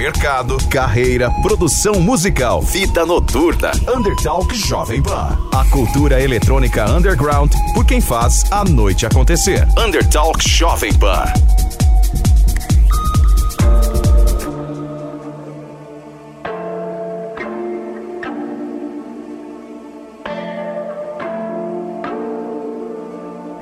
mercado, 0.00 0.56
carreira, 0.70 1.30
produção 1.42 2.00
musical, 2.00 2.62
vida 2.62 3.04
noturna. 3.04 3.70
Undertalk 3.94 4.56
Jovem 4.56 5.02
Pan. 5.02 5.36
A 5.52 5.62
cultura 5.66 6.22
eletrônica 6.22 6.90
underground 6.90 7.52
por 7.74 7.84
quem 7.84 8.00
faz 8.00 8.50
a 8.50 8.64
noite 8.64 9.04
acontecer. 9.04 9.68
Undertalk 9.78 10.48
Jovem 10.48 10.94
Pan. 10.94 11.24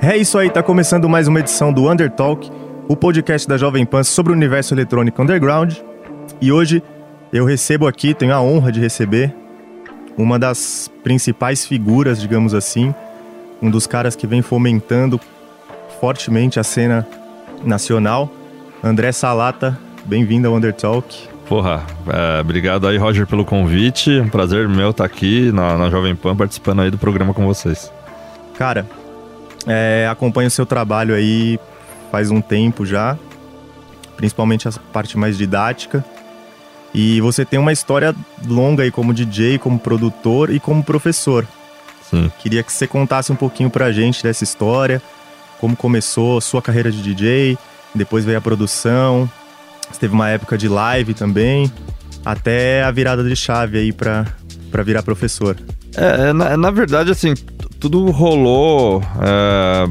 É 0.01 0.15
isso 0.15 0.37
aí, 0.37 0.49
tá 0.49 0.63
começando 0.63 1.09
mais 1.09 1.27
uma 1.27 1.41
edição 1.41 1.73
do 1.73 1.91
Undertalk, 1.91 2.49
o 2.87 2.95
podcast 2.95 3.45
da 3.45 3.57
Jovem 3.57 3.85
Pan 3.85 4.05
sobre 4.05 4.31
o 4.31 4.35
universo 4.35 4.73
eletrônico 4.73 5.21
underground. 5.21 5.88
E 6.41 6.53
hoje 6.53 6.81
eu 7.33 7.43
recebo 7.43 7.85
aqui, 7.85 8.13
tenho 8.13 8.33
a 8.33 8.41
honra 8.41 8.71
de 8.71 8.79
receber 8.79 9.35
uma 10.17 10.39
das 10.39 10.89
principais 11.03 11.65
figuras, 11.65 12.19
digamos 12.19 12.53
assim, 12.53 12.95
um 13.61 13.69
dos 13.69 13.85
caras 13.85 14.15
que 14.15 14.25
vem 14.25 14.41
fomentando 14.41 15.19
fortemente 15.99 16.57
a 16.57 16.63
cena 16.63 17.05
nacional, 17.63 18.31
André 18.81 19.11
Salata. 19.11 19.77
Bem-vindo 20.05 20.47
ao 20.47 20.55
Undertalk. 20.55 21.27
Porra, 21.47 21.85
é, 22.07 22.39
obrigado 22.39 22.87
aí, 22.87 22.97
Roger, 22.97 23.27
pelo 23.27 23.43
convite. 23.43 24.09
Um 24.21 24.29
prazer 24.29 24.67
meu 24.69 24.91
estar 24.91 25.03
aqui 25.03 25.51
na, 25.51 25.77
na 25.77 25.89
Jovem 25.89 26.15
Pan 26.15 26.37
participando 26.37 26.81
aí 26.81 26.89
do 26.89 26.97
programa 26.97 27.33
com 27.33 27.45
vocês. 27.45 27.91
Cara, 28.57 28.85
é, 29.67 30.07
acompanho 30.09 30.47
o 30.47 30.51
seu 30.51 30.65
trabalho 30.65 31.13
aí 31.13 31.59
faz 32.09 32.31
um 32.31 32.39
tempo 32.39 32.85
já, 32.85 33.17
principalmente 34.15 34.69
a 34.69 34.71
parte 34.93 35.17
mais 35.17 35.37
didática. 35.37 36.03
E 36.93 37.21
você 37.21 37.45
tem 37.45 37.59
uma 37.59 37.71
história 37.71 38.15
longa 38.47 38.83
aí 38.83 38.91
como 38.91 39.13
DJ, 39.13 39.59
como 39.59 39.79
produtor 39.79 40.49
e 40.49 40.59
como 40.59 40.83
professor. 40.83 41.47
Sim. 42.09 42.31
Queria 42.39 42.63
que 42.63 42.71
você 42.71 42.87
contasse 42.87 43.31
um 43.31 43.35
pouquinho 43.35 43.69
pra 43.69 43.91
gente 43.91 44.23
dessa 44.23 44.43
história, 44.43 45.01
como 45.59 45.75
começou 45.75 46.37
a 46.39 46.41
sua 46.41 46.61
carreira 46.61 46.91
de 46.91 47.01
DJ, 47.01 47.57
depois 47.93 48.25
veio 48.25 48.37
a 48.37 48.41
produção, 48.41 49.29
você 49.89 49.99
teve 49.99 50.13
uma 50.13 50.29
época 50.29 50.57
de 50.57 50.67
live 50.67 51.13
também, 51.13 51.71
até 52.25 52.83
a 52.83 52.91
virada 52.91 53.23
de 53.23 53.35
chave 53.35 53.77
aí 53.77 53.91
pra, 53.91 54.25
pra 54.71 54.83
virar 54.83 55.03
professor. 55.03 55.55
É, 55.95 56.33
na, 56.33 56.57
na 56.57 56.71
verdade, 56.71 57.11
assim, 57.11 57.33
tudo 57.79 58.09
rolou 58.11 59.03
é, 59.21 59.89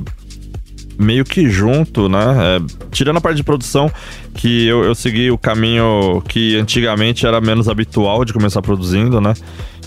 meio 0.98 1.24
que 1.24 1.48
junto, 1.48 2.08
né? 2.08 2.18
É, 2.18 2.60
tirando 2.90 3.18
a 3.18 3.20
parte 3.20 3.36
de 3.36 3.44
produção, 3.44 3.90
que 4.34 4.66
eu, 4.66 4.82
eu, 4.82 4.94
segui 4.94 5.30
o 5.30 5.38
caminho 5.38 6.20
que 6.28 6.56
antigamente 6.56 7.26
era 7.26 7.40
menos 7.40 7.68
habitual 7.68 8.24
de 8.24 8.32
começar 8.32 8.60
produzindo, 8.60 9.20
né? 9.20 9.32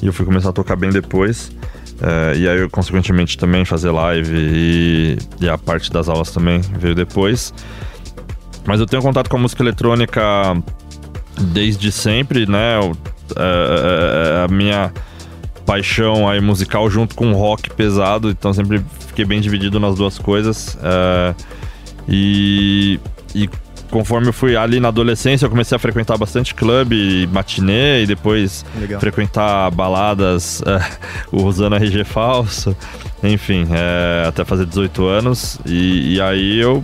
E 0.02 0.08
eu 0.08 0.14
fui 0.14 0.26
começar 0.26 0.50
a 0.50 0.54
tocar 0.54 0.76
bem 0.76 0.90
depois. 0.90 1.52
É, 2.02 2.38
e 2.38 2.48
aí 2.48 2.60
eu, 2.60 2.70
consequentemente, 2.70 3.38
também 3.38 3.66
fazer 3.66 3.92
live 3.92 4.34
e, 4.36 5.18
e, 5.40 5.50
a 5.50 5.58
parte 5.58 5.92
das 5.92 6.10
aulas 6.10 6.32
também 6.32 6.62
veio 6.80 6.96
depois. 6.96 7.54
Mas 8.66 8.80
eu 8.80 8.86
tenho 8.86 9.02
contato 9.02 9.30
com 9.30 9.38
a 9.38 9.40
música 9.40 9.62
eletrônica 9.62 10.22
desde 11.40 11.92
sempre, 11.92 12.46
né? 12.48 12.78
Eu, 12.78 12.98
é, 13.36 14.40
é, 14.40 14.46
a 14.46 14.48
minha 14.48 14.92
paixão 15.66 16.28
aí 16.28 16.42
musical 16.42 16.90
junto 16.90 17.16
com 17.16 17.34
rock 17.34 17.70
pesado, 17.70 18.30
então 18.30 18.52
sempre 18.54 18.82
fiquei 19.12 19.26
bem 19.26 19.40
dividido 19.40 19.80
nas 19.80 19.96
duas 19.96 20.18
coisas. 20.18 20.78
É, 20.82 21.36
e, 22.08 23.00
e 23.36 23.50
conforme 23.90 24.30
eu 24.30 24.34
fui 24.34 24.56
ali 24.56 24.80
na 24.80 24.88
adolescência, 24.88 25.46
eu 25.46 25.50
comecei 25.50 25.76
a 25.76 25.80
frequentar 25.80 26.18
bastante 26.18 26.56
clube, 26.56 27.28
matinê 27.32 28.04
e 28.04 28.08
depois 28.08 28.66
Legal. 28.80 29.00
frequentar 29.00 29.70
baladas 29.72 30.64
é, 30.66 30.80
usando 31.32 31.76
RG 31.76 32.04
falso, 32.06 32.76
enfim, 33.22 33.68
é, 33.70 34.28
até 34.28 34.44
fazer 34.46 34.66
18 34.66 35.06
anos. 35.06 35.60
E, 35.66 36.16
e, 36.16 36.22
aí 36.22 36.58
eu, 36.58 36.84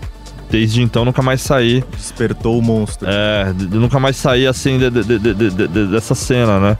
desde 0.51 0.81
então, 0.81 1.05
nunca 1.05 1.21
mais 1.21 1.41
saí. 1.41 1.83
Despertou 1.95 2.59
o 2.59 2.61
monstro. 2.61 3.07
É, 3.09 3.53
nunca 3.71 3.99
mais 3.99 4.17
saí 4.17 4.45
assim 4.45 4.77
de, 4.77 4.89
de, 4.89 5.19
de, 5.19 5.87
dessa 5.87 6.13
cena, 6.13 6.59
né? 6.59 6.77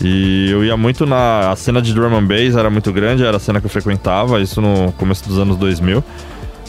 E 0.00 0.50
eu 0.50 0.64
ia 0.64 0.76
muito 0.76 1.06
na. 1.06 1.50
A 1.50 1.56
cena 1.56 1.80
de 1.80 1.94
drum 1.94 2.14
and 2.16 2.26
bass 2.26 2.54
era 2.54 2.68
muito 2.68 2.92
grande, 2.92 3.24
era 3.24 3.36
a 3.36 3.40
cena 3.40 3.60
que 3.60 3.66
eu 3.66 3.70
frequentava, 3.70 4.40
isso 4.40 4.60
no 4.60 4.92
começo 4.92 5.26
dos 5.26 5.38
anos 5.38 5.56
2000. 5.56 6.04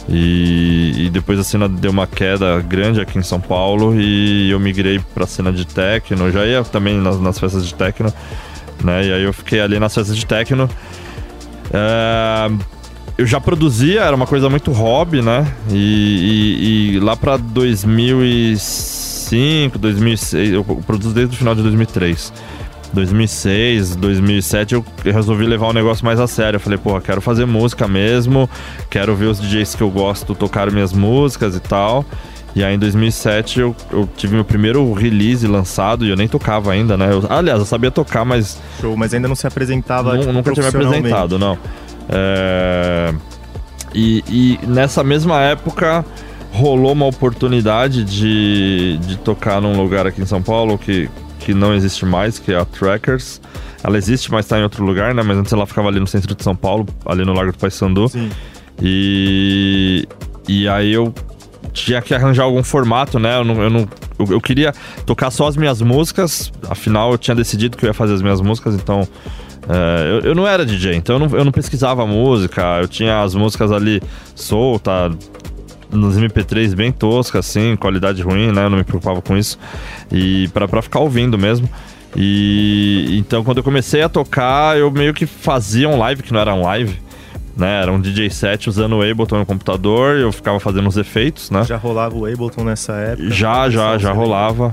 E, 0.08 1.04
e 1.04 1.10
depois 1.10 1.38
a 1.38 1.44
cena 1.44 1.68
deu 1.68 1.90
uma 1.90 2.06
queda 2.06 2.60
grande 2.60 2.98
aqui 2.98 3.18
em 3.18 3.22
São 3.22 3.38
Paulo 3.38 3.94
e 4.00 4.50
eu 4.50 4.58
migrei 4.58 4.98
pra 5.14 5.26
cena 5.26 5.52
de 5.52 5.66
techno. 5.66 6.26
Eu 6.26 6.32
já 6.32 6.46
ia 6.46 6.64
também 6.64 6.98
nas, 6.98 7.20
nas 7.20 7.38
festas 7.38 7.66
de 7.66 7.74
techno, 7.74 8.10
né? 8.82 9.06
E 9.06 9.12
aí 9.12 9.22
eu 9.22 9.34
fiquei 9.34 9.60
ali 9.60 9.78
nas 9.78 9.94
festas 9.94 10.16
de 10.16 10.24
techno. 10.24 10.66
É, 11.70 12.50
eu 13.18 13.26
já 13.26 13.38
produzia, 13.38 14.00
era 14.00 14.16
uma 14.16 14.26
coisa 14.26 14.48
muito 14.48 14.72
hobby, 14.72 15.20
né? 15.20 15.46
E, 15.70 16.94
e, 16.94 16.96
e 16.96 17.00
lá 17.00 17.14
pra 17.14 17.36
2005, 17.36 19.78
2006, 19.78 20.52
eu 20.52 20.64
produzo 20.64 21.14
desde 21.14 21.34
o 21.34 21.38
final 21.38 21.54
de 21.54 21.60
2003. 21.62 22.32
2006, 22.92 23.96
2007 23.96 24.74
eu 24.74 24.84
resolvi 25.04 25.46
levar 25.46 25.68
o 25.68 25.72
negócio 25.72 26.04
mais 26.04 26.18
a 26.18 26.26
sério. 26.26 26.56
Eu 26.56 26.60
falei, 26.60 26.78
porra, 26.78 27.00
quero 27.00 27.20
fazer 27.20 27.46
música 27.46 27.86
mesmo, 27.86 28.48
quero 28.88 29.14
ver 29.14 29.26
os 29.26 29.40
DJs 29.40 29.74
que 29.74 29.82
eu 29.82 29.90
gosto 29.90 30.34
tocar 30.34 30.70
minhas 30.70 30.92
músicas 30.92 31.56
e 31.56 31.60
tal. 31.60 32.04
E 32.54 32.64
aí 32.64 32.74
em 32.74 32.78
2007 32.78 33.60
eu, 33.60 33.76
eu 33.92 34.08
tive 34.16 34.34
meu 34.34 34.44
primeiro 34.44 34.92
release 34.92 35.46
lançado 35.46 36.04
e 36.04 36.10
eu 36.10 36.16
nem 36.16 36.26
tocava 36.26 36.72
ainda, 36.72 36.96
né? 36.96 37.12
Eu, 37.12 37.24
aliás, 37.28 37.60
eu 37.60 37.66
sabia 37.66 37.90
tocar, 37.90 38.24
mas. 38.24 38.60
Show, 38.80 38.96
mas 38.96 39.12
ainda 39.14 39.28
não 39.28 39.34
se 39.34 39.46
apresentava. 39.46 40.18
Tipo, 40.18 40.32
nunca 40.32 40.52
tinha 40.52 40.62
me 40.62 40.68
apresentado, 40.68 41.38
não. 41.38 41.58
É... 42.08 43.14
E, 43.94 44.24
e 44.28 44.66
nessa 44.66 45.04
mesma 45.04 45.40
época 45.42 46.04
rolou 46.52 46.92
uma 46.92 47.06
oportunidade 47.06 48.04
de, 48.04 48.98
de 48.98 49.16
tocar 49.18 49.60
num 49.60 49.80
lugar 49.80 50.06
aqui 50.06 50.20
em 50.22 50.26
São 50.26 50.42
Paulo 50.42 50.78
que 50.78 51.08
que 51.38 51.54
não 51.54 51.74
existe 51.74 52.04
mais, 52.04 52.38
que 52.38 52.52
é 52.52 52.56
a 52.58 52.64
Trackers. 52.64 53.40
Ela 53.82 53.96
existe, 53.96 54.30
mas 54.30 54.44
está 54.44 54.58
em 54.58 54.62
outro 54.62 54.84
lugar, 54.84 55.14
né? 55.14 55.22
Mas 55.22 55.38
antes 55.38 55.52
ela 55.52 55.66
ficava 55.66 55.88
ali 55.88 56.00
no 56.00 56.06
centro 56.06 56.34
de 56.34 56.42
São 56.42 56.56
Paulo, 56.56 56.86
ali 57.06 57.24
no 57.24 57.32
Largo 57.32 57.52
do 57.52 57.58
Paissandu. 57.58 58.08
Sim. 58.08 58.30
E, 58.82 60.06
e 60.48 60.68
aí 60.68 60.92
eu 60.92 61.12
tinha 61.72 62.02
que 62.02 62.14
arranjar 62.14 62.44
algum 62.44 62.62
formato, 62.62 63.18
né? 63.18 63.38
Eu, 63.38 63.44
não, 63.44 63.62
eu, 63.62 63.70
não, 63.70 63.88
eu, 64.18 64.40
queria 64.40 64.72
tocar 65.06 65.30
só 65.30 65.46
as 65.46 65.56
minhas 65.56 65.80
músicas, 65.80 66.52
afinal 66.68 67.12
eu 67.12 67.18
tinha 67.18 67.34
decidido 67.34 67.76
que 67.76 67.84
eu 67.84 67.88
ia 67.88 67.94
fazer 67.94 68.14
as 68.14 68.22
minhas 68.22 68.40
músicas, 68.40 68.74
então. 68.74 69.06
É, 69.70 70.10
eu, 70.10 70.30
eu 70.30 70.34
não 70.34 70.46
era 70.46 70.64
DJ, 70.64 70.94
então 70.94 71.16
eu 71.16 71.28
não, 71.28 71.38
eu 71.38 71.44
não 71.44 71.52
pesquisava 71.52 72.06
música, 72.06 72.78
eu 72.80 72.88
tinha 72.88 73.20
as 73.20 73.34
músicas 73.34 73.70
ali 73.70 74.02
solta, 74.34 75.10
nos 75.90 76.18
MP3 76.18 76.74
bem 76.74 76.92
tosca, 76.92 77.38
assim, 77.38 77.76
qualidade 77.76 78.22
ruim, 78.22 78.52
né? 78.52 78.64
Eu 78.64 78.70
não 78.70 78.78
me 78.78 78.84
preocupava 78.84 79.22
com 79.22 79.36
isso. 79.36 79.58
E 80.12 80.48
pra, 80.48 80.68
pra 80.68 80.82
ficar 80.82 81.00
ouvindo 81.00 81.38
mesmo. 81.38 81.68
E 82.16 83.16
então 83.18 83.44
quando 83.44 83.58
eu 83.58 83.64
comecei 83.64 84.02
a 84.02 84.08
tocar, 84.08 84.78
eu 84.78 84.90
meio 84.90 85.12
que 85.12 85.26
fazia 85.26 85.88
um 85.88 85.98
live 85.98 86.22
que 86.22 86.32
não 86.32 86.40
era 86.40 86.54
um 86.54 86.62
live. 86.62 86.98
Né, 87.56 87.82
era 87.82 87.92
um 87.92 88.00
DJ 88.00 88.30
set 88.30 88.68
usando 88.68 88.92
o 88.92 89.02
Ableton 89.02 89.38
no 89.38 89.44
computador, 89.44 90.16
eu 90.16 90.30
ficava 90.30 90.60
fazendo 90.60 90.88
os 90.88 90.96
efeitos, 90.96 91.50
né? 91.50 91.64
Já 91.64 91.76
rolava 91.76 92.16
o 92.16 92.24
Ableton 92.24 92.62
nessa 92.62 92.92
época? 92.92 93.30
Já, 93.30 93.68
já, 93.68 93.98
já 93.98 94.12
rolava. 94.12 94.72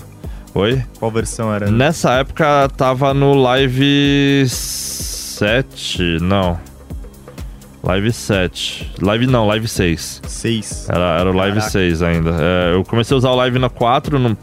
Oi? 0.54 0.84
Qual 1.00 1.10
versão 1.10 1.52
era? 1.52 1.72
Nessa 1.72 2.14
época 2.14 2.70
tava 2.78 3.12
no 3.12 3.34
Live 3.34 4.46
7, 4.48 6.20
não. 6.22 6.60
Live 7.86 8.12
7. 8.12 8.94
Live 9.00 9.28
não, 9.28 9.46
Live 9.46 9.68
6. 9.68 10.22
6. 10.26 10.90
Era, 10.90 11.20
era 11.20 11.30
o 11.30 11.34
Live 11.34 11.58
Caraca. 11.58 11.72
6 11.72 12.02
ainda. 12.02 12.32
É, 12.32 12.74
eu 12.74 12.84
comecei 12.84 13.14
a 13.14 13.18
usar 13.18 13.30
o 13.30 13.36
Live 13.36 13.60
na 13.60 13.70
4. 13.70 14.18
No, 14.18 14.36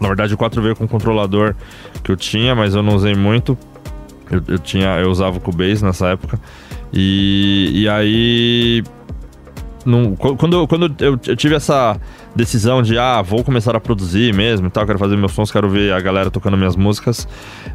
na 0.00 0.08
verdade, 0.08 0.34
o 0.34 0.36
4 0.36 0.60
veio 0.60 0.74
com 0.74 0.84
o 0.84 0.88
controlador 0.88 1.54
que 2.02 2.10
eu 2.10 2.16
tinha, 2.16 2.52
mas 2.54 2.74
eu 2.74 2.82
não 2.82 2.96
usei 2.96 3.14
muito. 3.14 3.56
Eu, 4.28 4.42
eu 4.48 4.58
tinha, 4.58 4.98
eu 4.98 5.08
usava 5.08 5.38
o 5.38 5.40
Cubase 5.40 5.84
nessa 5.84 6.08
época. 6.08 6.38
E, 6.92 7.70
e 7.74 7.88
aí. 7.88 8.82
Num, 9.84 10.14
quando 10.14 10.66
quando 10.68 10.94
eu, 10.98 11.18
eu 11.26 11.36
tive 11.36 11.54
essa 11.54 11.98
decisão 12.36 12.82
de, 12.82 12.98
ah, 12.98 13.22
vou 13.22 13.42
começar 13.42 13.74
a 13.74 13.80
produzir 13.80 14.34
mesmo 14.34 14.66
e 14.66 14.70
tal, 14.70 14.84
quero 14.84 14.98
fazer 14.98 15.16
meus 15.16 15.32
sons, 15.32 15.50
quero 15.50 15.70
ver 15.70 15.94
a 15.94 16.00
galera 16.00 16.30
tocando 16.30 16.56
minhas 16.56 16.76
músicas. 16.76 17.26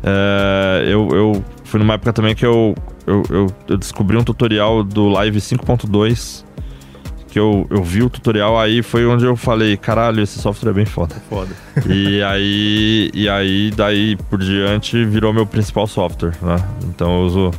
É, 0.03 0.83
eu, 0.87 1.09
eu 1.13 1.43
fui 1.63 1.79
numa 1.79 1.95
época 1.95 2.13
também 2.13 2.35
que 2.35 2.45
eu, 2.45 2.75
eu, 3.05 3.23
eu, 3.29 3.47
eu 3.67 3.77
descobri 3.77 4.17
um 4.17 4.23
tutorial 4.23 4.83
do 4.83 5.07
Live 5.07 5.39
5.2 5.39 6.45
que 7.35 7.39
eu, 7.39 7.67
eu 7.69 7.83
vi 7.83 8.01
o 8.01 8.09
tutorial 8.09 8.57
aí 8.57 8.81
foi 8.81 9.05
onde 9.05 9.25
eu 9.25 9.35
falei, 9.35 9.75
caralho, 9.75 10.23
esse 10.23 10.39
software 10.39 10.69
é 10.69 10.73
bem 10.73 10.85
foda. 10.85 11.15
Foda. 11.29 11.49
e 11.85 12.23
aí, 12.23 13.11
e 13.13 13.27
aí 13.27 13.71
daí 13.75 14.15
por 14.29 14.39
diante 14.39 15.03
virou 15.03 15.33
meu 15.33 15.45
principal 15.45 15.85
software, 15.85 16.31
né? 16.41 16.55
Então 16.85 17.19
eu 17.19 17.25
uso 17.25 17.51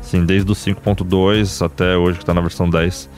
assim, 0.00 0.24
desde 0.24 0.48
o 0.50 0.54
5.2 0.54 1.66
até 1.66 1.96
hoje 1.96 2.20
que 2.20 2.24
tá 2.24 2.32
na 2.32 2.40
versão 2.40 2.70
10. 2.70 3.10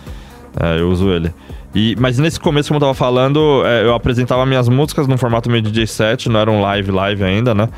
É, 0.59 0.81
eu 0.81 0.89
uso 0.89 1.11
ele. 1.11 1.31
E, 1.75 1.95
mas 1.99 2.19
nesse 2.19 2.41
começo, 2.41 2.69
como 2.69 2.79
eu 2.79 2.81
tava 2.81 2.95
falando, 2.95 3.63
é, 3.67 3.85
eu 3.85 3.95
apresentava 3.95 4.47
minhas 4.47 4.69
músicas 4.69 5.07
num 5.07 5.19
formato 5.19 5.51
meio 5.51 5.63
DJ 5.63 5.87
set, 5.87 6.29
não 6.31 6.41
era 6.41 6.51
um 6.51 6.63
live 6.63 6.91
live 6.91 7.23
ainda, 7.23 7.55
né? 7.55 7.69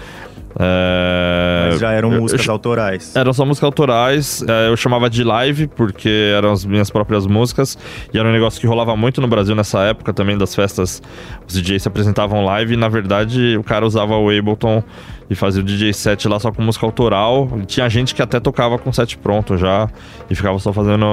É, 0.59 1.69
mas 1.71 1.81
já 1.81 1.93
eram 1.93 2.11
músicas 2.11 2.47
eu, 2.47 2.53
autorais. 2.53 3.15
Eram 3.15 3.33
só 3.33 3.45
músicas 3.45 3.67
autorais. 3.67 4.45
É, 4.47 4.69
eu 4.69 4.77
chamava 4.77 5.09
de 5.09 5.23
live, 5.23 5.67
porque 5.69 6.33
eram 6.37 6.53
as 6.53 6.65
minhas 6.65 6.91
próprias 6.91 7.27
músicas. 7.27 7.79
E 8.13 8.19
era 8.19 8.29
um 8.29 8.33
negócio 8.33 8.61
que 8.61 8.67
rolava 8.67 8.97
muito 8.97 9.21
no 9.21 9.29
Brasil 9.29 9.55
nessa 9.55 9.81
época 9.85 10.13
também, 10.13 10.37
das 10.37 10.55
festas. 10.55 11.03
Os 11.47 11.55
DJs 11.55 11.83
se 11.83 11.89
apresentavam 11.89 12.45
live 12.45 12.75
e, 12.75 12.77
na 12.77 12.89
verdade, 12.89 13.57
o 13.57 13.63
cara 13.63 13.87
usava 13.87 14.17
o 14.17 14.29
Ableton 14.31 14.83
e 15.29 15.35
fazia 15.37 15.63
o 15.63 15.65
DJ 15.65 15.93
set 15.93 16.27
lá 16.27 16.41
só 16.41 16.51
com 16.51 16.61
música 16.61 16.85
autoral. 16.85 17.49
E 17.63 17.65
tinha 17.65 17.89
gente 17.89 18.15
que 18.15 18.21
até 18.21 18.41
tocava 18.41 18.79
com 18.79 18.93
set 18.93 19.17
pronto 19.17 19.57
já 19.57 19.89
e 20.29 20.35
ficava 20.35 20.59
só 20.59 20.73
fazendo 20.73 21.07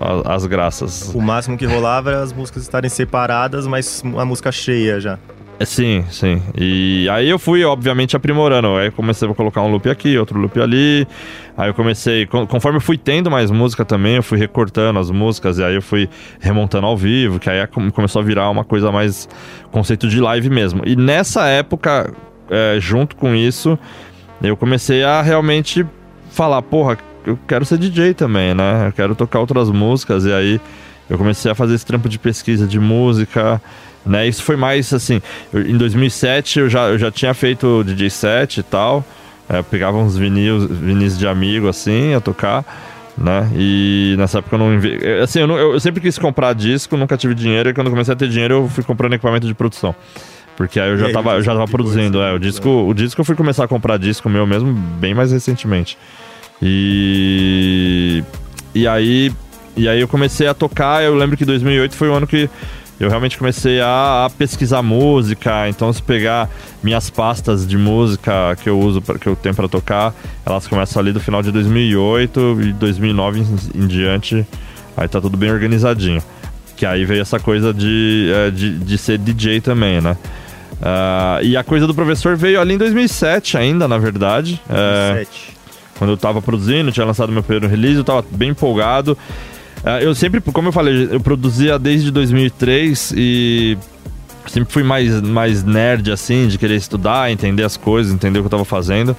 a, 0.00 0.34
as 0.34 0.46
graças. 0.46 1.12
O 1.12 1.20
máximo 1.20 1.58
que 1.58 1.66
rolava 1.66 2.10
era 2.10 2.22
as 2.22 2.32
músicas 2.32 2.62
estarem 2.62 2.88
separadas, 2.88 3.66
mas 3.66 4.02
a 4.16 4.24
música 4.24 4.52
cheia 4.52 5.00
já. 5.00 5.18
É, 5.58 5.64
sim, 5.64 6.04
sim. 6.10 6.42
E 6.56 7.08
aí 7.10 7.28
eu 7.28 7.38
fui, 7.38 7.64
obviamente, 7.64 8.16
aprimorando. 8.16 8.74
Aí 8.76 8.90
comecei 8.90 9.28
a 9.28 9.34
colocar 9.34 9.62
um 9.62 9.70
loop 9.70 9.88
aqui, 9.88 10.18
outro 10.18 10.38
loop 10.38 10.60
ali. 10.60 11.06
Aí 11.56 11.68
eu 11.68 11.74
comecei, 11.74 12.26
conforme 12.26 12.78
eu 12.78 12.80
fui 12.80 12.98
tendo 12.98 13.30
mais 13.30 13.50
música 13.50 13.84
também, 13.84 14.16
eu 14.16 14.22
fui 14.22 14.36
recortando 14.36 14.98
as 14.98 15.10
músicas 15.10 15.58
e 15.58 15.64
aí 15.64 15.76
eu 15.76 15.82
fui 15.82 16.08
remontando 16.40 16.86
ao 16.86 16.96
vivo, 16.96 17.38
que 17.38 17.48
aí 17.48 17.64
começou 17.92 18.20
a 18.20 18.24
virar 18.24 18.50
uma 18.50 18.64
coisa 18.64 18.90
mais 18.90 19.28
conceito 19.70 20.08
de 20.08 20.20
live 20.20 20.50
mesmo. 20.50 20.82
E 20.84 20.96
nessa 20.96 21.46
época, 21.46 22.12
é, 22.50 22.78
junto 22.80 23.14
com 23.14 23.32
isso, 23.34 23.78
eu 24.42 24.56
comecei 24.56 25.04
a 25.04 25.22
realmente 25.22 25.86
falar, 26.30 26.60
porra, 26.62 26.98
eu 27.24 27.38
quero 27.46 27.64
ser 27.64 27.78
DJ 27.78 28.14
também, 28.14 28.52
né? 28.54 28.88
Eu 28.88 28.92
quero 28.92 29.14
tocar 29.14 29.38
outras 29.38 29.70
músicas. 29.70 30.24
E 30.24 30.32
aí 30.32 30.60
eu 31.08 31.18
comecei 31.18 31.50
a 31.50 31.54
fazer 31.54 31.74
esse 31.74 31.84
trampo 31.84 32.08
de 32.08 32.18
pesquisa 32.18 32.66
de 32.66 32.78
música. 32.78 33.60
Né? 34.04 34.28
Isso 34.28 34.42
foi 34.42 34.56
mais 34.56 34.92
assim. 34.92 35.20
Eu, 35.52 35.62
em 35.62 35.76
2007 35.76 36.60
eu 36.60 36.68
já, 36.68 36.88
eu 36.88 36.98
já 36.98 37.10
tinha 37.10 37.32
feito 37.34 37.82
DJ 37.84 38.10
set 38.10 38.58
e 38.58 38.62
tal. 38.62 39.04
É, 39.48 39.62
pegava 39.62 39.98
uns 39.98 40.16
vinis, 40.16 40.64
vinis 40.66 41.18
de 41.18 41.26
amigo 41.26 41.68
assim 41.68 42.14
a 42.14 42.20
tocar. 42.20 42.64
Né? 43.16 43.48
E 43.54 44.14
nessa 44.18 44.38
época 44.38 44.56
eu 44.56 44.58
não 44.58 44.80
assim, 45.22 45.40
eu, 45.40 45.46
não, 45.46 45.56
eu, 45.56 45.78
sempre 45.78 46.00
quis 46.00 46.18
comprar 46.18 46.52
disco, 46.52 46.96
nunca 46.96 47.16
tive 47.16 47.32
dinheiro, 47.32 47.70
e 47.70 47.74
quando 47.74 47.88
comecei 47.88 48.12
a 48.12 48.16
ter 48.16 48.28
dinheiro 48.28 48.54
eu 48.54 48.68
fui 48.68 48.82
comprando 48.82 49.12
equipamento 49.12 49.46
de 49.46 49.54
produção. 49.54 49.94
Porque 50.56 50.80
aí 50.80 50.90
eu 50.90 50.96
já, 50.96 51.06
aí, 51.06 51.12
tava, 51.12 51.34
eu 51.34 51.42
já 51.42 51.52
tava 51.52 51.66
produzindo, 51.66 52.20
é, 52.20 52.32
o 52.32 52.38
disco, 52.38 52.68
né? 52.68 52.90
o 52.90 52.94
disco 52.94 53.20
eu 53.20 53.24
fui 53.24 53.36
começar 53.36 53.64
a 53.64 53.68
comprar 53.68 53.98
disco 53.98 54.28
meu 54.28 54.46
mesmo 54.46 54.72
bem 54.72 55.14
mais 55.14 55.30
recentemente. 55.30 55.96
E 56.60 58.24
e 58.74 58.88
aí 58.88 59.32
e 59.76 59.88
aí 59.88 60.00
eu 60.00 60.08
comecei 60.08 60.46
a 60.46 60.54
tocar, 60.54 61.02
eu 61.02 61.14
lembro 61.14 61.36
que 61.36 61.44
2008 61.44 61.94
foi 61.94 62.08
o 62.08 62.14
ano 62.14 62.26
que 62.26 62.48
eu 62.98 63.08
realmente 63.08 63.36
comecei 63.36 63.80
a, 63.80 64.26
a, 64.26 64.30
pesquisar 64.30 64.82
música. 64.82 65.68
Então, 65.68 65.92
se 65.92 66.02
pegar 66.02 66.48
minhas 66.82 67.10
pastas 67.10 67.66
de 67.66 67.76
música 67.76 68.56
que 68.62 68.68
eu 68.68 68.78
uso, 68.78 69.02
que 69.02 69.26
eu 69.26 69.34
tenho 69.34 69.54
para 69.54 69.68
tocar, 69.68 70.14
elas 70.46 70.66
começam 70.66 71.00
ali 71.00 71.12
do 71.12 71.20
final 71.20 71.42
de 71.42 71.50
2008 71.50 72.58
e 72.62 72.72
2009 72.72 73.40
em, 73.40 73.82
em, 73.82 73.86
diante. 73.86 74.46
Aí 74.96 75.08
tá 75.08 75.20
tudo 75.20 75.36
bem 75.36 75.50
organizadinho. 75.50 76.22
Que 76.76 76.86
aí 76.86 77.04
veio 77.04 77.22
essa 77.22 77.40
coisa 77.40 77.74
de, 77.74 78.32
é, 78.32 78.50
de, 78.50 78.78
de, 78.78 78.98
ser 78.98 79.18
DJ 79.18 79.60
também, 79.60 80.00
né? 80.00 80.16
Uh, 80.74 81.44
e 81.44 81.56
a 81.56 81.64
coisa 81.64 81.86
do 81.86 81.94
professor 81.94 82.36
veio 82.36 82.60
ali 82.60 82.74
em 82.74 82.78
2007 82.78 83.56
ainda, 83.56 83.88
na 83.88 83.98
verdade. 83.98 84.60
2007. 84.68 85.50
É, 85.50 85.54
quando 85.98 86.10
eu 86.10 86.16
tava 86.16 86.42
produzindo, 86.42 86.90
tinha 86.90 87.06
lançado 87.06 87.32
meu 87.32 87.42
primeiro 87.42 87.68
release, 87.68 87.96
eu 87.96 88.04
tava 88.04 88.24
bem 88.30 88.50
empolgado. 88.50 89.16
É, 89.84 90.04
eu 90.04 90.14
sempre, 90.14 90.40
como 90.40 90.68
eu 90.68 90.72
falei, 90.72 91.08
eu 91.10 91.20
produzia 91.20 91.78
desde 91.78 92.10
2003 92.10 93.12
e 93.16 93.76
sempre 94.46 94.72
fui 94.72 94.82
mais, 94.82 95.20
mais 95.20 95.62
nerd, 95.62 96.10
assim, 96.10 96.48
de 96.48 96.56
querer 96.58 96.76
estudar, 96.76 97.30
entender 97.30 97.64
as 97.64 97.76
coisas, 97.76 98.12
entender 98.12 98.38
o 98.38 98.42
que 98.42 98.46
eu 98.46 98.50
tava 98.50 98.64
fazendo. 98.64 99.16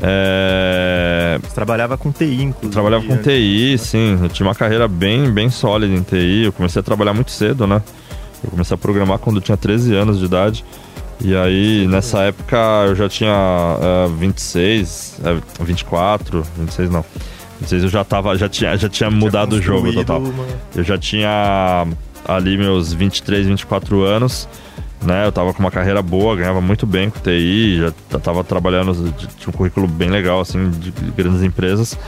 É... 0.00 1.40
Trabalhava 1.54 1.98
com 1.98 2.12
TI, 2.12 2.42
inclusive. 2.42 2.72
Trabalhava 2.72 3.04
com 3.04 3.16
TI, 3.16 3.76
sim. 3.78 4.18
Eu 4.22 4.28
tinha 4.28 4.46
uma 4.46 4.54
carreira 4.54 4.86
bem, 4.86 5.30
bem 5.30 5.50
sólida 5.50 5.92
em 5.92 6.02
TI. 6.02 6.44
Eu 6.44 6.52
comecei 6.52 6.80
a 6.80 6.82
trabalhar 6.82 7.12
muito 7.12 7.30
cedo, 7.30 7.66
né? 7.66 7.82
Eu 8.42 8.50
comecei 8.50 8.74
a 8.74 8.78
programar 8.78 9.18
quando 9.18 9.36
eu 9.36 9.42
tinha 9.42 9.56
13 9.56 9.94
anos 9.94 10.18
de 10.18 10.24
idade. 10.24 10.64
E 11.20 11.34
aí, 11.34 11.86
nessa 11.88 12.20
época, 12.20 12.56
eu 12.86 12.94
já 12.94 13.08
tinha 13.08 13.34
uh, 14.06 14.08
26, 14.14 15.20
uh, 15.60 15.64
24, 15.64 16.44
26 16.56 16.90
não. 16.90 17.04
Não 17.60 17.68
sei 17.68 17.80
se 17.80 17.86
eu 17.86 17.90
já 17.90 18.04
tava, 18.04 18.36
já 18.36 18.48
tinha, 18.48 18.76
já 18.76 18.88
tinha 18.88 19.10
mudado 19.10 19.54
o 19.54 19.62
jogo 19.62 19.92
total. 19.92 20.20
Uma... 20.20 20.44
Eu 20.74 20.84
já 20.84 20.96
tinha 20.96 21.86
ali 22.26 22.56
meus 22.56 22.92
23, 22.92 23.46
24 23.46 24.02
anos, 24.02 24.48
né? 25.02 25.26
Eu 25.26 25.32
tava 25.32 25.52
com 25.52 25.60
uma 25.60 25.70
carreira 25.70 26.02
boa, 26.02 26.36
ganhava 26.36 26.60
muito 26.60 26.86
bem 26.86 27.10
com 27.10 27.18
TI, 27.20 27.78
já 27.78 28.18
tava 28.18 28.44
trabalhando, 28.44 29.12
tinha 29.36 29.48
um 29.48 29.52
currículo 29.52 29.86
bem 29.86 30.08
legal, 30.08 30.40
assim, 30.40 30.70
de 30.70 30.92
grandes 31.16 31.42
empresas. 31.42 31.98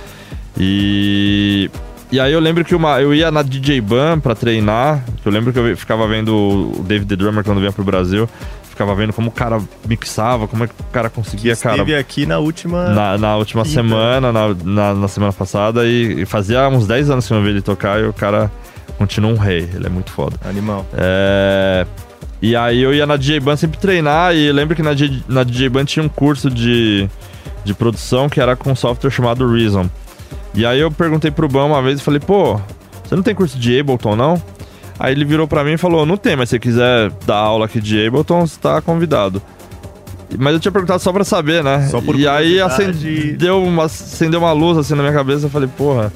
E 0.59 1.71
e 2.13 2.19
aí 2.19 2.33
eu 2.33 2.41
lembro 2.41 2.65
que 2.65 2.75
uma, 2.75 3.01
eu 3.01 3.15
ia 3.15 3.31
na 3.31 3.41
DJ 3.41 3.81
Ban 3.81 4.19
pra 4.19 4.35
treinar. 4.35 5.05
Eu 5.25 5.31
lembro 5.31 5.53
que 5.53 5.59
eu 5.61 5.77
ficava 5.77 6.09
vendo 6.09 6.35
o 6.35 6.83
David 6.83 7.09
The 7.09 7.15
Drummer 7.15 7.45
quando 7.45 7.61
vinha 7.61 7.71
pro 7.71 7.85
Brasil 7.85 8.29
ficava 8.81 8.95
vendo 8.95 9.13
como 9.13 9.29
o 9.29 9.33
cara 9.33 9.61
mixava, 9.87 10.49
como 10.49 10.65
é 10.65 10.67
que 10.67 10.73
o 10.81 10.85
cara 10.85 11.11
conseguia, 11.11 11.55
que 11.55 11.63
cara. 11.63 11.99
aqui 11.99 12.25
na 12.25 12.39
última. 12.39 12.89
Na, 12.89 13.19
na 13.19 13.37
última 13.37 13.65
semana, 13.65 14.33
na, 14.33 14.55
na, 14.65 14.95
na, 14.95 15.09
semana 15.09 15.33
passada, 15.33 15.85
e, 15.85 16.23
e, 16.23 16.27
fazia 16.27 16.67
uns 16.69 16.87
10 16.87 17.11
anos 17.11 17.27
que 17.27 17.33
eu 17.33 17.37
não 17.37 17.45
vi 17.45 17.51
ele 17.51 17.61
tocar 17.61 18.01
e 18.01 18.07
o 18.07 18.13
cara 18.13 18.51
continua 18.97 19.31
um 19.31 19.37
rei. 19.37 19.69
Ele 19.75 19.87
é 19.87 19.91
muito 19.91 20.11
foda. 20.11 20.37
Animal. 20.45 20.87
É. 20.95 21.87
E 22.41 22.57
aí 22.57 22.81
eu 22.81 22.95
ia 22.95 23.07
na 23.07 23.17
DJ 23.17 23.39
Band 23.39 23.59
sempre 23.59 23.79
treinar, 23.79 24.35
e 24.35 24.51
lembro 24.51 24.75
que 24.75 24.83
na, 24.83 24.93
na 25.29 25.45
DJ 25.45 25.69
Band 25.69 25.85
tinha 25.85 26.03
um 26.03 26.09
curso 26.09 26.49
de, 26.49 27.07
de 27.63 27.75
produção 27.75 28.31
que 28.31 28.41
era 28.41 28.57
com 28.57 28.73
um 28.73 28.77
software 28.77 29.11
chamado 29.11 29.47
Reason. 29.53 29.91
E 30.55 30.65
aí 30.65 30.81
eu 30.81 30.91
perguntei 30.91 31.31
pro 31.31 31.47
Ban 31.49 31.67
uma 31.67 31.83
vez 31.83 32.01
e 32.01 32.03
falei, 32.03 32.19
pô, 32.19 32.59
você 33.05 33.15
não 33.15 33.23
tem 33.23 33.35
curso 33.35 33.59
de 33.59 33.79
Ableton, 33.79 34.17
não? 34.17 34.43
Aí 35.01 35.15
ele 35.15 35.25
virou 35.25 35.49
para 35.49 35.65
mim 35.65 35.73
e 35.73 35.79
falou: 35.79 36.05
Não 36.05 36.19
tem, 36.19 36.37
mas 36.37 36.51
se 36.51 36.57
você 36.57 36.59
quiser 36.59 37.11
dar 37.27 37.37
aula 37.37 37.65
aqui 37.65 37.81
de 37.81 38.07
Ableton, 38.07 38.47
você 38.47 38.61
tá 38.61 38.83
convidado. 38.83 39.41
Mas 40.39 40.53
eu 40.53 40.61
tinha 40.61 40.71
perguntado 40.71 41.03
só 41.03 41.11
pra 41.11 41.25
saber, 41.25 41.65
né? 41.65 41.89
Só 41.91 42.03
por 42.03 42.15
e 42.21 42.29
aí 42.29 42.61
acendeu 42.61 43.65
uma, 43.65 43.87
acendeu 43.87 44.41
uma 44.41 44.53
luz 44.53 44.77
assim 44.77 44.95
na 44.95 45.03
minha 45.03 45.15
cabeça. 45.15 45.47
Eu 45.47 45.51
falei: 45.51 45.71
Porra. 45.75 46.13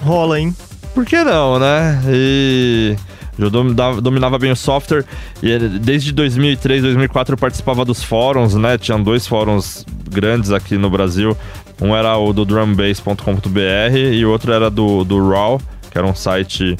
Rola, 0.00 0.38
hein? 0.38 0.54
Por 0.94 1.04
que 1.04 1.22
não, 1.24 1.58
né? 1.58 2.00
E. 2.06 2.96
Eu 3.36 3.50
dominava 3.50 4.36
bem 4.36 4.50
o 4.50 4.56
software 4.56 5.04
e 5.40 5.56
desde 5.78 6.12
2003, 6.12 6.82
2004 6.82 7.34
eu 7.34 7.38
participava 7.38 7.84
dos 7.84 8.02
fóruns, 8.02 8.56
né? 8.56 8.76
Tinham 8.76 9.00
dois 9.00 9.28
fóruns 9.28 9.86
grandes 10.10 10.50
aqui 10.50 10.76
no 10.76 10.90
Brasil. 10.90 11.36
Um 11.80 11.94
era 11.94 12.16
o 12.16 12.32
do 12.32 12.44
drumbase.com.br 12.44 13.96
e 14.12 14.24
o 14.24 14.30
outro 14.30 14.52
era 14.52 14.68
do, 14.68 15.04
do 15.04 15.28
Raw, 15.28 15.60
que 15.88 15.96
era 15.96 16.04
um 16.04 16.16
site 16.16 16.76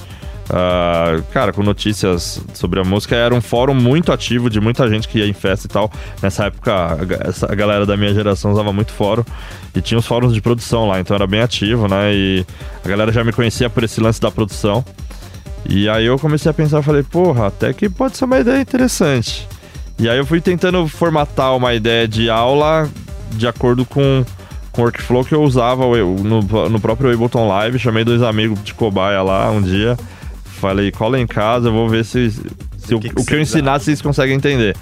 Uh, 0.49 1.23
cara, 1.31 1.53
com 1.53 1.63
notícias 1.63 2.41
sobre 2.55 2.81
a 2.81 2.85
música. 2.85 3.15
Era 3.15 3.35
um 3.35 3.41
fórum 3.41 3.75
muito 3.75 4.11
ativo 4.11 4.49
de 4.49 4.61
muita 4.61 4.89
gente 4.89 5.07
que 5.07 5.19
ia 5.19 5.27
em 5.27 5.33
festa 5.35 5.67
e 5.67 5.71
tal. 5.71 5.91
Nessa 6.23 6.47
época, 6.47 6.73
a, 7.49 7.55
galera 7.55 7.85
da 7.85 7.97
minha 7.97 8.15
geração 8.15 8.53
usava 8.53 8.73
muito 8.73 8.93
fórum. 8.93 9.25
E 9.75 9.83
tinha 9.83 9.99
os 9.99 10.07
fóruns 10.07 10.33
de 10.33 10.41
produção 10.41 10.89
lá, 10.89 10.99
então 10.99 11.15
era 11.15 11.27
bem 11.27 11.41
ativo, 11.41 11.87
né? 11.87 12.15
E 12.15 12.47
a 12.83 12.89
galera 12.89 13.13
já 13.13 13.23
me 13.23 13.33
conhecia 13.33 13.69
por 13.69 13.85
esse 13.85 14.01
lance 14.01 14.21
da 14.21 14.31
produção. 14.31 14.85
E 15.69 15.89
aí 15.89 16.07
eu 16.07 16.19
comecei 16.19 16.51
a 16.51 16.55
pensar, 16.55 16.83
falei, 16.83 17.03
porra, 17.03 17.49
até 17.49 17.73
que 17.75 17.89
pode 17.91 18.17
ser 18.17 18.25
uma 18.25 18.39
ideia 18.39 18.61
interessante. 18.61 19.47
E 19.99 20.09
aí 20.09 20.17
eu 20.17 20.25
fui 20.25 20.41
tentando 20.41 20.87
formatar 20.89 21.55
uma 21.55 21.75
ideia 21.75 22.09
de 22.09 22.31
aula 22.31 22.89
de 23.33 23.47
acordo 23.47 23.85
com, 23.85 24.25
com 24.73 24.81
o 24.81 24.85
workflow 24.85 25.25
que 25.25 25.35
eu 25.35 25.43
usava 25.43 25.85
no, 25.85 26.69
no 26.71 26.81
próprio 26.81 27.13
Ableton 27.13 27.47
Live. 27.47 27.79
Chamei 27.79 28.03
dois 28.03 28.23
amigos 28.23 28.63
de 28.65 28.73
cobaia 28.73 29.21
lá 29.21 29.51
um 29.51 29.61
dia. 29.61 29.99
Falei, 30.61 30.91
cola 30.91 31.19
em 31.19 31.27
casa, 31.27 31.69
eu 31.69 31.73
vou 31.73 31.89
ver 31.89 32.05
se, 32.05 32.31
se 32.31 32.95
o, 32.95 33.01
que, 33.01 33.09
que, 33.11 33.21
o 33.21 33.25
que 33.25 33.35
eu 33.35 33.41
ensinar 33.41 33.79
vocês 33.79 34.03
conseguem 34.03 34.37
entender. 34.37 34.77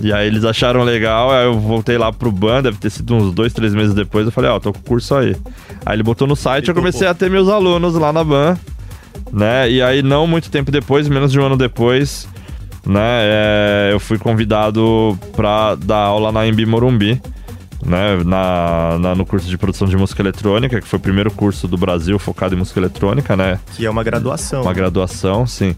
E 0.00 0.12
aí 0.12 0.26
eles 0.26 0.44
acharam 0.44 0.82
legal, 0.82 1.30
aí 1.30 1.44
eu 1.44 1.58
voltei 1.58 1.96
lá 1.96 2.12
pro 2.12 2.32
ban, 2.32 2.62
deve 2.62 2.76
ter 2.78 2.90
sido 2.90 3.14
uns 3.14 3.32
dois, 3.32 3.52
três 3.52 3.72
meses 3.72 3.94
depois, 3.94 4.26
eu 4.26 4.32
falei, 4.32 4.50
ó, 4.50 4.56
oh, 4.56 4.60
tô 4.60 4.72
com 4.72 4.80
o 4.80 4.82
curso 4.82 5.14
aí. 5.14 5.36
Aí 5.86 5.94
ele 5.94 6.02
botou 6.02 6.26
no 6.26 6.34
site, 6.34 6.68
eu 6.68 6.74
comecei 6.74 7.06
a 7.06 7.14
ter 7.14 7.30
meus 7.30 7.48
alunos 7.48 7.94
lá 7.94 8.12
na 8.12 8.24
ban, 8.24 8.56
né? 9.32 9.70
E 9.70 9.80
aí 9.80 10.02
não 10.02 10.26
muito 10.26 10.50
tempo 10.50 10.72
depois, 10.72 11.08
menos 11.08 11.30
de 11.30 11.38
um 11.38 11.44
ano 11.44 11.56
depois, 11.56 12.28
né, 12.84 13.00
é, 13.00 13.90
eu 13.92 14.00
fui 14.00 14.18
convidado 14.18 15.16
pra 15.36 15.76
dar 15.76 15.98
aula 15.98 16.32
na 16.32 16.46
Embi 16.46 16.66
Morumbi 16.66 17.20
né, 17.84 18.22
na, 18.24 18.98
na, 18.98 19.14
no 19.14 19.26
curso 19.26 19.48
de 19.48 19.58
produção 19.58 19.88
de 19.88 19.96
música 19.96 20.22
eletrônica, 20.22 20.80
que 20.80 20.86
foi 20.86 20.98
o 20.98 21.02
primeiro 21.02 21.30
curso 21.30 21.66
do 21.66 21.76
Brasil 21.76 22.18
focado 22.18 22.54
em 22.54 22.58
música 22.58 22.78
eletrônica, 22.80 23.36
né? 23.36 23.58
Que 23.74 23.86
é 23.86 23.90
uma 23.90 24.02
graduação. 24.04 24.62
Uma 24.62 24.72
graduação, 24.72 25.46
sim. 25.46 25.74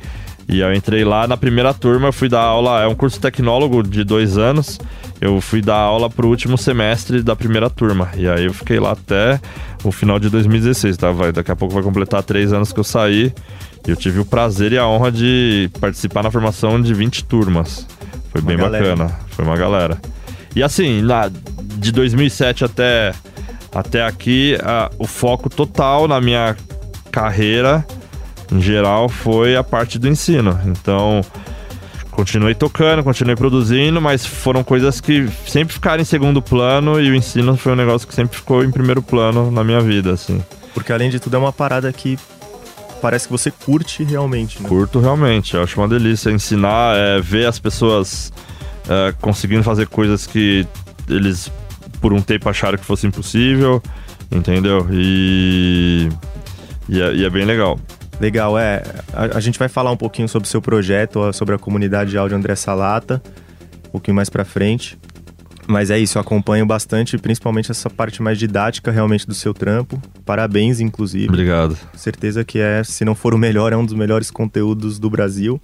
E 0.48 0.60
eu 0.60 0.74
entrei 0.74 1.04
lá 1.04 1.26
na 1.26 1.36
primeira 1.36 1.72
turma, 1.72 2.12
fui 2.12 2.28
dar 2.28 2.42
aula, 2.42 2.82
é 2.82 2.86
um 2.86 2.94
curso 2.94 3.18
tecnólogo 3.18 3.82
de 3.82 4.04
dois 4.04 4.36
anos. 4.36 4.78
Eu 5.20 5.40
fui 5.40 5.62
dar 5.62 5.76
aula 5.76 6.10
pro 6.10 6.28
último 6.28 6.58
semestre 6.58 7.22
da 7.22 7.34
primeira 7.34 7.70
turma. 7.70 8.10
E 8.14 8.28
aí 8.28 8.44
eu 8.44 8.52
fiquei 8.52 8.78
lá 8.78 8.92
até 8.92 9.40
o 9.82 9.90
final 9.90 10.18
de 10.18 10.28
2016, 10.28 10.98
tá? 10.98 11.10
Vai, 11.10 11.32
daqui 11.32 11.50
a 11.50 11.56
pouco 11.56 11.72
vai 11.72 11.82
completar 11.82 12.22
três 12.22 12.52
anos 12.52 12.72
que 12.72 12.80
eu 12.80 12.84
saí. 12.84 13.32
E 13.86 13.90
eu 13.90 13.96
tive 13.96 14.20
o 14.20 14.24
prazer 14.24 14.72
e 14.72 14.78
a 14.78 14.86
honra 14.86 15.10
de 15.10 15.70
participar 15.80 16.22
na 16.22 16.30
formação 16.30 16.80
de 16.80 16.92
20 16.92 17.24
turmas. 17.24 17.86
Foi 18.30 18.42
Uma 18.42 18.48
bem 18.48 18.56
galera. 18.58 18.96
bacana, 18.96 19.18
foi 19.30 19.44
uma 19.46 19.56
galera. 19.56 19.98
E 20.54 20.62
assim, 20.62 21.02
na, 21.02 21.30
de 21.76 21.90
2007 21.90 22.64
até, 22.64 23.12
até 23.74 24.04
aqui, 24.04 24.56
ah, 24.62 24.90
o 24.98 25.06
foco 25.06 25.50
total 25.50 26.06
na 26.06 26.20
minha 26.20 26.56
carreira, 27.10 27.84
em 28.50 28.60
geral, 28.60 29.08
foi 29.08 29.56
a 29.56 29.64
parte 29.64 29.98
do 29.98 30.08
ensino. 30.08 30.58
Então, 30.66 31.20
continuei 32.10 32.54
tocando, 32.54 33.02
continuei 33.02 33.34
produzindo, 33.34 34.00
mas 34.00 34.24
foram 34.24 34.62
coisas 34.62 35.00
que 35.00 35.28
sempre 35.46 35.74
ficaram 35.74 36.00
em 36.00 36.04
segundo 36.04 36.40
plano 36.40 37.00
e 37.00 37.10
o 37.10 37.14
ensino 37.14 37.56
foi 37.56 37.72
um 37.72 37.76
negócio 37.76 38.06
que 38.06 38.14
sempre 38.14 38.36
ficou 38.36 38.64
em 38.64 38.70
primeiro 38.70 39.02
plano 39.02 39.50
na 39.50 39.64
minha 39.64 39.80
vida, 39.80 40.12
assim. 40.12 40.40
Porque 40.72 40.92
além 40.92 41.10
de 41.10 41.18
tudo 41.18 41.36
é 41.36 41.38
uma 41.38 41.52
parada 41.52 41.92
que 41.92 42.18
parece 43.02 43.26
que 43.26 43.32
você 43.32 43.50
curte 43.50 44.02
realmente, 44.02 44.62
né? 44.62 44.68
Curto 44.68 44.98
realmente, 44.98 45.54
eu 45.54 45.62
acho 45.62 45.80
uma 45.80 45.88
delícia 45.88 46.30
ensinar, 46.30 46.96
é, 46.96 47.20
ver 47.20 47.46
as 47.46 47.58
pessoas 47.58 48.32
é, 48.88 49.14
conseguindo 49.20 49.62
fazer 49.62 49.86
coisas 49.86 50.26
que 50.26 50.66
eles 51.08 51.50
por 52.00 52.12
um 52.12 52.20
tempo 52.20 52.48
acharam 52.48 52.76
que 52.76 52.84
fosse 52.84 53.06
impossível, 53.06 53.82
entendeu? 54.30 54.86
E, 54.90 56.08
e, 56.88 57.00
é, 57.00 57.14
e 57.14 57.24
é 57.24 57.30
bem 57.30 57.44
legal. 57.44 57.78
Legal, 58.20 58.58
é. 58.58 58.82
A, 59.12 59.38
a 59.38 59.40
gente 59.40 59.58
vai 59.58 59.68
falar 59.68 59.90
um 59.90 59.96
pouquinho 59.96 60.28
sobre 60.28 60.46
o 60.46 60.50
seu 60.50 60.60
projeto, 60.60 61.32
sobre 61.32 61.54
a 61.54 61.58
comunidade 61.58 62.10
de 62.10 62.18
áudio 62.18 62.36
André 62.36 62.54
Salata, 62.54 63.22
um 63.88 63.90
pouquinho 63.92 64.14
mais 64.14 64.28
pra 64.28 64.44
frente. 64.44 64.98
Mas 65.66 65.90
é 65.90 65.98
isso, 65.98 66.18
eu 66.18 66.20
acompanho 66.20 66.66
bastante, 66.66 67.16
principalmente 67.16 67.70
essa 67.70 67.88
parte 67.88 68.22
mais 68.22 68.38
didática 68.38 68.90
realmente 68.90 69.26
do 69.26 69.34
seu 69.34 69.54
trampo. 69.54 70.00
Parabéns, 70.24 70.78
inclusive. 70.80 71.28
Obrigado. 71.28 71.76
Certeza 71.94 72.44
que 72.44 72.58
é, 72.58 72.84
se 72.84 73.04
não 73.04 73.14
for 73.14 73.34
o 73.34 73.38
melhor, 73.38 73.72
é 73.72 73.76
um 73.76 73.84
dos 73.84 73.94
melhores 73.94 74.30
conteúdos 74.30 74.98
do 74.98 75.08
Brasil. 75.08 75.58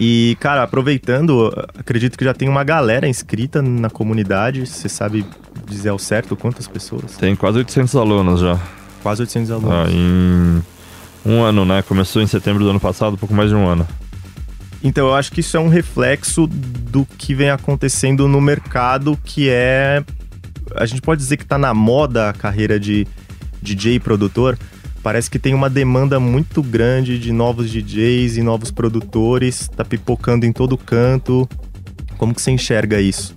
E, 0.00 0.36
cara, 0.40 0.62
aproveitando, 0.62 1.52
acredito 1.78 2.16
que 2.18 2.24
já 2.24 2.34
tem 2.34 2.48
uma 2.48 2.64
galera 2.64 3.06
inscrita 3.08 3.62
na 3.62 3.88
comunidade. 3.90 4.66
Você 4.66 4.88
sabe 4.88 5.24
dizer 5.66 5.90
ao 5.90 5.98
certo 5.98 6.34
quantas 6.36 6.66
pessoas? 6.66 7.16
Tem 7.16 7.36
quase 7.36 7.58
800 7.58 7.94
alunos 7.96 8.40
já. 8.40 8.58
Quase 9.02 9.22
800 9.22 9.50
Ah, 9.50 9.54
alunos. 9.54 9.92
em 9.92 10.62
um 11.24 11.42
ano, 11.42 11.64
né? 11.64 11.82
Começou 11.82 12.20
em 12.22 12.26
setembro 12.26 12.64
do 12.64 12.70
ano 12.70 12.80
passado, 12.80 13.16
pouco 13.16 13.34
mais 13.34 13.50
de 13.50 13.54
um 13.54 13.66
ano. 13.66 13.86
Então, 14.82 15.06
eu 15.06 15.14
acho 15.14 15.30
que 15.30 15.40
isso 15.40 15.56
é 15.56 15.60
um 15.60 15.68
reflexo 15.68 16.48
do 16.48 17.06
que 17.16 17.34
vem 17.34 17.50
acontecendo 17.50 18.26
no 18.26 18.40
mercado, 18.40 19.16
que 19.24 19.48
é. 19.48 20.02
A 20.74 20.86
gente 20.86 21.00
pode 21.02 21.20
dizer 21.20 21.36
que 21.36 21.44
tá 21.44 21.58
na 21.58 21.72
moda 21.74 22.30
a 22.30 22.32
carreira 22.32 22.80
de 22.80 23.06
DJ 23.62 24.00
produtor. 24.00 24.58
Parece 25.02 25.28
que 25.30 25.38
tem 25.38 25.52
uma 25.52 25.68
demanda 25.68 26.20
muito 26.20 26.62
grande 26.62 27.18
de 27.18 27.32
novos 27.32 27.70
DJs 27.70 28.36
e 28.36 28.42
novos 28.42 28.70
produtores, 28.70 29.68
tá 29.74 29.84
pipocando 29.84 30.46
em 30.46 30.52
todo 30.52 30.76
canto. 30.78 31.48
Como 32.16 32.32
que 32.34 32.40
você 32.40 32.52
enxerga 32.52 33.00
isso? 33.00 33.36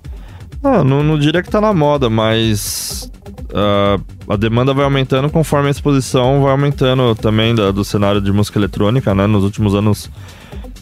Ah, 0.64 0.84
não, 0.84 1.02
não 1.04 1.18
diria 1.18 1.42
que 1.42 1.50
tá 1.50 1.60
na 1.60 1.74
moda, 1.74 2.10
mas 2.10 3.12
ah, 3.54 4.00
a 4.28 4.36
demanda 4.36 4.74
vai 4.74 4.84
aumentando 4.86 5.30
conforme 5.30 5.68
a 5.68 5.72
exposição 5.72 6.42
vai 6.42 6.52
aumentando 6.52 7.16
também 7.16 7.56
da- 7.56 7.72
do 7.72 7.84
cenário 7.84 8.22
de 8.22 8.32
música 8.32 8.60
eletrônica, 8.60 9.14
né? 9.16 9.26
Nos 9.26 9.44
últimos 9.44 9.74
anos 9.74 10.10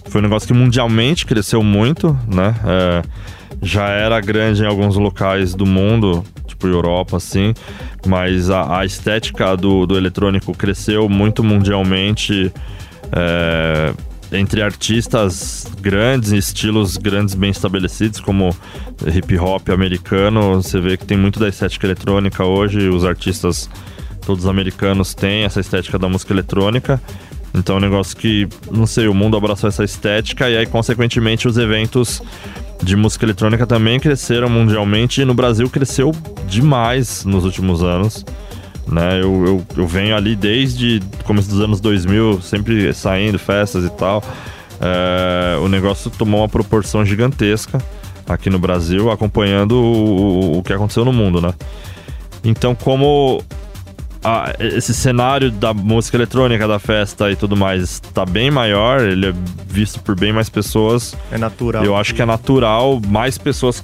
foi 0.09 0.19
um 0.19 0.23
negócio 0.23 0.47
que 0.47 0.53
mundialmente 0.53 1.25
cresceu 1.25 1.63
muito, 1.63 2.17
né? 2.27 2.55
É, 2.65 3.01
já 3.61 3.87
era 3.87 4.19
grande 4.19 4.63
em 4.63 4.65
alguns 4.67 4.95
locais 4.97 5.55
do 5.55 5.65
mundo, 5.65 6.23
tipo 6.63 6.67
Europa, 6.67 7.17
assim, 7.17 7.53
mas 8.05 8.49
a, 8.49 8.79
a 8.79 8.85
estética 8.85 9.55
do, 9.57 9.85
do 9.85 9.97
eletrônico 9.97 10.53
cresceu 10.53 11.09
muito 11.09 11.43
mundialmente. 11.43 12.51
é, 13.11 13.93
entre 14.31 14.63
artistas 14.63 15.67
grandes, 15.79 16.31
estilos 16.31 16.97
grandes 16.97 17.35
bem 17.35 17.51
estabelecidos, 17.51 18.19
como 18.19 18.49
hip 19.05 19.37
hop 19.37 19.69
americano, 19.69 20.55
você 20.55 20.79
vê 20.79 20.97
que 20.97 21.05
tem 21.05 21.15
muito 21.15 21.39
da 21.39 21.47
estética 21.47 21.85
eletrônica 21.85 22.43
hoje, 22.43 22.89
os 22.89 23.05
artistas 23.05 23.69
todos 24.25 24.47
americanos 24.47 25.13
têm 25.13 25.43
essa 25.43 25.59
estética 25.59 25.99
da 25.99 26.09
música 26.09 26.33
eletrônica. 26.33 26.99
Então 27.53 27.75
é 27.75 27.77
um 27.77 27.81
negócio 27.81 28.17
que, 28.17 28.47
não 28.71 28.87
sei, 28.87 29.07
o 29.07 29.13
mundo 29.13 29.37
abraçou 29.37 29.67
essa 29.67 29.83
estética 29.83 30.49
e 30.49 30.57
aí, 30.57 30.65
consequentemente, 30.65 31.47
os 31.47 31.55
eventos 31.55 32.19
de 32.83 32.95
música 32.95 33.25
eletrônica 33.25 33.65
também 33.65 33.99
cresceram 33.99 34.49
mundialmente 34.49 35.21
e 35.21 35.25
no 35.25 35.33
Brasil 35.33 35.69
cresceu 35.69 36.11
demais 36.47 37.23
nos 37.25 37.45
últimos 37.45 37.81
anos. 37.83 38.25
Né? 38.87 39.21
Eu, 39.21 39.45
eu, 39.45 39.65
eu 39.77 39.87
venho 39.87 40.15
ali 40.15 40.35
desde 40.35 41.01
começo 41.23 41.49
dos 41.49 41.61
anos 41.61 41.79
2000, 41.79 42.41
sempre 42.41 42.93
saindo, 42.93 43.39
festas 43.39 43.85
e 43.85 43.89
tal. 43.91 44.21
É, 44.81 45.57
o 45.59 45.69
negócio 45.69 46.11
tomou 46.11 46.41
uma 46.41 46.49
proporção 46.49 47.05
gigantesca 47.05 47.81
aqui 48.27 48.49
no 48.49 48.59
Brasil, 48.59 49.09
acompanhando 49.11 49.73
o, 49.75 50.55
o- 50.55 50.57
o 50.59 50.63
que 50.63 50.73
aconteceu 50.73 51.05
no 51.05 51.13
mundo, 51.13 51.39
né? 51.41 51.53
Então, 52.43 52.75
como 52.75 53.41
a- 54.23 54.53
esse 54.59 54.93
cenário 54.93 55.51
da 55.51 55.73
música 55.73 56.17
eletrônica, 56.17 56.67
da 56.67 56.79
festa 56.79 57.29
e 57.31 57.35
tudo 57.35 57.55
mais 57.55 57.81
está 58.03 58.25
bem 58.25 58.49
maior, 58.49 59.01
ele 59.01 59.27
é 59.27 59.33
visto 59.67 59.99
por 60.01 60.15
bem 60.17 60.31
mais 60.31 60.49
pessoas, 60.49 61.15
É 61.31 61.37
natural. 61.37 61.83
eu 61.83 61.95
acho 61.95 62.13
que 62.15 62.21
é 62.21 62.25
natural 62.25 63.01
mais 63.07 63.37
pessoas 63.37 63.83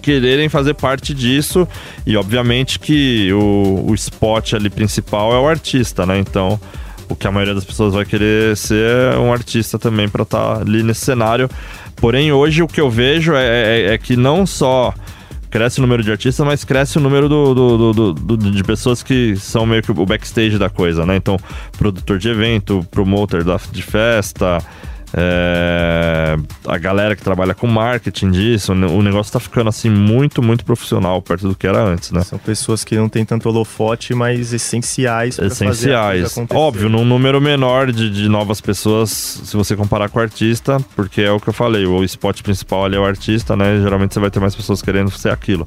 quererem 0.00 0.48
fazer 0.48 0.74
parte 0.74 1.14
disso 1.14 1.66
e 2.06 2.16
obviamente 2.16 2.78
que 2.78 3.32
o, 3.32 3.86
o 3.88 3.94
spot 3.94 4.52
ali 4.54 4.68
principal 4.68 5.32
é 5.34 5.38
o 5.38 5.48
artista, 5.48 6.04
né? 6.04 6.18
Então 6.18 6.60
o 7.08 7.14
que 7.16 7.26
a 7.26 7.30
maioria 7.32 7.54
das 7.54 7.64
pessoas 7.64 7.94
vai 7.94 8.04
querer 8.04 8.56
ser 8.56 9.14
é 9.14 9.18
um 9.18 9.32
artista 9.32 9.78
também 9.78 10.08
para 10.08 10.22
estar 10.22 10.60
ali 10.60 10.82
nesse 10.82 11.04
cenário. 11.04 11.48
Porém 11.96 12.32
hoje 12.32 12.62
o 12.62 12.66
que 12.68 12.80
eu 12.80 12.90
vejo 12.90 13.34
é, 13.34 13.44
é- 13.90 13.94
é 13.94 13.98
que 13.98 14.14
não 14.16 14.44
só 14.46 14.92
cresce 15.54 15.78
o 15.78 15.82
número 15.82 16.02
de 16.02 16.10
artistas, 16.10 16.44
mas 16.44 16.64
cresce 16.64 16.98
o 16.98 17.00
número 17.00 17.28
do, 17.28 17.54
do- 17.54 17.92
do- 17.92 18.12
do- 18.12 18.50
de 18.50 18.64
pessoas 18.64 19.04
que 19.04 19.36
são 19.36 19.64
meio 19.64 19.84
que 19.84 19.92
o 19.92 20.04
backstage 20.04 20.58
da 20.58 20.68
coisa, 20.68 21.06
né? 21.06 21.14
Então, 21.14 21.36
produtor 21.78 22.18
de 22.18 22.28
evento, 22.28 22.84
promoter 22.90 23.44
da, 23.44 23.56
de 23.70 23.80
festa, 23.80 24.58
é, 25.16 26.36
a 26.66 26.76
galera 26.78 27.14
que 27.14 27.22
trabalha 27.22 27.54
com 27.54 27.66
marketing 27.66 28.30
disso, 28.30 28.72
o 28.72 29.02
negócio 29.02 29.32
tá 29.32 29.38
ficando 29.40 29.68
assim 29.68 29.88
muito, 29.88 30.42
muito 30.42 30.64
profissional 30.64 31.20
perto 31.22 31.48
do 31.48 31.54
que 31.54 31.66
era 31.66 31.80
antes, 31.82 32.10
né? 32.10 32.22
São 32.22 32.38
pessoas 32.38 32.82
que 32.84 32.96
não 32.96 33.08
têm 33.08 33.24
tanto 33.24 33.48
holofote, 33.48 34.14
mas 34.14 34.52
essenciais 34.52 35.38
Essenciais. 35.38 36.36
Óbvio, 36.52 36.88
num 36.88 37.04
número 37.04 37.40
menor 37.40 37.92
de, 37.92 38.10
de 38.10 38.28
novas 38.28 38.60
pessoas, 38.60 39.10
se 39.10 39.56
você 39.56 39.76
comparar 39.76 40.08
com 40.08 40.18
o 40.18 40.22
artista, 40.22 40.78
porque 40.96 41.22
é 41.22 41.30
o 41.30 41.38
que 41.38 41.48
eu 41.48 41.52
falei, 41.52 41.86
o 41.86 42.02
spot 42.04 42.42
principal 42.42 42.84
ali 42.84 42.96
é 42.96 42.98
o 42.98 43.04
artista, 43.04 43.56
né? 43.56 43.80
Geralmente 43.82 44.14
você 44.14 44.20
vai 44.20 44.30
ter 44.30 44.40
mais 44.40 44.54
pessoas 44.54 44.82
querendo 44.82 45.10
ser 45.10 45.30
aquilo. 45.30 45.66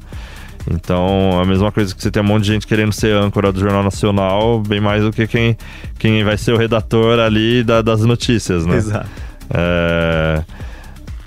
Então, 0.70 1.40
a 1.40 1.46
mesma 1.46 1.72
coisa 1.72 1.94
que 1.94 2.02
você 2.02 2.10
tem 2.10 2.22
um 2.22 2.26
monte 2.26 2.42
de 2.44 2.52
gente 2.52 2.66
querendo 2.66 2.92
ser 2.92 3.14
âncora 3.16 3.50
do 3.50 3.58
Jornal 3.58 3.82
Nacional, 3.82 4.60
bem 4.60 4.80
mais 4.80 5.02
do 5.02 5.10
que 5.10 5.26
quem, 5.26 5.56
quem 5.98 6.22
vai 6.22 6.36
ser 6.36 6.52
o 6.52 6.58
redator 6.58 7.18
ali 7.18 7.62
da- 7.64 7.80
das 7.80 8.02
notícias, 8.02 8.66
né? 8.66 8.76
Exato. 8.76 9.08
É, 9.52 10.42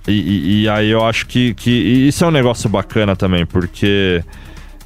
E, 0.07 0.11
e- 0.11 0.61
e 0.63 0.69
aí 0.69 0.89
eu 0.89 1.05
acho 1.05 1.27
que, 1.27 1.53
que 1.53 1.69
isso 1.69 2.23
é 2.23 2.27
um 2.27 2.31
negócio 2.31 2.67
bacana 2.69 3.15
também, 3.15 3.45
porque 3.45 4.23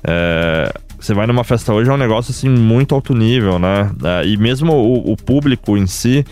é, 0.04 0.72
você 1.00 1.14
vai 1.14 1.26
numa 1.26 1.44
festa 1.44 1.74
hoje 1.74 1.90
é 1.90 1.94
um 1.94 1.98
negócio 1.98 2.32
assim 2.32 2.50
muito 2.50 2.94
alto 2.94 3.14
nível, 3.16 3.58
né? 3.58 3.92
É, 4.04 4.28
e 4.28 4.36
mesmo 4.38 4.74
o, 4.74 5.14
o 5.14 5.18
público 5.18 5.78
em 5.78 5.88
si, 5.88 6.26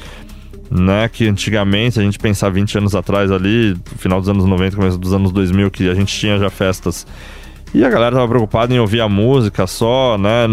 né? 0.70 1.08
Que 1.08 1.28
antigamente, 1.30 1.94
se 1.96 2.00
a 2.02 2.04
gente 2.04 2.20
pensar 2.20 2.50
20 2.50 2.78
anos 2.78 2.94
atrás 2.94 3.32
ali, 3.32 3.76
final 3.98 4.20
dos 4.20 4.28
anos 4.30 4.46
90, 4.46 4.76
começo 4.76 4.98
dos 4.98 5.14
anos 5.14 5.32
2000, 5.32 5.72
que 5.72 5.90
a 5.90 5.96
gente 5.96 6.14
tinha 6.14 6.38
já 6.38 6.50
festas 6.50 7.08
e 7.74 7.84
a 7.84 7.90
galera 7.90 8.16
tava 8.16 8.28
preocupada 8.28 8.74
em 8.74 8.80
ouvir 8.80 9.02
a 9.02 9.10
música 9.10 9.66
só, 9.66 10.18
né? 10.18 10.48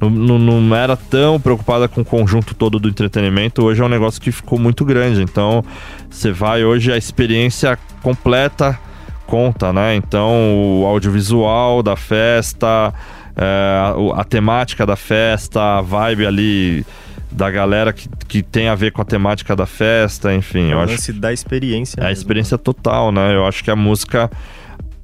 Não, 0.00 0.10
não, 0.10 0.38
não 0.38 0.76
era 0.76 0.96
tão 0.96 1.40
preocupada 1.40 1.88
com 1.88 2.02
o 2.02 2.04
conjunto 2.04 2.54
todo 2.54 2.78
do 2.78 2.88
entretenimento. 2.88 3.64
Hoje 3.64 3.80
é 3.80 3.84
um 3.84 3.88
negócio 3.88 4.20
que 4.20 4.30
ficou 4.30 4.58
muito 4.58 4.84
grande. 4.84 5.22
Então, 5.22 5.64
você 6.10 6.30
vai 6.30 6.64
hoje, 6.64 6.92
a 6.92 6.96
experiência 6.96 7.78
completa 8.02 8.78
conta, 9.26 9.72
né? 9.72 9.96
Então, 9.96 10.80
o 10.82 10.86
audiovisual 10.86 11.82
da 11.82 11.96
festa, 11.96 12.92
é, 13.36 13.92
a 14.14 14.24
temática 14.24 14.86
da 14.86 14.96
festa, 14.96 15.78
a 15.78 15.80
vibe 15.80 16.26
ali 16.26 16.86
da 17.30 17.50
galera 17.50 17.92
que, 17.92 18.08
que 18.26 18.42
tem 18.42 18.68
a 18.68 18.74
ver 18.74 18.92
com 18.92 19.02
a 19.02 19.04
temática 19.04 19.54
da 19.54 19.66
festa, 19.66 20.34
enfim. 20.34 20.70
É 20.70 20.72
eu 20.72 20.78
o 20.78 20.80
acho 20.80 20.92
lance 20.92 21.12
da 21.12 21.32
experiência. 21.32 22.00
é 22.00 22.04
a 22.04 22.08
mesmo, 22.08 22.22
experiência 22.22 22.56
total, 22.56 23.12
né? 23.12 23.34
Eu 23.34 23.46
acho 23.46 23.62
que 23.62 23.70
a 23.70 23.76
música, 23.76 24.30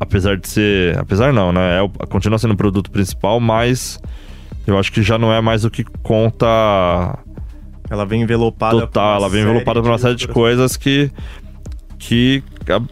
apesar 0.03 0.37
de 0.37 0.49
ser. 0.49 0.99
Apesar 0.99 1.33
não, 1.33 1.53
né? 1.53 1.79
É, 1.79 1.83
o- 1.83 1.89
continua 1.89 2.39
sendo 2.39 2.53
o 2.55 2.57
produto 2.57 2.91
principal, 2.91 3.41
mas 3.41 3.99
eu 4.67 4.79
acho 4.79 4.93
que 4.93 5.03
já 5.03 5.17
não 5.19 5.33
é 5.33 5.41
mais 5.41 5.65
o 5.65 5.71
que 5.71 5.85
conta 6.03 6.47
Ela 7.91 8.05
vem 8.07 8.23
envelopada. 8.23 8.81
Total, 8.81 9.17
ela 9.17 9.29
vem 9.29 9.43
envelopada 9.43 9.81
por 9.83 9.91
uma 9.91 9.99
série 9.99 10.15
de 10.15 10.27
coisas 10.29 10.77
que, 10.77 11.11
que 11.99 12.43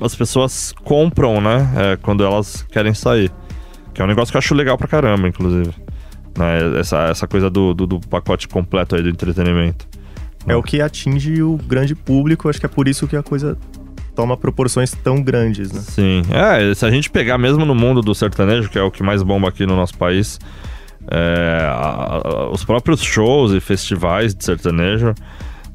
as 0.01 0.15
pessoas 0.15 0.73
compram, 0.85 1.41
né? 1.41 1.69
É, 1.77 1.97
quando 1.97 2.25
elas 2.25 2.63
querem 2.71 2.93
sair. 2.95 3.31
Que 3.95 4.03
é 4.03 4.05
um 4.05 4.09
negócio 4.09 4.31
que 4.33 4.37
eu 4.37 4.41
acho 4.41 4.55
legal 4.55 4.77
pra 4.79 4.87
caramba, 4.87 5.27
inclusive. 5.29 5.71
Né? 6.39 6.79
Essa, 6.79 7.05
essa 7.09 7.27
coisa 7.27 7.51
do, 7.51 7.75
do, 7.75 7.87
do 7.87 8.01
pacote 8.01 8.47
completo 8.47 8.95
aí 8.95 9.03
do 9.03 9.09
entretenimento. 9.09 9.89
É 10.47 10.57
o 10.57 10.63
que 10.63 10.81
atinge 10.81 11.43
o 11.43 11.57
grande 11.57 11.95
público, 11.95 12.49
acho 12.49 12.59
que 12.59 12.65
é 12.67 12.69
por 12.69 12.89
isso 12.89 13.07
que 13.07 13.15
a 13.17 13.23
coisa 13.23 13.59
toma 14.21 14.37
proporções 14.37 14.93
tão 14.93 15.23
grandes, 15.23 15.73
né? 15.73 15.81
Sim. 15.81 16.23
É, 16.31 16.75
se 16.75 16.85
a 16.85 16.91
gente 16.91 17.09
pegar 17.09 17.39
mesmo 17.39 17.65
no 17.65 17.75
mundo 17.75 18.03
do 18.03 18.15
sertanejo, 18.15 18.69
que 18.69 18.79
é 18.79 18.83
o 18.83 18.91
que 18.91 19.03
mais 19.03 19.23
bomba 19.23 19.49
aqui 19.49 19.65
no 19.65 19.75
nosso 19.75 19.97
país, 19.97 20.39
é, 21.11 21.67
a, 21.67 22.21
a, 22.23 22.51
os 22.51 22.63
próprios 22.63 23.03
shows 23.03 23.53
e 23.53 23.61
festivais 23.61 24.35
de 24.35 24.45
sertanejo 24.45 25.15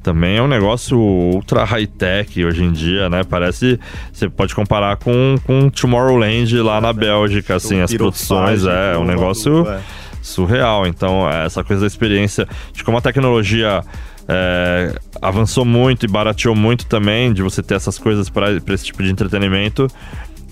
também 0.03 0.37
é 0.37 0.41
um 0.43 0.47
negócio 0.47 0.95
ultra 0.95 1.63
high-tech 1.63 2.45
hoje 2.45 2.63
em 2.63 2.71
dia, 2.71 3.09
né? 3.09 3.23
Parece. 3.23 3.79
Você 4.13 4.29
pode 4.29 4.53
comparar 4.53 4.97
com, 4.97 5.35
com 5.43 5.67
Tomorrowland 5.67 6.55
lá 6.61 6.79
na 6.79 6.93
Bélgica, 6.93 7.55
assim, 7.55 7.81
as 7.81 7.91
produções, 7.91 8.63
é, 8.63 8.95
um 8.95 9.05
negócio 9.05 9.67
é. 9.67 9.79
surreal. 10.21 10.85
Então, 10.85 11.27
essa 11.27 11.63
coisa 11.63 11.81
da 11.81 11.87
experiência, 11.87 12.47
de 12.71 12.83
como 12.83 12.99
a 12.99 13.01
tecnologia 13.01 13.81
é, 14.27 14.95
avançou 15.21 15.63
muito 15.63 16.05
e 16.05 16.09
barateou 16.09 16.55
muito 16.55 16.85
também 16.85 17.31
de 17.31 17.41
você 17.41 17.61
ter 17.61 17.75
essas 17.75 17.97
coisas 17.97 18.29
para 18.29 18.51
esse 18.73 18.85
tipo 18.85 19.03
de 19.03 19.09
entretenimento, 19.09 19.87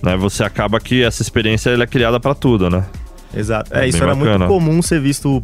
né? 0.02 0.16
Você 0.18 0.44
acaba 0.44 0.80
que 0.80 1.04
essa 1.04 1.22
experiência 1.22 1.72
é 1.72 1.88
criada 1.88 2.20
para 2.20 2.36
tudo, 2.36 2.70
né? 2.70 2.86
Exato. 3.36 3.76
É, 3.76 3.86
é 3.86 3.88
isso 3.88 3.98
era 3.98 4.14
bacana. 4.14 4.38
muito 4.38 4.48
comum 4.48 4.82
ser 4.82 5.00
visto 5.00 5.42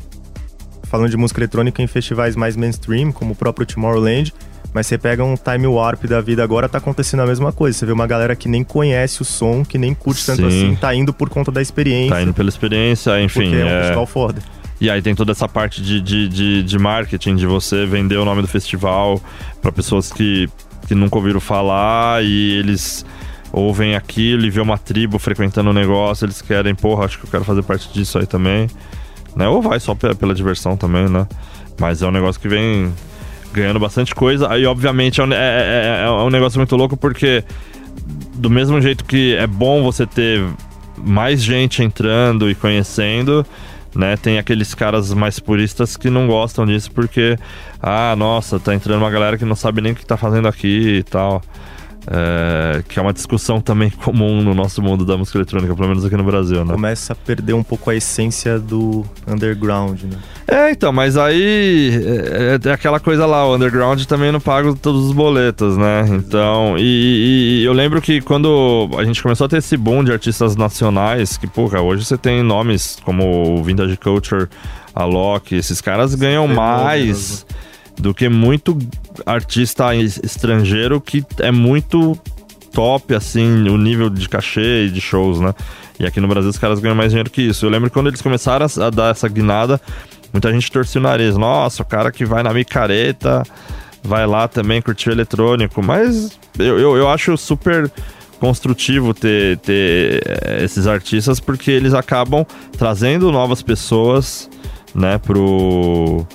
falando 0.84 1.10
de 1.10 1.18
música 1.18 1.40
eletrônica 1.40 1.82
em 1.82 1.88
festivais 1.88 2.36
mais 2.36 2.56
mainstream, 2.56 3.12
como 3.12 3.34
o 3.34 3.36
próprio 3.36 3.66
Tomorrowland. 3.66 4.34
Mas 4.72 4.86
você 4.86 5.00
pega 5.00 5.24
um 5.24 5.36
time 5.36 5.66
warp 5.66 6.06
da 6.06 6.22
vida 6.22 6.44
agora, 6.44 6.70
tá 6.70 6.78
acontecendo 6.78 7.22
a 7.22 7.26
mesma 7.26 7.52
coisa. 7.52 7.76
Você 7.76 7.88
vê 7.88 7.92
uma 7.92 8.06
galera 8.06 8.36
que 8.36 8.48
nem 8.48 8.64
conhece 8.64 9.20
o 9.20 9.26
som, 9.26 9.66
que 9.66 9.80
nem 9.80 9.96
curte 9.96 10.24
tanto 10.24 10.46
assim, 10.46 10.76
tá 10.80 10.94
indo 10.94 11.12
por 11.12 11.28
conta 11.28 11.52
da 11.52 11.60
experiência. 11.60 12.16
Tá 12.16 12.22
indo 12.22 12.36
pela 12.36 12.50
experiência, 12.50 13.20
enfim. 13.20 13.42
Porque 13.42 13.56
é 13.56 13.66
um 13.66 13.68
é... 13.68 13.80
festival 13.82 14.06
foda. 14.06 14.42
E 14.82 14.90
aí 14.90 15.02
tem 15.02 15.14
toda 15.14 15.32
essa 15.32 15.48
parte 15.48 15.82
de, 15.82 16.00
de, 16.00 16.30
de, 16.30 16.64
de 16.64 16.80
marketing, 16.80 17.36
de 17.36 17.46
você 17.46 17.86
vender 17.86 18.18
o 18.18 18.24
nome 18.24 18.42
do 18.42 18.48
festival 18.48 19.22
para 19.62 19.72
pessoas 19.72 20.12
que, 20.12 20.50
que 20.88 20.96
nunca 20.96 21.18
ouviram 21.18 21.40
falar 21.40 22.24
e 22.24 22.54
eles 22.54 23.06
ouvem 23.52 23.96
aquilo 23.96 24.46
e 24.46 24.50
vê 24.50 24.62
uma 24.62 24.78
tribo 24.78 25.20
frequentando 25.20 25.70
o 25.70 25.74
negócio, 25.74 26.26
eles 26.26 26.42
querem, 26.42 26.74
porra, 26.74 27.06
acho 27.06 27.20
que 27.20 27.26
eu 27.26 27.32
quero 27.32 27.44
fazer 27.44 27.64
parte 27.64 27.92
disso 27.92 28.20
aí 28.20 28.26
também. 28.26 28.68
Né? 29.36 29.48
Ou 29.48 29.62
vai 29.62 29.80
só 29.80 29.94
pela 29.96 30.34
diversão 30.34 30.78
também, 30.78 31.10
né? 31.10 31.28
Mas 31.80 32.02
é 32.02 32.08
um 32.08 32.12
negócio 32.12 32.40
que 32.40 32.48
vem 32.48 32.94
ganhando 33.54 33.80
bastante 33.80 34.14
coisa. 34.14 34.52
Aí, 34.52 34.66
obviamente, 34.66 35.22
é 35.22 35.24
um, 35.24 35.34
é, 35.34 35.36
é, 35.36 36.04
é 36.06 36.10
um 36.10 36.30
negócio 36.30 36.60
muito 36.60 36.76
louco 36.76 36.96
porque, 36.96 37.44
do 38.36 38.50
mesmo 38.50 38.82
jeito 38.82 39.06
que 39.06 39.36
é 39.36 39.48
bom 39.48 39.84
você 39.84 40.06
ter 40.06 40.44
mais 40.98 41.42
gente 41.42 41.82
entrando 41.82 42.50
e 42.50 42.56
conhecendo, 42.56 43.46
né? 43.96 44.18
Tem 44.18 44.38
aqueles 44.38 44.74
caras 44.74 45.14
mais 45.14 45.40
puristas 45.40 45.98
que 45.98 46.10
não 46.10 46.28
gostam 46.28 46.66
disso 46.66 46.92
porque, 46.92 47.38
ah, 47.82 48.16
nossa, 48.16 48.60
tá 48.60 48.74
entrando 48.74 49.02
uma 49.02 49.10
galera 49.10 49.38
que 49.38 49.46
não 49.46 49.56
sabe 49.56 49.82
nem 49.82 49.92
o 49.92 49.96
que 49.96 50.06
tá 50.06 50.18
fazendo 50.18 50.48
aqui 50.48 50.98
e 51.00 51.04
tal. 51.04 51.42
É, 52.12 52.82
que 52.90 52.98
é 52.98 53.02
uma 53.04 53.14
discussão 53.14 53.62
também 53.62 53.92
comum 54.04 54.42
no 54.42 54.56
nosso 54.56 54.82
mundo 54.82 55.06
da 55.06 55.16
música 55.16 55.38
eletrônica, 55.38 55.76
pelo 55.76 55.88
menos 55.88 56.04
aqui 56.04 56.18
no 56.18 56.24
Brasil, 56.24 56.66
né? 56.66 56.74
Começa 56.74 57.14
a 57.14 57.16
perder 57.16 57.54
um 57.54 57.62
pouco 57.62 57.92
a 57.92 57.96
essência 57.96 58.58
do 58.58 59.06
underground, 59.28 60.02
né? 60.02 60.18
É, 60.48 60.72
então, 60.72 60.92
mas 60.92 61.16
aí 61.16 62.02
é, 62.64 62.68
é 62.68 62.74
aquela 62.74 63.00
coisa 63.00 63.28
lá, 63.28 63.46
o 63.46 63.56
underground 63.56 64.04
também 64.06 64.32
não 64.32 64.40
paga 64.40 64.74
todos 64.74 65.06
os 65.06 65.12
boletos, 65.12 65.78
né? 65.78 66.08
Então, 66.10 66.76
e, 66.80 67.62
e, 67.62 67.64
eu 67.64 67.74
lembro 67.74 68.02
que 68.02 68.22
quando 68.22 68.90
a 68.98 69.04
gente 69.04 69.22
começou 69.22 69.46
a 69.46 69.48
ter 69.48 69.58
esse 69.58 69.78
boom 69.78 70.04
de 70.04 70.12
artistas 70.12 70.56
nacionais, 70.56 71.38
que, 71.38 71.46
porra, 71.46 71.80
hoje 71.80 72.04
você 72.06 72.18
tem 72.18 72.42
nomes 72.42 72.98
como 73.06 73.60
o 73.60 73.64
Vintage 73.64 73.98
Culture, 73.98 74.48
a 74.96 75.06
Loki, 75.06 75.58
esses 75.58 75.80
caras 75.80 76.16
ganham 76.16 76.48
mais 76.48 77.46
do 78.00 78.14
que 78.14 78.30
muito 78.30 78.78
artista 79.26 79.94
estrangeiro 79.96 81.02
que 81.02 81.24
é 81.40 81.52
muito 81.52 82.18
top, 82.74 83.14
assim, 83.14 83.68
o 83.68 83.78
nível 83.78 84.10
de 84.10 84.28
cachê 84.30 84.86
e 84.86 84.90
de 84.90 85.02
shows, 85.02 85.40
né? 85.40 85.54
E 86.00 86.06
aqui 86.06 86.22
no 86.22 86.28
Brasil 86.28 86.50
os 86.50 86.58
caras 86.58 86.80
ganham 86.80 86.96
mais 86.96 87.12
dinheiro 87.12 87.30
que 87.30 87.42
isso. 87.42 87.66
Eu 87.66 87.70
lembro 87.70 87.90
que 87.90 87.94
quando 87.94 88.08
eles 88.08 88.22
começaram 88.22 88.66
a, 88.66 88.90
dar 88.90 89.12
essa 89.12 89.28
guinada, 89.28 89.82
muita 90.32 90.52
gente 90.52 90.72
torcia 90.72 91.00
o 91.00 91.04
nariz. 91.04 91.36
Nossa, 91.36 91.84
o 91.84 91.86
cara 91.86 92.12
que 92.12 92.24
vai 92.24 92.42
na 92.42 92.54
micareta 92.54 93.44
vai 94.02 94.26
lá 94.26 94.48
também 94.48 94.82
curtir 94.82 95.10
o 95.10 95.12
eletrônico. 95.12 95.84
Mas 95.84 96.40
eu, 96.58 96.80
eu, 96.80 96.96
eu 96.96 97.10
acho 97.10 97.36
super 97.36 97.92
construtivo 98.40 99.14
ter, 99.14 99.58
ter 99.58 100.24
eh, 100.26 100.64
esses 100.64 100.88
artistas 100.88 101.42
porque 101.42 101.70
eles 101.70 101.94
acabam 101.94 102.46
trazendo 102.78 103.30
novas 103.34 103.62
pessoas, 103.62 104.50
né, 104.96 105.18
pro 105.18 106.26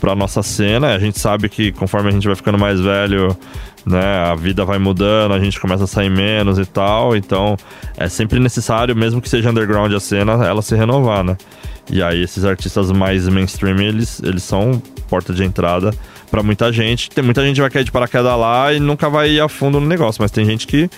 pra 0.00 0.14
nossa 0.14 0.42
cena. 0.42 0.94
A 0.94 0.98
gente 0.98 1.18
sabe 1.18 1.48
que 1.48 1.72
conforme 1.72 2.08
a 2.08 2.12
gente 2.12 2.26
vai 2.26 2.36
ficando 2.36 2.58
mais 2.58 2.80
velho, 2.80 3.36
né, 3.84 4.24
a 4.30 4.34
vida 4.34 4.64
vai 4.64 4.78
mudando, 4.78 5.32
a 5.32 5.40
gente 5.40 5.58
começa 5.58 5.84
a 5.84 5.86
sair 5.86 6.10
menos 6.10 6.58
e 6.58 6.66
tal. 6.66 7.16
Então 7.16 7.56
é 7.96 8.08
sempre 8.08 8.38
necessário, 8.38 8.94
mesmo 8.94 9.20
que 9.20 9.28
seja 9.28 9.50
underground 9.50 9.92
a 9.92 10.00
cena, 10.00 10.32
ela 10.44 10.62
se 10.62 10.74
renovar, 10.74 11.24
né? 11.24 11.36
E 11.90 12.02
aí 12.02 12.22
esses 12.22 12.44
artistas 12.44 12.92
mais 12.92 13.28
mainstream, 13.28 13.80
eles, 13.80 14.22
eles 14.22 14.42
são 14.42 14.80
porta 15.08 15.32
de 15.32 15.42
entrada 15.42 15.92
para 16.30 16.42
muita 16.42 16.72
gente. 16.72 17.10
Tem 17.10 17.24
muita 17.24 17.44
gente 17.44 17.56
que 17.56 17.60
vai 17.60 17.70
cair 17.70 17.84
de 17.84 17.90
paraquedas 17.90 18.38
lá 18.38 18.72
e 18.72 18.80
nunca 18.80 19.08
vai 19.08 19.30
ir 19.30 19.40
a 19.40 19.48
fundo 19.48 19.80
no 19.80 19.86
negócio, 19.86 20.22
mas 20.22 20.30
tem 20.30 20.44
gente 20.44 20.66
que 20.66 20.88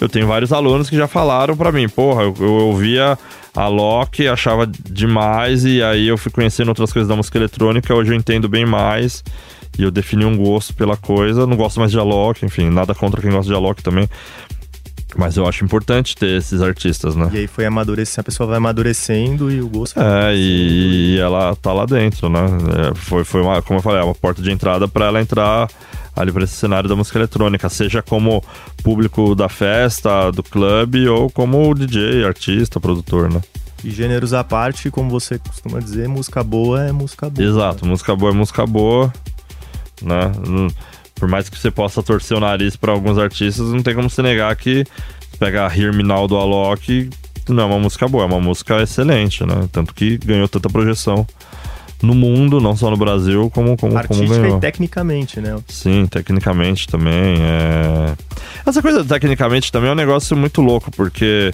eu 0.00 0.08
tenho 0.08 0.26
vários 0.26 0.52
alunos 0.52 0.88
que 0.88 0.96
já 0.96 1.06
falaram 1.06 1.56
para 1.56 1.70
mim, 1.70 1.88
porra, 1.88 2.22
eu, 2.22 2.34
ouvia 2.52 3.18
a 3.54 3.66
Loki, 3.66 4.28
achava 4.28 4.66
demais, 4.66 5.64
e 5.64 5.82
aí 5.82 6.06
eu 6.06 6.16
fui 6.16 6.30
conhecendo 6.30 6.68
outras 6.68 6.92
coisas 6.92 7.08
da 7.08 7.16
música 7.16 7.38
eletrônica, 7.38 7.94
hoje 7.94 8.12
eu 8.12 8.16
entendo 8.16 8.48
bem 8.48 8.64
mais. 8.64 9.22
E 9.78 9.82
eu 9.84 9.92
defini 9.92 10.24
um 10.24 10.36
gosto 10.36 10.74
pela 10.74 10.96
coisa. 10.96 11.46
Não 11.46 11.56
gosto 11.56 11.78
mais 11.78 11.92
de 11.92 11.98
Alok, 11.98 12.44
enfim, 12.44 12.68
nada 12.68 12.94
contra 12.96 13.22
quem 13.22 13.30
gosta 13.30 13.48
de 13.48 13.54
Alok 13.54 13.80
também. 13.80 14.08
Mas 15.16 15.36
eu 15.36 15.46
acho 15.46 15.64
importante 15.64 16.14
ter 16.16 16.36
esses 16.36 16.60
artistas, 16.60 17.16
né? 17.16 17.30
E 17.32 17.38
aí 17.38 17.46
foi 17.46 17.64
amadurecendo, 17.64 18.20
a 18.20 18.24
pessoa 18.24 18.46
vai 18.46 18.58
amadurecendo 18.58 19.50
e 19.50 19.60
o 19.60 19.68
gosto. 19.68 19.98
É, 19.98 20.34
e, 20.34 21.14
e, 21.14 21.18
ela 21.18 21.56
tá 21.56 21.72
lá 21.72 21.86
dentro, 21.86 22.28
né? 22.28 22.40
É, 22.90 22.94
foi, 22.94 23.24
foi 23.24 23.40
uma, 23.40 23.62
como 23.62 23.78
eu 23.78 23.82
falei, 23.82 24.00
é 24.00 24.04
uma 24.04 24.14
porta 24.14 24.42
de 24.42 24.50
entrada 24.50 24.86
para 24.86 25.06
ela 25.06 25.20
entrar 25.20 25.68
ali 26.14 26.32
para 26.32 26.44
esse 26.44 26.54
cenário 26.54 26.88
da 26.88 26.96
música 26.96 27.18
eletrônica, 27.18 27.68
seja 27.68 28.02
como 28.02 28.42
público 28.82 29.34
da 29.34 29.48
festa, 29.48 30.30
do 30.32 30.42
clube, 30.42 31.08
ou 31.08 31.30
como 31.30 31.72
DJ, 31.74 32.24
artista, 32.24 32.80
produtor, 32.80 33.30
né? 33.32 33.40
E 33.84 33.90
gêneros 33.90 34.34
à 34.34 34.42
parte, 34.42 34.90
como 34.90 35.08
você 35.08 35.38
costuma 35.38 35.78
dizer, 35.78 36.08
música 36.08 36.42
boa 36.42 36.82
é 36.82 36.92
música 36.92 37.30
boa. 37.30 37.48
Exato, 37.48 37.84
né? 37.84 37.90
música 37.90 38.16
boa 38.16 38.32
é 38.32 38.34
música 38.34 38.66
boa, 38.66 39.12
né? 40.02 40.32
Por 41.18 41.28
mais 41.28 41.48
que 41.48 41.58
você 41.58 41.70
possa 41.70 42.02
torcer 42.02 42.36
o 42.36 42.40
nariz 42.40 42.76
para 42.76 42.92
alguns 42.92 43.18
artistas, 43.18 43.68
não 43.68 43.82
tem 43.82 43.94
como 43.94 44.08
você 44.08 44.22
negar 44.22 44.54
que 44.56 44.84
pega 45.38 45.66
a 45.66 45.76
Hear 45.76 45.94
Me 45.94 46.02
Now 46.02 46.26
do 46.26 46.36
Alok, 46.36 47.10
não 47.48 47.62
é 47.62 47.66
uma 47.66 47.78
música 47.78 48.06
boa, 48.08 48.24
é 48.24 48.26
uma 48.26 48.40
música 48.40 48.82
excelente, 48.82 49.44
né? 49.44 49.68
Tanto 49.72 49.94
que 49.94 50.18
ganhou 50.18 50.48
tanta 50.48 50.68
projeção 50.68 51.26
no 52.02 52.14
mundo, 52.14 52.60
não 52.60 52.76
só 52.76 52.90
no 52.90 52.96
Brasil, 52.96 53.50
como, 53.50 53.76
como, 53.76 53.96
Artística 53.96 54.28
como 54.28 54.40
ganhou. 54.40 54.58
e 54.58 54.60
tecnicamente, 54.60 55.40
né? 55.40 55.56
Sim, 55.66 56.06
tecnicamente 56.06 56.86
também. 56.86 57.38
É... 57.40 58.14
Essa 58.64 58.80
coisa 58.80 59.04
tecnicamente 59.04 59.72
também 59.72 59.90
é 59.90 59.92
um 59.92 59.96
negócio 59.96 60.36
muito 60.36 60.60
louco, 60.60 60.90
porque 60.90 61.52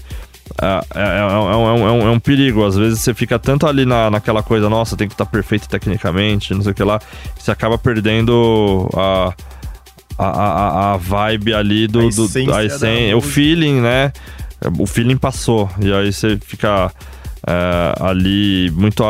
é, 0.60 0.80
é, 0.94 1.18
é, 1.18 1.56
um, 1.56 2.06
é, 2.06 2.10
um, 2.10 2.20
perigo. 2.20 2.64
Às 2.64 2.76
vezes 2.76 3.00
você 3.00 3.14
fica 3.14 3.38
tanto 3.38 3.66
ali 3.66 3.86
na, 3.86 4.10
naquela 4.10 4.42
coisa, 4.42 4.68
nossa, 4.68 4.96
tem 4.96 5.08
que 5.08 5.14
estar 5.14 5.24
tá 5.24 5.30
perfeito 5.30 5.68
tecnicamente, 5.68 6.52
não 6.52 6.62
sei 6.62 6.72
o 6.72 6.74
que 6.74 6.84
lá, 6.84 7.00
você 7.38 7.50
acaba 7.50 7.78
perdendo 7.78 8.88
a. 8.94 9.32
A, 10.16 10.26
a, 10.26 10.94
a 10.94 10.96
vibe 10.96 11.54
ali 11.54 11.88
do, 11.88 12.00
a 12.00 12.10
do, 12.10 12.54
a 12.54 12.64
essência, 12.64 13.16
o 13.16 13.20
feeling, 13.20 13.80
né? 13.80 14.12
O 14.78 14.86
feeling 14.86 15.16
passou. 15.16 15.68
E 15.80 15.92
aí 15.92 16.12
você 16.12 16.38
fica 16.40 16.92
é, 17.46 17.94
ali 18.00 18.70
muito 18.70 19.04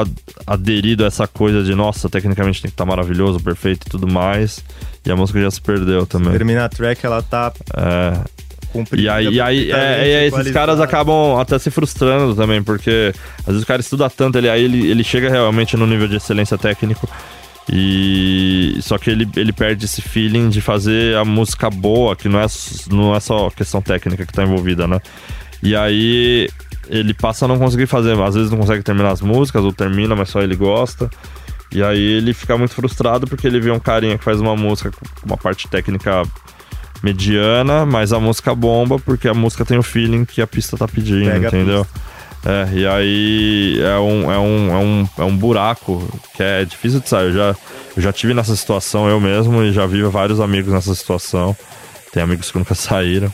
aderido 0.47 1.05
a 1.05 1.07
essa 1.07 1.27
coisa 1.27 1.63
de 1.63 1.75
nossa, 1.75 2.09
tecnicamente 2.09 2.61
tem 2.61 2.69
que 2.69 2.75
estar 2.75 2.85
tá 2.85 2.91
maravilhoso, 2.91 3.39
perfeito 3.41 3.87
e 3.87 3.91
tudo 3.91 4.09
mais. 4.09 4.65
E 5.05 5.11
a 5.11 5.17
música 5.17 5.41
já 5.41 5.51
se 5.51 5.61
perdeu 5.61 6.07
também. 6.07 6.33
Termina 6.33 6.65
a 6.65 6.69
track, 6.69 7.05
ela 7.05 7.23
tá. 7.23 7.53
É. 7.77 8.45
E 8.97 9.09
aí, 9.09 9.29
e 9.29 9.41
aí 9.41 9.71
é, 9.71 10.09
é, 10.09 10.27
esses 10.27 10.51
caras 10.51 10.81
acabam 10.81 11.39
até 11.39 11.57
se 11.61 11.71
frustrando 11.71 12.35
também, 12.35 12.61
porque 12.61 13.15
às 13.41 13.47
vezes 13.47 13.63
o 13.63 13.67
cara 13.67 13.81
estuda 13.81 14.11
tanto, 14.11 14.37
ele, 14.37 14.51
aí 14.51 14.65
ele, 14.65 14.91
ele 14.91 15.05
chega 15.05 15.31
realmente 15.31 15.77
no 15.77 15.87
nível 15.87 16.09
de 16.09 16.17
excelência 16.17 16.59
técnico. 16.59 17.09
E 17.73 18.77
só 18.83 18.99
que 18.99 19.11
ele, 19.11 19.29
ele 19.37 19.53
perde 19.53 19.87
esse 19.87 20.03
feeling 20.03 20.49
de 20.51 20.61
fazer 20.61 21.17
a 21.17 21.25
música 21.25 21.71
boa, 21.71 22.15
que 22.15 22.29
não 22.29 22.39
é, 22.39 22.47
não 22.91 23.15
é 23.15 23.21
só 23.21 23.51
questão 23.51 23.81
técnica 23.81 24.27
que 24.27 24.33
tá 24.33 24.43
envolvida, 24.43 24.87
né? 24.87 25.01
E 25.63 25.75
aí 25.75 26.49
ele 26.89 27.15
passa 27.15 27.47
a 27.47 27.49
não 27.49 27.59
conseguir 27.59 27.87
fazer, 27.87 28.21
às 28.21 28.35
vezes 28.35 28.51
não 28.51 28.59
consegue 28.59 28.83
terminar 28.83 29.11
as 29.13 29.23
músicas, 29.23 29.65
ou 29.65 29.73
termina, 29.73 30.15
mas 30.15 30.29
só 30.29 30.43
ele 30.43 30.55
gosta. 30.55 31.09
E 31.73 31.83
aí 31.83 31.99
ele 31.99 32.35
fica 32.35 32.57
muito 32.57 32.75
frustrado 32.75 33.27
porque 33.27 33.47
ele 33.47 33.59
vê 33.59 33.71
um 33.71 33.81
carinha 33.81 34.19
que 34.19 34.25
faz 34.25 34.41
uma 34.41 34.55
música 34.55 34.91
com 34.91 35.27
uma 35.27 35.37
parte 35.37 35.67
técnica 35.67 36.23
mediana, 37.03 37.85
mas 37.85 38.13
a 38.13 38.21
música 38.21 38.55
bomba 38.55 38.99
porque 38.99 39.27
a 39.27 39.35
música 39.35 39.65
tem 39.65 39.77
o 39.77 39.83
feeling 39.83 40.25
que 40.25 40.41
a 40.41 40.47
pista 40.47 40.77
tá 40.77 40.87
pedindo, 40.87 41.31
Pega 41.31 41.49
entendeu? 41.49 41.87
É, 42.47 42.79
e 42.79 42.87
aí 42.87 43.81
é 43.81 43.99
um, 43.99 44.31
é, 44.31 44.39
um, 44.39 44.71
é, 44.71 44.77
um, 44.77 45.09
é 45.19 45.25
um 45.25 45.37
buraco 45.37 46.07
que 46.35 46.43
é 46.43 46.65
difícil 46.65 47.01
de 47.01 47.09
sair. 47.09 47.29
Eu 47.29 47.33
já, 47.33 47.57
eu 47.97 48.03
já 48.03 48.13
tive 48.13 48.35
nessa 48.35 48.55
situação 48.55 49.09
eu 49.09 49.19
mesmo 49.19 49.63
e 49.63 49.73
já 49.73 49.87
vi 49.87 50.03
vários 50.03 50.41
amigos 50.41 50.73
nessa 50.73 50.95
situação. 50.95 51.57
Tem 52.13 52.23
amigos 52.23 52.51
que 52.51 52.59
nunca 52.59 52.75
saíram. 52.77 53.33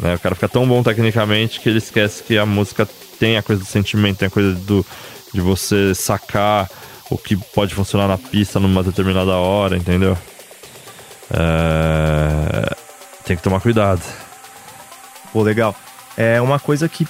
Né? 0.00 0.14
O 0.14 0.18
cara 0.18 0.34
fica 0.34 0.48
tão 0.48 0.66
bom 0.66 0.82
tecnicamente 0.82 1.60
que 1.60 1.68
ele 1.68 1.78
esquece 1.78 2.22
que 2.22 2.36
a 2.38 2.46
música 2.46 2.88
tem 3.18 3.36
a 3.36 3.42
coisa 3.42 3.62
do 3.62 3.68
sentimento, 3.68 4.18
tem 4.18 4.28
a 4.28 4.30
coisa 4.30 4.52
do, 4.54 4.84
de 5.32 5.40
você 5.40 5.94
sacar 5.94 6.68
o 7.10 7.18
que 7.18 7.36
pode 7.36 7.74
funcionar 7.74 8.08
na 8.08 8.16
pista 8.16 8.58
numa 8.58 8.82
determinada 8.82 9.32
hora, 9.32 9.76
entendeu? 9.76 10.16
É... 11.30 12.74
Tem 13.24 13.36
que 13.36 13.42
tomar 13.42 13.60
cuidado. 13.60 14.02
Pô, 15.32 15.42
legal. 15.42 15.74
É 16.16 16.40
uma 16.40 16.58
coisa 16.58 16.88
que, 16.88 17.06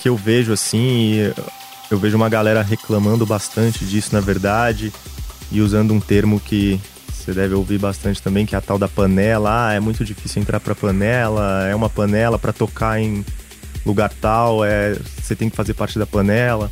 que 0.00 0.08
eu 0.08 0.16
vejo 0.16 0.52
assim, 0.52 1.32
eu 1.90 1.98
vejo 1.98 2.16
uma 2.16 2.28
galera 2.28 2.62
reclamando 2.62 3.26
bastante 3.26 3.84
disso, 3.84 4.10
na 4.12 4.20
verdade, 4.20 4.92
e 5.52 5.60
usando 5.60 5.92
um 5.92 6.00
termo 6.00 6.40
que 6.40 6.80
você 7.12 7.32
deve 7.32 7.54
ouvir 7.54 7.78
bastante 7.78 8.22
também, 8.22 8.46
que 8.46 8.54
é 8.54 8.58
a 8.58 8.62
tal 8.62 8.78
da 8.78 8.88
panela. 8.88 9.68
Ah, 9.68 9.74
é 9.74 9.80
muito 9.80 10.04
difícil 10.04 10.40
entrar 10.40 10.58
pra 10.58 10.74
panela, 10.74 11.66
é 11.68 11.74
uma 11.74 11.90
panela 11.90 12.38
para 12.38 12.52
tocar 12.52 12.98
em 13.00 13.24
lugar 13.84 14.10
tal, 14.20 14.64
é, 14.64 14.94
você 14.94 15.36
tem 15.36 15.50
que 15.50 15.56
fazer 15.56 15.74
parte 15.74 15.98
da 15.98 16.06
panela. 16.06 16.70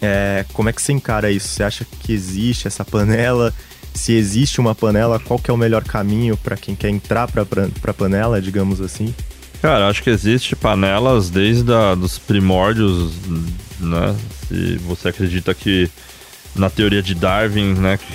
É, 0.00 0.44
como 0.52 0.68
é 0.68 0.72
que 0.72 0.82
você 0.82 0.92
encara 0.92 1.30
isso? 1.30 1.48
Você 1.48 1.62
acha 1.62 1.84
que 1.84 2.12
existe 2.12 2.66
essa 2.66 2.84
panela? 2.84 3.52
Se 3.94 4.12
existe 4.12 4.60
uma 4.60 4.74
panela, 4.74 5.18
qual 5.18 5.38
que 5.38 5.50
é 5.50 5.54
o 5.54 5.56
melhor 5.56 5.82
caminho 5.82 6.36
para 6.36 6.56
quem 6.56 6.74
quer 6.74 6.88
entrar 6.88 7.28
para 7.30 7.42
a 7.42 7.94
panela, 7.94 8.40
digamos 8.40 8.80
assim? 8.80 9.14
Cara, 9.60 9.88
acho 9.88 10.02
que 10.02 10.10
existe 10.10 10.54
panelas 10.54 11.30
desde 11.30 11.72
a, 11.72 11.94
dos 11.94 12.18
primórdios, 12.18 13.12
né? 13.80 14.14
Se 14.48 14.76
você 14.78 15.08
acredita 15.08 15.52
que 15.54 15.90
na 16.54 16.70
teoria 16.70 17.02
de 17.02 17.14
Darwin, 17.14 17.74
né, 17.74 17.98
que 17.98 18.12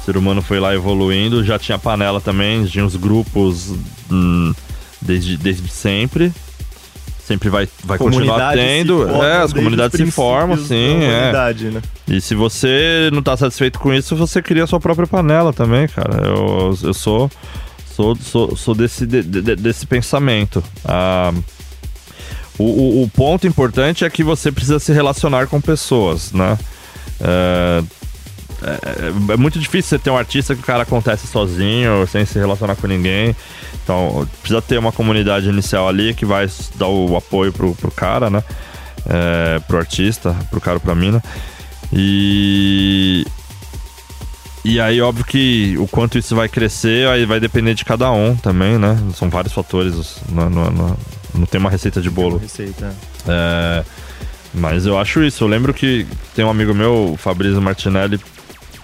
o 0.00 0.04
ser 0.04 0.16
humano 0.16 0.42
foi 0.42 0.58
lá 0.58 0.74
evoluindo, 0.74 1.44
já 1.44 1.58
tinha 1.58 1.78
panela 1.78 2.20
também, 2.20 2.64
tinha 2.66 2.84
os 2.84 2.96
grupos 2.96 3.74
hum, 4.10 4.52
desde, 5.00 5.36
desde 5.36 5.68
sempre 5.68 6.32
sempre 7.30 7.48
vai, 7.48 7.68
vai 7.84 7.96
continuar 7.96 8.54
tendo. 8.54 9.08
É, 9.22 9.42
as 9.42 9.52
comunidades 9.52 9.96
se 9.96 10.10
formam, 10.10 10.56
sim. 10.56 11.00
É. 11.04 11.32
Né? 11.70 11.82
E 12.08 12.20
se 12.20 12.34
você 12.34 13.08
não 13.12 13.22
tá 13.22 13.36
satisfeito 13.36 13.78
com 13.78 13.94
isso, 13.94 14.16
você 14.16 14.42
cria 14.42 14.64
a 14.64 14.66
sua 14.66 14.80
própria 14.80 15.06
panela 15.06 15.52
também, 15.52 15.86
cara. 15.86 16.26
Eu, 16.26 16.76
eu 16.82 16.92
sou, 16.92 17.30
sou, 18.00 18.16
sou, 18.16 18.56
sou 18.56 18.74
desse, 18.74 19.06
de, 19.06 19.22
de, 19.22 19.56
desse 19.56 19.86
pensamento. 19.86 20.62
Ah, 20.84 21.32
o, 22.58 23.02
o, 23.02 23.10
ponto 23.14 23.46
importante 23.46 24.04
é 24.04 24.10
que 24.10 24.24
você 24.24 24.50
precisa 24.50 24.78
se 24.78 24.92
relacionar 24.92 25.46
com 25.46 25.60
pessoas, 25.60 26.32
né? 26.32 26.58
É, 27.20 27.82
é, 28.62 29.32
é, 29.32 29.36
muito 29.36 29.58
difícil 29.58 29.90
você 29.90 29.98
ter 29.98 30.10
um 30.10 30.16
artista 30.16 30.54
que 30.54 30.60
o 30.60 30.64
cara 30.64 30.82
acontece 30.82 31.26
sozinho, 31.26 32.06
sem 32.06 32.24
se 32.24 32.38
relacionar 32.38 32.76
com 32.76 32.86
ninguém. 32.86 33.34
Então, 33.82 34.26
precisa 34.40 34.60
ter 34.60 34.78
uma 34.78 34.92
comunidade 34.92 35.48
inicial 35.48 35.88
ali 35.88 36.14
que 36.14 36.24
vai 36.24 36.48
dar 36.76 36.88
o 36.88 37.16
apoio 37.16 37.52
pro, 37.52 37.74
pro 37.74 37.90
cara, 37.90 38.28
né? 38.28 38.42
É, 39.08 39.58
pro 39.60 39.78
artista, 39.78 40.36
pro 40.50 40.60
cara, 40.60 40.78
pra 40.78 40.94
mina. 40.94 41.22
E. 41.92 43.26
E 44.64 44.78
aí, 44.78 45.00
óbvio 45.00 45.24
que 45.24 45.74
o 45.78 45.88
quanto 45.88 46.18
isso 46.18 46.36
vai 46.36 46.48
crescer, 46.48 47.08
aí 47.08 47.24
vai 47.24 47.40
depender 47.40 47.74
de 47.74 47.84
cada 47.84 48.10
um 48.10 48.36
também, 48.36 48.78
né? 48.78 48.98
São 49.14 49.30
vários 49.30 49.54
fatores, 49.54 50.20
não, 50.30 50.50
não, 50.50 50.70
não, 50.70 50.96
não 51.34 51.46
tem 51.46 51.58
uma 51.58 51.70
receita 51.70 52.00
de 52.00 52.10
bolo. 52.10 52.36
Receita. 52.36 52.94
É, 53.26 53.82
mas 54.52 54.84
eu 54.84 54.98
acho 54.98 55.22
isso. 55.22 55.44
Eu 55.44 55.48
lembro 55.48 55.72
que 55.72 56.06
tem 56.34 56.44
um 56.44 56.50
amigo 56.50 56.74
meu, 56.74 57.12
o 57.12 57.16
Fabrício 57.16 57.60
Martinelli, 57.60 58.20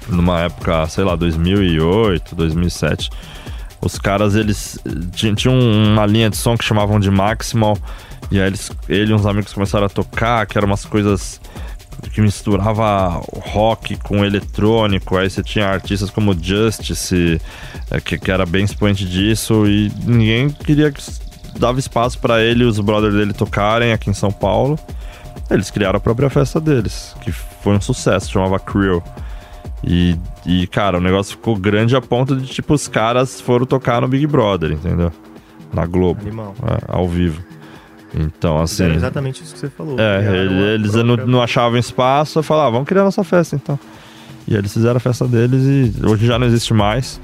numa 0.08 0.42
época, 0.42 0.86
sei 0.88 1.04
lá, 1.04 1.14
2008, 1.14 2.34
2007. 2.34 3.10
Os 3.80 3.98
caras, 3.98 4.34
eles 4.34 4.78
tinham 5.14 5.58
uma 5.58 6.06
linha 6.06 6.30
de 6.30 6.38
som 6.38 6.56
que 6.56 6.64
chamavam 6.64 6.98
de 6.98 7.10
Maximal. 7.10 7.76
E 8.30 8.40
aí 8.40 8.46
eles, 8.46 8.72
ele 8.88 9.12
e 9.12 9.14
uns 9.14 9.26
amigos 9.26 9.52
começaram 9.52 9.86
a 9.86 9.90
tocar, 9.90 10.46
que 10.46 10.56
eram 10.56 10.66
umas 10.66 10.84
coisas 10.86 11.40
que 12.12 12.20
misturava 12.20 13.20
rock 13.52 13.96
com 13.96 14.24
eletrônico. 14.24 15.16
Aí 15.16 15.28
você 15.28 15.42
tinha 15.42 15.68
artistas 15.68 16.10
como 16.10 16.36
Justice, 16.40 17.40
é, 17.90 18.00
que, 18.00 18.18
que 18.18 18.30
era 18.30 18.46
bem 18.46 18.64
expoente 18.64 19.04
disso. 19.04 19.66
E 19.66 19.90
ninguém 20.04 20.50
queria 20.50 20.90
que 20.90 21.02
dava 21.58 21.78
espaço 21.78 22.18
para 22.18 22.42
ele 22.42 22.64
e 22.64 22.66
os 22.66 22.78
brothers 22.80 23.14
dele 23.14 23.32
tocarem 23.32 23.92
aqui 23.92 24.10
em 24.10 24.14
São 24.14 24.30
Paulo. 24.30 24.78
Eles 25.50 25.70
criaram 25.70 25.96
a 25.98 26.00
própria 26.00 26.28
festa 26.28 26.60
deles, 26.60 27.14
que 27.20 27.30
foi 27.30 27.74
um 27.74 27.80
sucesso, 27.80 28.30
chamava 28.30 28.58
Creel. 28.58 29.02
E, 29.84 30.16
e, 30.44 30.66
cara, 30.66 30.98
o 30.98 31.00
negócio 31.00 31.36
ficou 31.36 31.56
grande 31.56 31.94
a 31.94 32.00
ponto 32.00 32.34
de, 32.34 32.46
tipo, 32.46 32.74
os 32.74 32.88
caras 32.88 33.40
foram 33.40 33.64
tocar 33.64 34.00
no 34.00 34.08
Big 34.08 34.26
Brother, 34.26 34.72
entendeu? 34.72 35.12
Na 35.72 35.86
Globo. 35.86 36.20
É, 36.26 36.84
ao 36.88 37.08
vivo. 37.08 37.42
Então, 38.14 38.60
assim. 38.60 38.84
É 38.84 38.94
exatamente 38.94 39.42
isso 39.42 39.54
que 39.54 39.60
você 39.60 39.68
falou. 39.68 39.98
É, 39.98 40.40
ele, 40.40 40.62
eles 40.74 40.92
própria... 40.92 41.16
não, 41.16 41.26
não, 41.26 41.42
achavam 41.42 41.78
espaço, 41.78 42.42
falavam, 42.42 42.68
ah, 42.68 42.72
vamos 42.72 42.88
criar 42.88 43.04
nossa 43.04 43.24
festa 43.24 43.56
então. 43.56 43.78
E 44.46 44.54
eles 44.54 44.72
fizeram 44.72 44.96
a 44.96 45.00
festa 45.00 45.26
deles 45.26 45.62
e 45.62 46.06
hoje 46.06 46.26
já 46.26 46.38
não 46.38 46.46
existe 46.46 46.72
mais. 46.72 47.20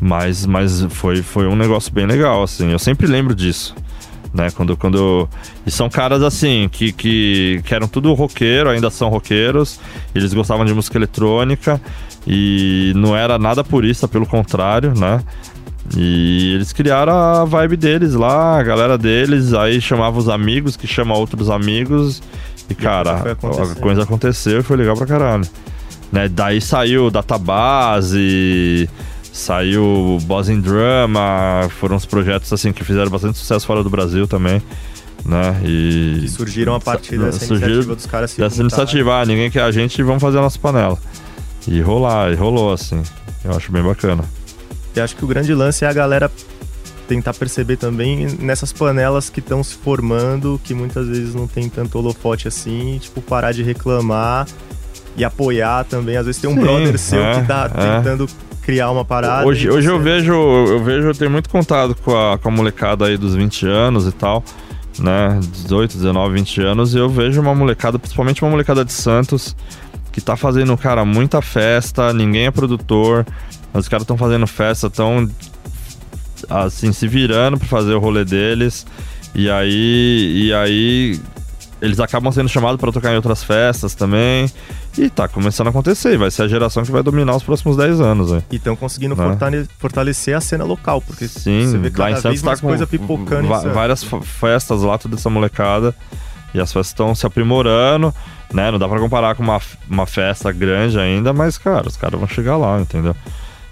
Mas, 0.00 0.46
mas 0.46 0.82
foi, 0.90 1.22
foi 1.22 1.46
um 1.46 1.56
negócio 1.56 1.92
bem 1.92 2.06
legal, 2.06 2.42
assim. 2.42 2.70
Eu 2.70 2.78
sempre 2.78 3.06
lembro 3.06 3.34
disso 3.34 3.74
né? 4.32 4.50
Quando, 4.50 4.76
quando... 4.76 5.28
E 5.66 5.70
são 5.70 5.88
caras 5.88 6.22
assim, 6.22 6.68
que, 6.70 6.92
que, 6.92 7.60
que 7.64 7.74
eram 7.74 7.88
tudo 7.88 8.12
roqueiro, 8.14 8.70
ainda 8.70 8.90
são 8.90 9.08
roqueiros, 9.08 9.80
eles 10.14 10.32
gostavam 10.32 10.64
de 10.64 10.72
música 10.72 10.98
eletrônica 10.98 11.80
e 12.26 12.92
não 12.94 13.16
era 13.16 13.38
nada 13.38 13.64
purista, 13.64 14.06
pelo 14.06 14.26
contrário, 14.26 14.94
né? 14.94 15.22
E 15.96 16.54
eles 16.54 16.72
criaram 16.72 17.12
a 17.12 17.44
vibe 17.44 17.76
deles 17.76 18.14
lá, 18.14 18.58
a 18.58 18.62
galera 18.62 18.98
deles, 18.98 19.54
aí 19.54 19.80
chamava 19.80 20.18
os 20.18 20.28
amigos, 20.28 20.76
que 20.76 20.86
chama 20.86 21.16
outros 21.16 21.48
amigos, 21.48 22.22
e, 22.68 22.74
cara, 22.74 23.32
a 23.32 23.74
coisa 23.80 24.02
aconteceu 24.02 24.60
e 24.60 24.62
foi 24.62 24.76
legal 24.76 24.96
pra 24.96 25.06
caralho. 25.06 25.48
Né? 26.12 26.28
Daí 26.28 26.60
saiu 26.60 27.10
Database, 27.10 28.88
Saiu 29.32 30.18
Boss 30.22 30.48
in 30.48 30.60
Drama, 30.60 31.68
foram 31.78 31.96
os 31.96 32.04
projetos 32.04 32.52
assim 32.52 32.72
que 32.72 32.84
fizeram 32.84 33.10
bastante 33.10 33.38
sucesso 33.38 33.66
fora 33.66 33.82
do 33.82 33.90
Brasil 33.90 34.26
também. 34.26 34.62
Né? 35.24 35.60
E, 35.64 36.24
e 36.24 36.28
surgiram 36.28 36.74
a 36.74 36.80
partir 36.80 37.18
dessa 37.18 37.44
iniciativa 37.44 37.94
dos 37.94 38.06
caras 38.06 38.30
se 38.30 38.40
Dessa 38.40 38.60
iniciativa, 38.60 39.20
ah, 39.20 39.26
ninguém 39.26 39.50
quer 39.50 39.62
a 39.62 39.70
gente, 39.70 40.02
vamos 40.02 40.22
fazer 40.22 40.38
a 40.38 40.42
nossa 40.42 40.58
panela. 40.58 40.98
E 41.66 41.80
rolar, 41.80 42.32
e 42.32 42.34
rolou 42.34 42.72
assim. 42.72 43.02
Eu 43.44 43.56
acho 43.56 43.70
bem 43.70 43.82
bacana. 43.82 44.24
E 44.98 45.00
acho 45.00 45.14
que 45.14 45.24
o 45.24 45.28
grande 45.28 45.54
lance 45.54 45.84
é 45.84 45.88
a 45.88 45.92
galera 45.92 46.30
tentar 47.06 47.32
perceber 47.32 47.76
também 47.76 48.26
nessas 48.38 48.72
panelas 48.72 49.30
que 49.30 49.40
estão 49.40 49.62
se 49.62 49.74
formando, 49.76 50.60
que 50.62 50.74
muitas 50.74 51.06
vezes 51.08 51.34
não 51.34 51.46
tem 51.46 51.68
tanto 51.68 51.98
holofote 51.98 52.48
assim, 52.48 52.98
tipo, 53.00 53.22
parar 53.22 53.52
de 53.52 53.62
reclamar 53.62 54.46
e 55.16 55.24
apoiar 55.24 55.84
também. 55.84 56.16
Às 56.16 56.26
vezes 56.26 56.40
tem 56.40 56.50
um 56.50 56.54
Sim, 56.54 56.60
brother 56.60 56.98
seu 56.98 57.22
é, 57.22 57.40
que 57.40 57.46
tá 57.46 57.70
é. 57.74 57.96
tentando 57.96 58.28
criar 58.60 58.90
uma 58.90 59.04
parada. 59.04 59.46
Hoje, 59.46 59.70
hoje 59.70 59.88
eu 59.88 60.00
vejo, 60.00 60.32
eu 60.32 60.82
vejo, 60.82 61.06
eu 61.06 61.14
tenho 61.14 61.30
muito 61.30 61.48
contato 61.48 61.96
com 62.02 62.14
a, 62.14 62.36
com 62.36 62.48
a 62.48 62.52
molecada 62.52 63.06
aí 63.06 63.16
dos 63.16 63.34
20 63.34 63.66
anos 63.66 64.06
e 64.06 64.12
tal, 64.12 64.44
né? 64.98 65.40
18, 65.40 65.96
19, 65.96 66.34
20 66.34 66.60
anos, 66.62 66.94
e 66.94 66.98
eu 66.98 67.08
vejo 67.08 67.40
uma 67.40 67.54
molecada, 67.54 67.98
principalmente 67.98 68.42
uma 68.42 68.50
molecada 68.50 68.84
de 68.84 68.92
Santos, 68.92 69.56
que 70.12 70.20
tá 70.20 70.36
fazendo, 70.36 70.76
cara, 70.76 71.04
muita 71.04 71.40
festa, 71.40 72.12
ninguém 72.12 72.46
é 72.46 72.50
produtor, 72.50 73.24
os 73.74 73.88
caras 73.88 74.02
estão 74.02 74.16
fazendo 74.16 74.46
festa, 74.46 74.86
estão 74.86 75.28
assim, 76.48 76.92
se 76.92 77.06
virando 77.06 77.58
para 77.58 77.68
fazer 77.68 77.94
o 77.94 77.98
rolê 77.98 78.24
deles. 78.24 78.86
E 79.34 79.50
aí, 79.50 80.46
e 80.46 80.52
aí 80.52 81.20
eles 81.80 82.00
acabam 82.00 82.32
sendo 82.32 82.48
chamados 82.48 82.80
para 82.80 82.90
tocar 82.90 83.12
em 83.12 83.16
outras 83.16 83.42
festas 83.42 83.94
também. 83.94 84.50
E 84.96 85.08
tá 85.08 85.28
começando 85.28 85.68
a 85.68 85.70
acontecer, 85.70 86.18
vai 86.18 86.30
ser 86.30 86.42
a 86.42 86.48
geração 86.48 86.82
que 86.82 86.90
vai 86.90 87.02
dominar 87.02 87.36
os 87.36 87.42
próximos 87.42 87.76
10 87.76 88.00
anos. 88.00 88.30
Véio. 88.30 88.44
E 88.50 88.56
estão 88.56 88.74
conseguindo 88.74 89.14
né? 89.14 89.66
fortalecer 89.78 90.36
a 90.36 90.40
cena 90.40 90.64
local, 90.64 91.00
porque 91.00 91.28
Sim, 91.28 91.66
você 91.66 91.78
vê 91.78 91.90
cada 91.90 92.02
lá 92.02 92.18
em 92.18 92.20
vez 92.20 92.40
tá 92.40 92.46
mais 92.46 92.60
com 92.60 92.66
coisa 92.66 92.86
pipocando. 92.86 93.48
Várias 93.48 94.02
festas 94.02 94.82
lá, 94.82 94.98
toda 94.98 95.14
essa 95.14 95.30
molecada. 95.30 95.94
E 96.52 96.58
as 96.58 96.72
festas 96.72 96.88
estão 96.88 97.14
se 97.14 97.26
aprimorando, 97.26 98.12
né? 98.52 98.70
Não 98.70 98.78
dá 98.78 98.88
para 98.88 98.98
comparar 98.98 99.34
com 99.36 99.42
uma, 99.42 99.60
uma 99.88 100.06
festa 100.06 100.50
grande 100.50 100.98
ainda, 100.98 101.32
mas, 101.32 101.58
cara, 101.58 101.86
os 101.86 101.96
caras 101.96 102.18
vão 102.18 102.26
chegar 102.26 102.56
lá, 102.56 102.80
entendeu? 102.80 103.14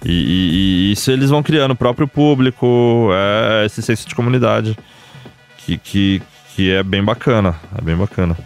E, 0.05 0.11
e, 0.11 0.91
e, 0.91 0.93
isso 0.93 1.11
eles 1.11 1.31
vão 1.31 1.43
criando 1.43 1.73
o 1.73 1.77
próprio 1.77 2.07
público, 2.07 3.11
é 3.13 3.67
esse 3.67 3.83
senso 3.83 4.09
de 4.09 4.15
comunidade 4.15 4.77
que, 5.59 5.79
que, 5.79 6.23
que 6.55 6.71
é 6.71 6.83
bem 6.83 7.03
bacana, 7.03 7.57
é 7.77 7.83
bem 7.83 7.97
bacana. 7.97 8.37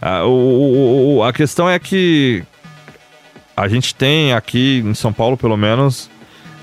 Ah, 0.00 0.24
o, 0.24 1.16
o, 1.16 1.24
a 1.24 1.32
questão 1.32 1.68
é 1.68 1.78
que 1.78 2.42
a 3.56 3.68
gente 3.68 3.94
tem 3.94 4.32
aqui 4.32 4.82
em 4.84 4.94
São 4.94 5.12
Paulo, 5.12 5.36
pelo 5.36 5.56
menos, 5.56 6.10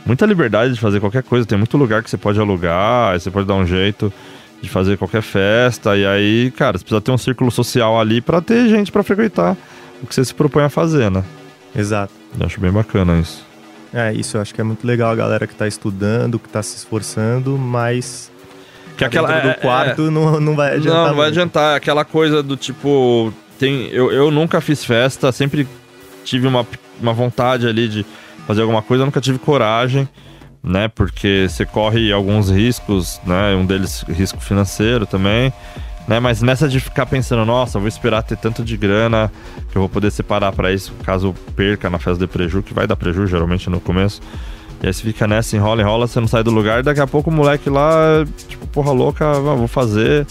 muita 0.06 0.26
liberdade 0.26 0.74
de 0.74 0.80
fazer 0.80 1.00
qualquer 1.00 1.24
coisa. 1.24 1.46
Tem 1.46 1.58
muito 1.58 1.78
lugar 1.78 2.04
que 2.04 2.10
você 2.10 2.18
pode 2.18 2.40
alugar, 2.40 3.20
você 3.20 3.32
pode 3.32 3.48
dar 3.48 3.56
um 3.56 3.66
jeito 3.66 4.12
de 4.62 4.70
fazer 4.70 4.98
qualquer 4.98 5.22
festa. 5.22 5.96
E 5.96 6.06
aí, 6.06 6.52
cara, 6.52 6.78
você 6.78 6.84
precisa 6.84 7.02
ter 7.02 7.12
um 7.12 7.18
círculo 7.18 7.52
social 7.52 8.00
ali 8.00 8.20
para 8.20 8.42
ter 8.42 8.68
gente 8.68 8.92
para 8.92 9.04
frequentar 9.04 9.56
o 10.02 10.08
que 10.08 10.16
você 10.16 10.26
se 10.26 10.34
propõe 10.34 10.64
a 10.64 10.70
fazer, 10.70 11.12
né? 11.12 11.24
Exato. 11.76 12.14
Eu 12.40 12.46
acho 12.46 12.60
bem 12.60 12.72
bacana 12.72 13.20
isso. 13.20 13.49
É, 13.94 14.14
isso 14.14 14.38
eu 14.38 14.42
acho 14.42 14.54
que 14.54 14.62
é 14.62 14.64
muito 14.64 14.86
legal 14.86 15.12
a 15.12 15.16
galera 15.16 15.48
que 15.48 15.56
tá 15.56 15.68
estudando, 15.68 16.38
que 16.38 16.48
tá 16.50 16.62
se 16.62 16.78
esforçando, 16.78 17.58
mas 17.58 18.32
que 18.98 19.04
aquela 19.04 19.40
do 19.40 19.48
é- 19.50 19.54
quarto 19.56 20.08
é- 20.08 20.10
não, 20.12 20.40
não 20.40 20.56
vai 20.56 20.76
adiantar 20.76 20.94
Não, 20.94 21.08
não 21.08 21.16
vai 21.16 21.26
muito. 21.28 21.40
adiantar. 21.40 21.76
Aquela 21.76 22.06
coisa 22.06 22.44
do 22.44 22.56
tipo. 22.56 23.34
Tem, 23.58 23.88
eu, 23.88 24.12
eu 24.12 24.30
nunca 24.32 24.62
fiz 24.62 24.86
festa, 24.86 25.32
sempre 25.32 25.68
tive 26.24 26.48
uma, 26.48 26.66
uma 27.02 27.14
vontade 27.14 27.68
ali 27.68 27.88
de 27.90 28.06
fazer 28.48 28.62
alguma 28.62 28.82
coisa, 28.82 29.02
eu 29.02 29.06
nunca 29.06 29.20
tive 29.20 29.38
coragem, 29.40 30.08
né? 30.64 30.88
Porque 30.88 31.48
você 31.50 31.66
corre 31.66 32.12
alguns 32.12 32.50
riscos, 32.50 33.20
né? 33.26 33.56
Um 33.56 33.66
deles 33.66 34.04
risco 34.08 34.40
financeiro 34.40 35.06
também. 35.06 35.52
Né, 36.10 36.20
mas 36.20 36.42
nessa 36.42 36.68
de 36.68 36.80
ficar 36.80 37.06
pensando, 37.06 37.46
nossa, 37.46 37.78
vou 37.78 37.88
esperar 37.88 38.24
ter 38.24 38.36
tanto 38.36 38.64
de 38.64 38.76
grana 38.76 39.32
que 39.72 39.78
eu 39.78 39.82
vou 39.84 39.88
poder 39.88 40.10
separar 40.10 40.52
pra 40.52 40.74
isso, 40.74 40.92
caso 41.04 41.36
perca 41.56 41.88
na 41.88 42.00
festa 42.00 42.26
de 42.26 42.26
preju, 42.26 42.64
que 42.64 42.74
vai 42.74 42.88
dar 42.88 42.96
preju 42.96 43.28
geralmente 43.28 43.70
no 43.70 43.80
começo. 43.80 44.20
E 44.82 44.88
aí 44.88 44.92
você 44.94 45.04
fica 45.04 45.28
nessa, 45.28 45.56
enrola, 45.56 45.84
enrola, 45.84 46.08
você 46.08 46.20
não 46.20 46.28
sai 46.28 46.42
do 46.42 46.50
lugar, 46.50 46.82
daqui 46.82 47.00
a 47.00 47.06
pouco 47.06 47.30
o 47.30 47.34
moleque 47.34 47.70
lá, 47.70 48.26
tipo, 48.48 48.66
porra 48.70 48.92
louca, 48.92 49.40
vou 49.40 49.68
fazer. 49.68 50.26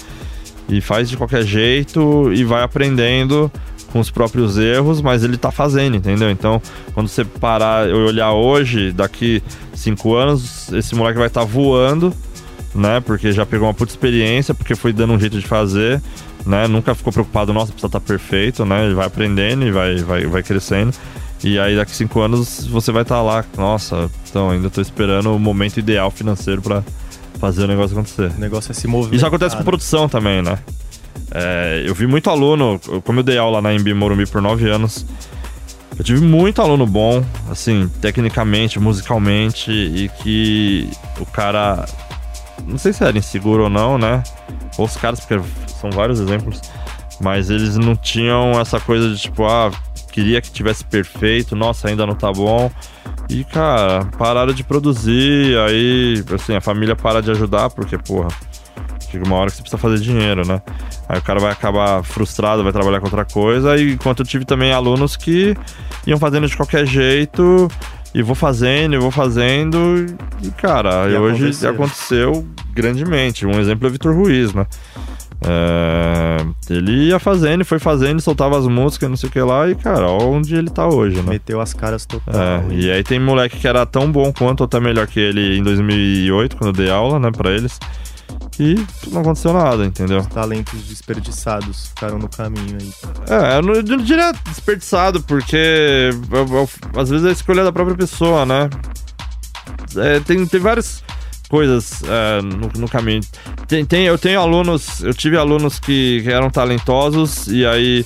E 0.69 0.81
faz 0.81 1.09
de 1.09 1.17
qualquer 1.17 1.45
jeito 1.45 2.33
e 2.33 2.43
vai 2.43 2.65
aprendendo 2.65 3.49
com 3.93 4.01
os 4.01 4.11
próprios 4.11 4.59
erros, 4.59 5.01
mas 5.01 5.23
ele 5.23 5.37
tá 5.37 5.53
fazendo, 5.53 5.97
entendeu? 5.97 6.29
Então, 6.29 6.61
quando 6.93 7.07
você 7.07 7.25
parar 7.25 7.89
e 7.89 7.93
olhar 7.93 8.33
hoje, 8.33 8.91
daqui 8.91 9.41
cinco 9.73 10.17
anos, 10.17 10.73
esse 10.73 10.97
moleque 10.97 11.19
vai 11.19 11.29
estar 11.29 11.45
voando, 11.45 12.13
né? 12.79 13.01
Porque 13.01 13.33
já 13.33 13.45
pegou 13.45 13.67
uma 13.67 13.75
puta 13.75 13.93
experiência, 13.93 14.55
porque 14.55 14.75
foi 14.75 14.93
dando 14.93 15.13
um 15.13 15.21
jeito 15.21 15.39
de 15.39 15.47
fazer, 15.47 16.01
né? 16.47 16.67
Nunca 16.67 16.95
ficou 16.95 17.13
preocupado, 17.13 17.53
nossa, 17.53 17.73
precisa 17.73 17.89
estar 17.89 18.01
perfeito, 18.01 18.65
né? 18.65 18.87
Ele 18.87 18.95
vai 18.95 19.07
aprendendo 19.07 19.67
e 19.67 19.71
vai, 19.71 19.97
vai, 19.97 20.27
vai 20.27 20.43
crescendo. 20.43 20.95
E 21.43 21.59
aí 21.59 21.77
daqui 21.77 21.95
cinco 21.95 22.21
anos 22.21 22.67
você 22.67 22.91
vai 22.91 23.03
estar 23.03 23.23
lá, 23.23 23.45
nossa, 23.57 24.11
então 24.29 24.51
ainda 24.51 24.69
tô 24.69 24.81
esperando 24.81 25.35
o 25.35 25.39
momento 25.39 25.79
ideal 25.79 26.11
financeiro 26.11 26.61
pra 26.61 26.83
fazer 27.39 27.65
o 27.65 27.67
negócio 27.69 27.97
acontecer. 27.97 28.33
O 28.37 28.41
negócio 28.41 28.73
é 28.73 28.75
se 28.75 28.89
mover. 28.89 29.15
Isso 29.15 29.27
acontece 29.27 29.57
com 29.57 29.63
produção 29.63 30.09
também, 30.09 30.43
né? 30.43 30.59
É, 31.31 31.85
eu 31.87 31.95
vi 31.95 32.07
muito 32.07 32.31
aluno, 32.31 32.81
como 33.05 33.21
eu 33.21 33.23
dei 33.23 33.39
aula 33.39 33.61
na 33.61 33.73
Embi 33.73 33.93
Morumbi 33.95 34.27
por 34.27 34.41
nove 34.41 34.69
anos, 34.69 35.05
eu 35.99 36.05
tive 36.05 36.21
muito 36.21 36.63
aluno 36.63 36.87
bom, 36.87 37.25
assim, 37.51 37.91
tecnicamente, 38.01 38.79
musicalmente, 38.79 39.71
e 39.71 40.09
que 40.23 40.89
o 41.19 41.27
cara, 41.27 41.87
não 42.67 42.79
sei 42.79 42.93
se 42.93 43.03
era 43.03 43.17
inseguro 43.17 43.65
ou 43.65 43.71
não, 43.71 43.99
né? 43.99 44.23
Ou 44.77 44.87
os 44.87 44.97
caras, 44.97 45.21
porque 45.21 45.41
são 45.81 45.91
vários 45.91 46.21
exemplos, 46.21 46.61
mas 47.21 47.51
eles 47.51 47.77
não 47.77 47.97
tinham 47.97 48.61
essa 48.61 48.81
coisa 48.81 49.09
de 49.09 49.19
tipo, 49.21 49.45
ah, 49.45 49.71
queria 50.13 50.41
que 50.41 50.51
tivesse 50.51 50.85
perfeito, 50.85 51.55
nossa, 51.55 51.89
ainda 51.89 52.07
não 52.07 52.15
tá 52.15 52.33
bom. 52.33 52.71
E, 53.29 53.45
cara, 53.45 54.07
pararam 54.19 54.53
de 54.53 54.65
produzir, 54.65 55.57
aí, 55.59 56.25
assim, 56.35 56.57
a 56.57 56.61
família 56.61 56.97
para 56.97 57.21
de 57.21 57.31
ajudar, 57.31 57.71
porque, 57.71 57.99
porra, 57.99 58.29
chega 59.11 59.25
uma 59.25 59.37
hora 59.37 59.51
que 59.51 59.57
você 59.57 59.63
precisa 59.63 59.81
fazer 59.81 59.99
dinheiro, 59.99 60.47
né? 60.47 60.63
Aí 61.09 61.19
o 61.19 61.23
cara 61.23 61.41
vai 61.41 61.53
acabar 61.53 62.03
frustrado, 62.03 62.63
vai 62.63 62.73
trabalhar 62.73 63.01
com 63.01 63.07
outra 63.07 63.25
coisa. 63.25 63.77
E 63.77 63.93
enquanto 63.93 64.21
eu 64.21 64.27
tive 64.27 64.45
também 64.45 64.73
alunos 64.73 65.17
que 65.17 65.57
iam 66.07 66.19
fazendo 66.19 66.47
de 66.47 66.57
qualquer 66.57 66.87
jeito, 66.87 67.69
e 68.15 68.23
vou 68.23 68.35
fazendo, 68.35 68.95
e 68.95 68.99
vou 68.99 69.11
fazendo. 69.11 70.07
E, 70.43 70.51
cara, 70.51 71.09
E 71.09 71.17
hoje 71.17 71.43
aconteceu. 71.45 71.71
aconteceu 71.71 72.47
grandemente. 72.73 73.47
Um 73.47 73.59
exemplo 73.59 73.87
é 73.87 73.89
o 73.89 73.93
Vitor 73.93 74.15
Ruiz, 74.15 74.53
né? 74.55 74.67
É, 75.41 76.45
ele 76.69 77.07
ia 77.09 77.19
fazendo, 77.21 77.65
foi 77.65 77.79
fazendo, 77.79 78.21
soltava 78.21 78.59
as 78.59 78.67
músicas, 78.67 79.09
não 79.09 79.17
sei 79.17 79.29
o 79.29 79.33
que 79.33 79.41
lá, 79.41 79.69
e, 79.71 79.75
cara, 79.77 80.09
ó 80.09 80.19
onde 80.29 80.55
ele 80.57 80.69
tá 80.69 80.87
hoje, 80.89 81.17
né? 81.19 81.31
Meteu 81.31 81.61
as 81.61 81.73
caras 81.73 82.05
total. 82.05 82.35
É, 82.35 82.65
e 82.75 82.91
aí 82.91 83.05
tem 83.05 83.21
moleque 83.21 83.57
que 83.57 83.69
era 83.69 83.87
tão 83.87 84.11
bom 84.11 84.33
quanto 84.33 84.61
ou 84.63 84.67
até 84.67 84.81
melhor 84.81 85.07
que 85.07 85.21
ele 85.21 85.57
em 85.57 85.63
2008, 85.63 86.57
quando 86.57 86.69
eu 86.71 86.73
dei 86.85 86.91
aula, 86.91 87.21
né, 87.21 87.31
pra 87.31 87.53
eles. 87.53 87.79
E 88.61 88.75
não 89.11 89.21
aconteceu 89.21 89.53
nada, 89.53 89.85
entendeu? 89.85 90.25
Talentos 90.27 90.83
desperdiçados 90.83 91.89
ficaram 91.89 92.19
no 92.19 92.29
caminho 92.29 92.77
aí. 92.81 92.93
É, 93.29 93.59
eu 93.59 93.63
não, 93.63 93.75
eu 93.75 93.83
não 93.85 93.97
diria 93.99 94.33
desperdiçado, 94.47 95.23
porque 95.23 96.11
eu- 96.31 96.47
eu- 96.57 97.01
às 97.01 97.09
vezes 97.09 97.25
é 97.25 97.29
a 97.29 97.33
escolha 97.33 97.63
da 97.65 97.73
própria 97.73 97.97
pessoa, 97.97 98.45
né? 98.45 98.69
É, 99.97 100.21
tem, 100.21 100.45
tem 100.47 100.61
várias 100.61 101.03
coisas 101.49 102.03
é, 102.03 102.43
no, 102.43 102.69
no 102.81 102.89
caminho. 102.89 103.21
Tem, 103.67 103.85
tem- 103.85 104.05
eu 104.07 104.19
tenho 104.19 104.41
alunos, 104.41 105.03
eu 105.03 105.15
tive 105.15 105.37
alunos 105.37 105.79
que, 105.79 106.21
que 106.23 106.31
eram 106.31 106.51
talentosos 106.51 107.47
e 107.49 107.65
aí. 107.65 108.05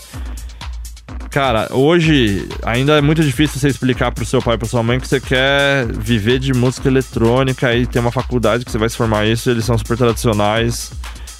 Cara, 1.32 1.66
hoje 1.70 2.46
ainda 2.62 2.98
é 2.98 3.00
muito 3.00 3.22
difícil 3.22 3.58
você 3.58 3.68
explicar 3.68 4.12
pro 4.12 4.24
seu 4.26 4.42
pai 4.42 4.54
e 4.56 4.58
pra 4.58 4.68
sua 4.68 4.82
mãe 4.82 5.00
que 5.00 5.08
você 5.08 5.18
quer 5.18 5.86
viver 5.90 6.38
de 6.38 6.52
música 6.52 6.88
eletrônica 6.88 7.74
e 7.74 7.86
ter 7.86 8.00
uma 8.00 8.12
faculdade 8.12 8.66
que 8.66 8.70
você 8.70 8.76
vai 8.76 8.88
se 8.90 8.96
formar 8.98 9.26
isso, 9.26 9.48
eles 9.48 9.64
são 9.64 9.78
super 9.78 9.96
tradicionais. 9.96 10.92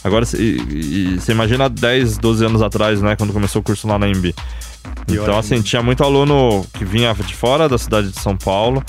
Agora, 0.02 0.24
cê- 0.24 0.38
e, 0.38 1.14
e 1.14 1.20
você 1.20 1.32
imagina 1.32 1.68
10, 1.68 2.16
12 2.16 2.44
anos 2.46 2.62
atrás, 2.62 3.02
né, 3.02 3.14
quando 3.16 3.34
começou 3.34 3.60
o 3.60 3.62
curso 3.62 3.86
lá 3.86 3.98
na 3.98 4.08
MB. 4.08 4.34
Pior 5.06 5.22
Então, 5.24 5.38
assim, 5.38 5.60
tinha 5.60 5.82
muito 5.82 6.02
aluno 6.02 6.66
que 6.72 6.86
vinha 6.86 7.12
de 7.12 7.34
fora 7.34 7.68
da 7.68 7.76
cidade 7.76 8.08
de 8.10 8.18
São 8.18 8.34
Paulo 8.34 8.82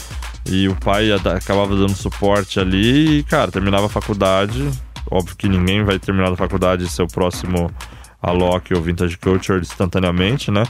e 0.50 0.70
o 0.70 0.76
pai 0.76 1.12
acabava 1.12 1.76
dando 1.76 1.94
suporte 1.96 2.62
ali 2.62 3.20
e, 3.20 3.24
cara, 3.24 3.52
terminava 3.52 3.88
a 3.88 3.90
faculdade. 3.90 4.70
Óbvio 5.12 5.36
que 5.36 5.50
ninguém 5.50 5.84
vai 5.84 6.00
terminar 6.00 6.32
a 6.32 6.36
faculdade 6.38 6.86
e 6.86 6.90
ser 6.90 7.04
o 7.04 7.08
próximo 7.08 7.70
Alok 8.24 8.74
ou 8.74 8.82
Vintage 8.82 9.18
Culture 9.18 9.60
instantaneamente, 9.60 10.50
né? 10.50 10.64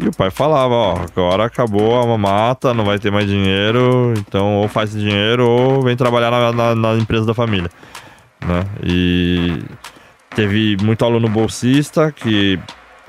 E 0.00 0.06
o 0.06 0.12
pai 0.12 0.30
falava, 0.30 0.72
ó, 0.74 0.94
agora 1.00 1.46
acabou 1.46 2.00
a 2.00 2.06
mamata, 2.06 2.72
não 2.72 2.84
vai 2.84 2.98
ter 2.98 3.10
mais 3.10 3.26
dinheiro, 3.26 4.14
então 4.18 4.56
ou 4.58 4.68
faz 4.68 4.92
dinheiro 4.92 5.48
ou 5.48 5.82
vem 5.82 5.96
trabalhar 5.96 6.30
na, 6.30 6.52
na- 6.52 6.74
na 6.76 6.94
empresa 6.94 7.26
da 7.26 7.34
família, 7.34 7.68
né? 8.46 8.64
E 8.84 9.62
teve 10.36 10.76
muito 10.82 11.04
aluno 11.04 11.28
bolsista 11.28 12.12
que 12.12 12.58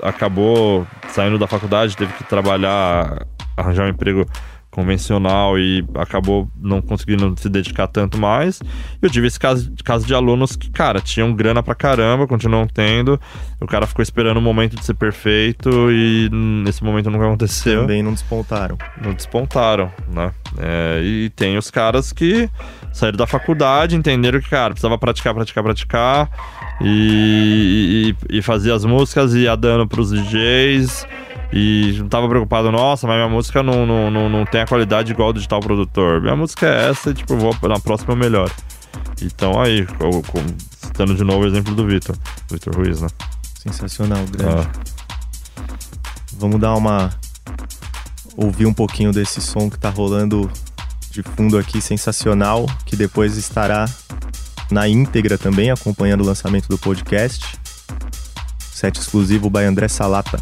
acabou 0.02 0.84
saindo 1.08 1.38
da 1.38 1.46
faculdade, 1.46 1.96
teve 1.96 2.12
que 2.14 2.24
trabalhar, 2.24 3.24
arranjar 3.56 3.84
um 3.86 3.90
emprego 3.90 4.26
convencional 4.72 5.58
e 5.58 5.84
acabou 5.94 6.48
não 6.58 6.80
conseguindo 6.80 7.34
se 7.38 7.48
dedicar 7.48 7.86
tanto 7.86 8.18
mais. 8.18 8.60
Eu 9.00 9.10
tive 9.10 9.26
esse 9.26 9.38
caso, 9.38 9.70
caso 9.84 10.06
de 10.06 10.14
alunos 10.14 10.56
que, 10.56 10.70
cara, 10.70 10.98
tinham 10.98 11.32
grana 11.34 11.62
pra 11.62 11.74
caramba, 11.74 12.26
continuam 12.26 12.66
tendo. 12.66 13.20
O 13.60 13.66
cara 13.66 13.86
ficou 13.86 14.02
esperando 14.02 14.38
o 14.38 14.40
momento 14.40 14.74
de 14.74 14.84
ser 14.84 14.94
perfeito 14.94 15.70
e 15.92 16.28
nesse 16.64 16.82
momento 16.82 17.10
nunca 17.10 17.26
aconteceu 17.26 17.82
Também 17.82 18.02
não 18.02 18.12
despontaram. 18.12 18.78
não 19.00 19.12
despontaram, 19.12 19.92
né? 20.08 20.32
É, 20.58 21.00
e 21.04 21.30
tem 21.30 21.56
os 21.58 21.70
caras 21.70 22.10
que 22.10 22.48
saíram 22.92 23.18
da 23.18 23.26
faculdade, 23.26 23.94
entenderam 23.94 24.40
que, 24.40 24.48
cara, 24.48 24.70
precisava 24.70 24.96
praticar, 24.96 25.34
praticar, 25.34 25.62
praticar 25.62 26.30
e, 26.80 28.14
e, 28.30 28.38
e 28.38 28.42
fazer 28.42 28.72
as 28.72 28.86
músicas 28.86 29.34
e 29.34 29.40
ia 29.40 29.54
dando 29.54 29.86
pros 29.86 30.10
DJs 30.10 31.06
e 31.52 31.96
não 31.98 32.08
tava 32.08 32.28
preocupado, 32.28 32.70
nossa, 32.72 33.06
mas 33.06 33.16
minha 33.16 33.28
música 33.28 33.62
não, 33.62 33.84
não, 33.86 34.10
não, 34.10 34.28
não 34.28 34.44
tem 34.46 34.62
a 34.62 34.66
qualidade 34.66 35.12
igual 35.12 35.32
do 35.32 35.40
de 35.40 35.46
tal 35.48 35.60
produtor. 35.60 36.20
Minha 36.20 36.34
música 36.36 36.66
é 36.66 36.90
essa 36.90 37.10
e, 37.10 37.14
tipo, 37.14 37.36
vou, 37.36 37.54
na 37.68 37.78
próxima 37.78 38.12
eu 38.14 38.16
melhor. 38.16 38.50
Então 39.20 39.60
aí, 39.60 39.86
eu- 40.00 40.10
eu- 40.10 40.24
citando 40.78 41.14
de 41.14 41.22
novo 41.24 41.44
o 41.44 41.46
exemplo 41.46 41.74
do 41.74 41.86
Vitor, 41.86 42.16
Vitor 42.50 42.74
Ruiz, 42.74 43.00
né? 43.02 43.08
Sensacional, 43.58 44.24
grande. 44.30 44.66
Ah, 44.66 44.70
Vamos 46.38 46.58
dar 46.60 46.74
uma. 46.74 47.10
ouvir 48.36 48.66
um 48.66 48.72
pouquinho 48.74 49.12
desse 49.12 49.40
som 49.40 49.68
que 49.70 49.78
tá 49.78 49.90
rolando 49.90 50.50
de 51.10 51.22
fundo 51.22 51.58
aqui, 51.58 51.80
sensacional, 51.80 52.66
que 52.86 52.96
depois 52.96 53.36
estará 53.36 53.86
na 54.70 54.88
íntegra 54.88 55.36
também, 55.36 55.70
acompanhando 55.70 56.22
o 56.22 56.26
lançamento 56.26 56.66
do 56.68 56.78
podcast. 56.78 57.44
Set 58.58 58.98
exclusivo 58.98 59.48
by 59.50 59.60
André 59.60 59.86
Salata. 59.86 60.40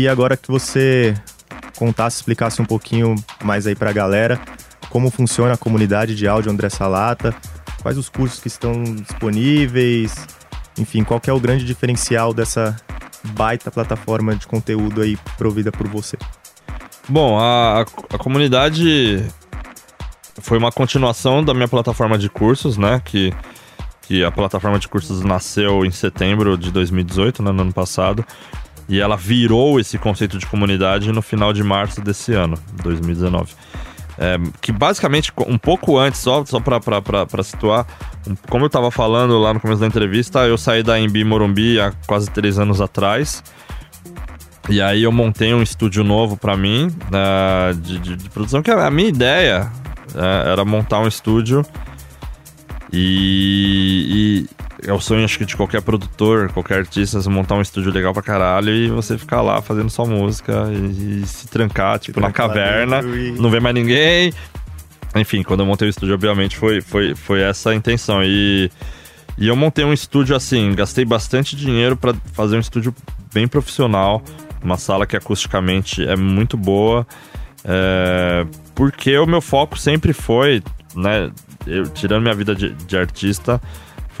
Queria 0.00 0.12
agora 0.12 0.34
que 0.34 0.50
você 0.50 1.14
contasse, 1.76 2.16
explicasse 2.16 2.62
um 2.62 2.64
pouquinho 2.64 3.14
mais 3.44 3.66
aí 3.66 3.74
pra 3.74 3.92
galera 3.92 4.40
como 4.88 5.10
funciona 5.10 5.52
a 5.52 5.56
comunidade 5.58 6.14
de 6.16 6.26
áudio 6.26 6.50
André 6.50 6.70
Salata, 6.70 7.34
quais 7.82 7.98
os 7.98 8.08
cursos 8.08 8.40
que 8.40 8.48
estão 8.48 8.82
disponíveis, 8.82 10.26
enfim, 10.78 11.04
qual 11.04 11.20
é 11.26 11.32
o 11.34 11.38
grande 11.38 11.66
diferencial 11.66 12.32
dessa 12.32 12.74
baita 13.34 13.70
plataforma 13.70 14.34
de 14.34 14.46
conteúdo 14.46 15.02
aí 15.02 15.18
provida 15.36 15.70
por 15.70 15.86
você. 15.86 16.16
Bom, 17.06 17.38
a, 17.38 17.82
a 17.82 18.18
comunidade 18.18 19.22
foi 20.40 20.56
uma 20.56 20.72
continuação 20.72 21.44
da 21.44 21.52
minha 21.52 21.68
plataforma 21.68 22.16
de 22.16 22.30
cursos, 22.30 22.78
né? 22.78 23.02
Que, 23.04 23.34
que 24.00 24.24
a 24.24 24.30
plataforma 24.30 24.78
de 24.78 24.88
cursos 24.88 25.22
nasceu 25.22 25.84
em 25.84 25.90
setembro 25.90 26.56
de 26.56 26.70
2018, 26.70 27.42
né, 27.42 27.52
no 27.52 27.60
ano 27.60 27.72
passado. 27.74 28.24
E 28.90 28.98
ela 28.98 29.16
virou 29.16 29.78
esse 29.78 29.96
conceito 29.96 30.36
de 30.36 30.44
comunidade 30.46 31.12
no 31.12 31.22
final 31.22 31.52
de 31.52 31.62
março 31.62 32.00
desse 32.00 32.34
ano, 32.34 32.58
2019. 32.82 33.54
É, 34.18 34.36
que 34.60 34.72
basicamente, 34.72 35.32
um 35.46 35.56
pouco 35.56 35.96
antes, 35.96 36.20
só, 36.20 36.44
só 36.44 36.58
para 36.58 37.42
situar, 37.44 37.86
como 38.48 38.64
eu 38.64 38.66
estava 38.66 38.90
falando 38.90 39.38
lá 39.38 39.54
no 39.54 39.60
começo 39.60 39.80
da 39.80 39.86
entrevista, 39.86 40.40
eu 40.40 40.58
saí 40.58 40.82
da 40.82 40.98
Embi 40.98 41.22
Morumbi 41.22 41.78
há 41.78 41.92
quase 42.04 42.28
três 42.32 42.58
anos 42.58 42.80
atrás. 42.80 43.44
E 44.68 44.82
aí 44.82 45.04
eu 45.04 45.12
montei 45.12 45.54
um 45.54 45.62
estúdio 45.62 46.02
novo 46.02 46.36
para 46.36 46.56
mim, 46.56 46.88
uh, 46.88 47.72
de, 47.74 47.96
de, 48.00 48.16
de, 48.16 48.28
produção, 48.28 48.60
que 48.60 48.72
a 48.72 48.90
minha 48.90 49.08
ideia 49.08 49.70
uh, 50.16 50.48
era 50.48 50.64
montar 50.64 50.98
um 50.98 51.06
estúdio 51.06 51.64
e, 52.92 54.46
é 54.86 54.92
o 54.92 55.00
sonho, 55.00 55.24
acho 55.24 55.38
que, 55.38 55.44
de 55.44 55.56
qualquer 55.56 55.82
produtor, 55.82 56.50
qualquer 56.52 56.78
artista, 56.78 57.18
montar 57.28 57.54
um 57.54 57.62
estúdio 57.62 57.92
legal 57.92 58.12
pra 58.12 58.22
caralho 58.22 58.72
e 58.72 58.88
você 58.88 59.16
ficar 59.18 59.42
lá 59.42 59.60
fazendo 59.60 59.90
só 59.90 60.04
música 60.04 60.68
e, 60.72 61.22
e 61.22 61.26
se 61.26 61.48
trancar, 61.48 61.98
tipo, 61.98 62.18
se 62.18 62.26
na 62.26 62.32
caverna, 62.32 63.00
e... 63.02 63.32
não 63.32 63.50
ver 63.50 63.60
mais 63.60 63.74
ninguém. 63.74 64.32
Enfim, 65.14 65.42
quando 65.42 65.60
eu 65.60 65.66
montei 65.66 65.88
o 65.88 65.90
estúdio, 65.90 66.14
obviamente, 66.14 66.56
foi, 66.56 66.80
foi, 66.80 67.14
foi 67.14 67.42
essa 67.42 67.70
a 67.70 67.74
intenção. 67.74 68.22
E, 68.22 68.70
e 69.36 69.48
eu 69.48 69.56
montei 69.56 69.84
um 69.84 69.92
estúdio 69.92 70.36
assim, 70.36 70.74
gastei 70.74 71.04
bastante 71.04 71.56
dinheiro 71.56 71.96
para 71.96 72.14
fazer 72.32 72.56
um 72.56 72.60
estúdio 72.60 72.94
bem 73.32 73.48
profissional, 73.48 74.22
uma 74.62 74.76
sala 74.76 75.06
que 75.06 75.16
acusticamente 75.16 76.06
é 76.06 76.16
muito 76.16 76.56
boa, 76.56 77.06
é, 77.64 78.46
porque 78.74 79.16
o 79.18 79.26
meu 79.26 79.40
foco 79.40 79.78
sempre 79.78 80.12
foi, 80.12 80.62
né, 80.94 81.30
eu, 81.66 81.88
tirando 81.88 82.22
minha 82.22 82.34
vida 82.34 82.54
de, 82.54 82.70
de 82.70 82.96
artista, 82.96 83.60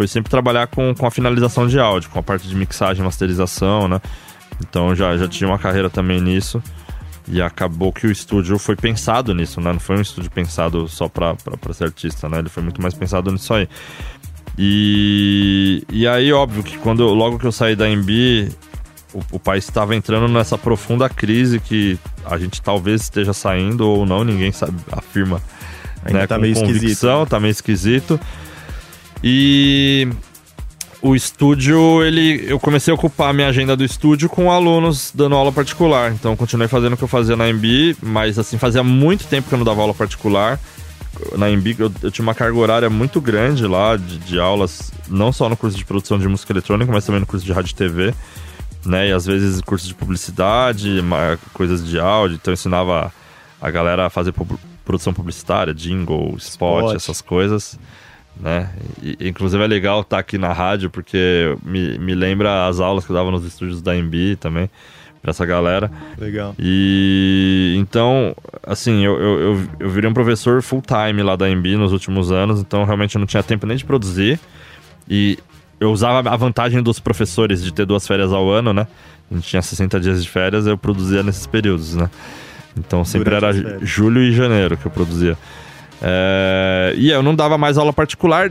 foi 0.00 0.08
sempre 0.08 0.30
trabalhar 0.30 0.66
com, 0.66 0.94
com 0.94 1.06
a 1.06 1.10
finalização 1.10 1.68
de 1.68 1.78
áudio, 1.78 2.08
com 2.08 2.18
a 2.18 2.22
parte 2.22 2.48
de 2.48 2.56
mixagem, 2.56 3.04
masterização, 3.04 3.86
né? 3.86 4.00
Então 4.58 4.94
já, 4.94 5.14
já 5.14 5.28
tinha 5.28 5.46
uma 5.46 5.58
carreira 5.58 5.90
também 5.90 6.22
nisso. 6.22 6.62
E 7.28 7.42
acabou 7.42 7.92
que 7.92 8.06
o 8.06 8.10
estúdio 8.10 8.58
foi 8.58 8.76
pensado 8.76 9.34
nisso, 9.34 9.60
né? 9.60 9.70
Não 9.74 9.78
foi 9.78 9.98
um 9.98 10.00
estúdio 10.00 10.30
pensado 10.30 10.88
só 10.88 11.06
pra, 11.06 11.34
pra, 11.34 11.54
pra 11.58 11.74
ser 11.74 11.84
artista, 11.84 12.30
né? 12.30 12.38
Ele 12.38 12.48
foi 12.48 12.62
muito 12.62 12.80
mais 12.80 12.94
pensado 12.94 13.30
nisso 13.30 13.52
aí. 13.52 13.68
E, 14.56 15.84
e 15.92 16.08
aí, 16.08 16.32
óbvio 16.32 16.62
que 16.62 16.78
quando 16.78 17.04
logo 17.08 17.38
que 17.38 17.46
eu 17.46 17.52
saí 17.52 17.76
da 17.76 17.86
MB, 17.86 18.48
o, 19.12 19.20
o 19.32 19.38
país 19.38 19.64
estava 19.64 19.94
entrando 19.94 20.28
nessa 20.28 20.56
profunda 20.56 21.10
crise 21.10 21.60
que 21.60 21.98
a 22.24 22.38
gente 22.38 22.62
talvez 22.62 23.02
esteja 23.02 23.34
saindo 23.34 23.86
ou 23.86 24.06
não, 24.06 24.24
ninguém 24.24 24.50
sabe, 24.50 24.78
afirma. 24.92 25.42
Ainda 26.02 26.20
né, 26.20 26.26
tá 26.26 26.38
meio 26.38 26.54
esquisito. 26.54 27.26
Tá 27.28 27.38
meio 27.38 27.52
esquisito. 27.52 28.18
E 29.22 30.08
o 31.02 31.14
estúdio, 31.14 32.02
ele, 32.02 32.44
eu 32.46 32.58
comecei 32.60 32.92
a 32.92 32.94
ocupar 32.94 33.30
a 33.30 33.32
minha 33.32 33.48
agenda 33.48 33.76
do 33.76 33.84
estúdio 33.84 34.28
com 34.28 34.50
alunos 34.50 35.12
dando 35.14 35.34
aula 35.34 35.50
particular. 35.50 36.12
Então, 36.12 36.36
continuei 36.36 36.68
fazendo 36.68 36.92
o 36.92 36.96
que 36.96 37.04
eu 37.04 37.08
fazia 37.08 37.36
na 37.36 37.50
MB, 37.50 37.96
mas 38.02 38.38
assim, 38.38 38.58
fazia 38.58 38.82
muito 38.82 39.26
tempo 39.26 39.48
que 39.48 39.54
eu 39.54 39.58
não 39.58 39.64
dava 39.64 39.80
aula 39.80 39.94
particular. 39.94 40.58
Na 41.36 41.48
MB, 41.50 41.76
eu, 41.78 41.92
eu 42.02 42.10
tinha 42.10 42.22
uma 42.22 42.34
carga 42.34 42.58
horária 42.58 42.90
muito 42.90 43.20
grande 43.20 43.66
lá 43.66 43.96
de, 43.96 44.18
de, 44.18 44.38
aulas, 44.38 44.92
não 45.08 45.32
só 45.32 45.48
no 45.48 45.56
curso 45.56 45.76
de 45.76 45.84
produção 45.84 46.18
de 46.18 46.28
música 46.28 46.52
eletrônica, 46.52 46.90
mas 46.92 47.04
também 47.04 47.20
no 47.20 47.26
curso 47.26 47.44
de 47.44 47.52
rádio 47.52 47.72
e 47.72 47.74
TV. 47.74 48.14
Né? 48.84 49.08
E 49.08 49.12
às 49.12 49.26
vezes 49.26 49.60
curso 49.60 49.86
de 49.86 49.94
publicidade, 49.94 51.02
coisas 51.52 51.84
de 51.84 51.98
áudio. 51.98 52.36
Então, 52.36 52.52
eu 52.52 52.54
ensinava 52.54 53.12
a 53.60 53.70
galera 53.70 54.06
a 54.06 54.10
fazer 54.10 54.34
produção 54.84 55.12
publicitária, 55.12 55.74
jingle, 55.74 56.34
spot, 56.38 56.84
spot. 56.84 56.96
essas 56.96 57.20
coisas 57.20 57.78
né? 58.40 58.70
E, 59.02 59.28
inclusive 59.28 59.62
é 59.62 59.66
legal 59.66 60.00
estar 60.00 60.16
tá 60.16 60.20
aqui 60.20 60.38
na 60.38 60.52
rádio, 60.52 60.90
porque 60.90 61.56
me, 61.64 61.98
me 61.98 62.14
lembra 62.14 62.66
as 62.66 62.80
aulas 62.80 63.04
que 63.04 63.12
eu 63.12 63.16
dava 63.16 63.30
nos 63.30 63.44
estúdios 63.44 63.82
da 63.82 63.94
MB 63.94 64.36
também, 64.40 64.70
pra 65.20 65.30
essa 65.30 65.44
galera. 65.44 65.90
Legal. 66.18 66.54
E 66.58 67.76
então, 67.78 68.34
assim, 68.62 69.04
eu, 69.04 69.20
eu, 69.20 69.40
eu, 69.40 69.68
eu 69.80 69.90
virei 69.90 70.08
um 70.08 70.14
professor 70.14 70.62
full 70.62 70.82
time 70.82 71.22
lá 71.22 71.36
da 71.36 71.48
MB 71.48 71.76
nos 71.76 71.92
últimos 71.92 72.32
anos, 72.32 72.60
então 72.60 72.84
realmente 72.84 73.14
eu 73.14 73.18
não 73.18 73.26
tinha 73.26 73.42
tempo 73.42 73.66
nem 73.66 73.76
de 73.76 73.84
produzir. 73.84 74.40
E 75.08 75.38
eu 75.78 75.90
usava 75.90 76.28
a 76.28 76.36
vantagem 76.36 76.82
dos 76.82 77.00
professores 77.00 77.62
de 77.62 77.72
ter 77.72 77.86
duas 77.86 78.06
férias 78.06 78.32
ao 78.32 78.50
ano, 78.50 78.72
né? 78.72 78.86
A 79.30 79.34
gente 79.34 79.48
tinha 79.48 79.62
60 79.62 80.00
dias 80.00 80.22
de 80.22 80.28
férias, 80.28 80.66
eu 80.66 80.76
produzia 80.76 81.22
nesses 81.22 81.46
períodos, 81.46 81.94
né? 81.94 82.10
Então 82.76 83.04
sempre 83.04 83.30
Durante 83.30 83.66
era 83.66 83.84
julho 83.84 84.22
e 84.22 84.32
janeiro 84.32 84.76
que 84.76 84.86
eu 84.86 84.90
produzia. 84.90 85.36
É, 86.02 86.94
e 86.96 87.10
eu 87.10 87.22
não 87.22 87.34
dava 87.34 87.58
mais 87.58 87.78
aula 87.78 87.92
particular. 87.92 88.50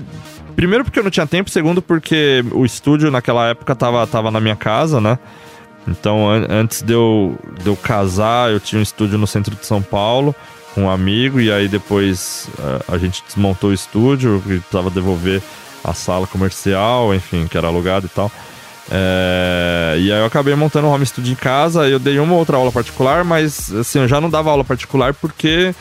Primeiro 0.56 0.84
porque 0.84 1.00
eu 1.00 1.04
não 1.04 1.12
tinha 1.12 1.26
tempo, 1.26 1.50
segundo 1.50 1.82
porque 1.82 2.44
o 2.52 2.66
estúdio 2.66 3.10
naquela 3.10 3.48
época 3.48 3.76
tava, 3.76 4.06
tava 4.06 4.30
na 4.30 4.40
minha 4.40 4.56
casa, 4.56 5.00
né? 5.00 5.18
Então, 5.88 6.30
an 6.30 6.46
antes 6.50 6.82
de 6.82 6.94
eu, 6.94 7.38
de 7.62 7.68
eu 7.68 7.76
casar, 7.76 8.52
eu 8.52 8.60
tinha 8.60 8.80
um 8.80 8.84
estúdio 8.84 9.18
no 9.18 9.26
centro 9.26 9.56
de 9.56 9.66
São 9.66 9.82
Paulo 9.82 10.36
com 10.76 10.84
um 10.84 10.90
amigo, 10.90 11.40
e 11.40 11.52
aí 11.52 11.68
depois 11.68 12.48
uh, 12.60 12.94
a 12.94 12.98
gente 12.98 13.24
desmontou 13.26 13.72
o 13.72 13.74
estúdio, 13.74 14.42
que 14.46 14.60
precisava 14.60 14.90
devolver 14.90 15.42
a 15.84 15.94
sala 15.94 16.28
comercial, 16.28 17.14
enfim, 17.16 17.48
que 17.48 17.58
era 17.58 17.68
alugado 17.68 18.06
e 18.06 18.10
tal. 18.10 18.32
É, 18.92 19.96
e 20.00 20.12
aí 20.12 20.20
eu 20.20 20.26
acabei 20.26 20.56
montando 20.56 20.88
um 20.88 20.92
home 20.92 21.06
studio 21.06 21.32
em 21.32 21.36
casa, 21.36 21.88
eu 21.88 22.00
dei 22.00 22.20
uma 22.20 22.36
outra 22.36 22.58
aula 22.58 22.72
particular, 22.72 23.24
mas 23.24 23.72
assim, 23.74 24.00
eu 24.00 24.08
já 24.08 24.20
não 24.20 24.30
dava 24.30 24.50
aula 24.50 24.64
particular 24.64 25.14
porque 25.14 25.74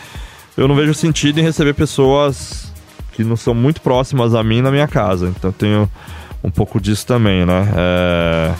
eu 0.59 0.67
não 0.67 0.75
vejo 0.75 0.93
sentido 0.93 1.39
em 1.39 1.43
receber 1.43 1.73
pessoas 1.73 2.73
que 3.13 3.23
não 3.23 3.37
são 3.37 3.55
muito 3.55 3.81
próximas 3.81 4.35
a 4.35 4.43
mim 4.43 4.61
na 4.61 4.73
minha 4.73 4.89
casa. 4.89 5.29
Então 5.29 5.53
tenho 5.53 5.89
um 6.43 6.51
pouco 6.51 6.81
disso 6.81 7.07
também, 7.07 7.47
né? 7.47 7.69
É... 7.77 8.55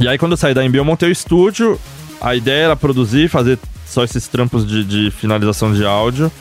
E 0.00 0.08
aí 0.08 0.16
quando 0.16 0.32
eu 0.32 0.38
saí 0.38 0.54
da 0.54 0.64
MB 0.66 0.78
eu 0.78 0.84
montei 0.86 1.10
o 1.10 1.12
estúdio. 1.12 1.78
A 2.18 2.34
ideia 2.34 2.64
era 2.64 2.76
produzir, 2.76 3.28
fazer 3.28 3.58
só 3.84 4.02
esses 4.04 4.26
trampos 4.26 4.66
de, 4.66 4.82
de 4.84 5.10
finalização 5.10 5.74
de 5.74 5.84
áudio. 5.84 6.32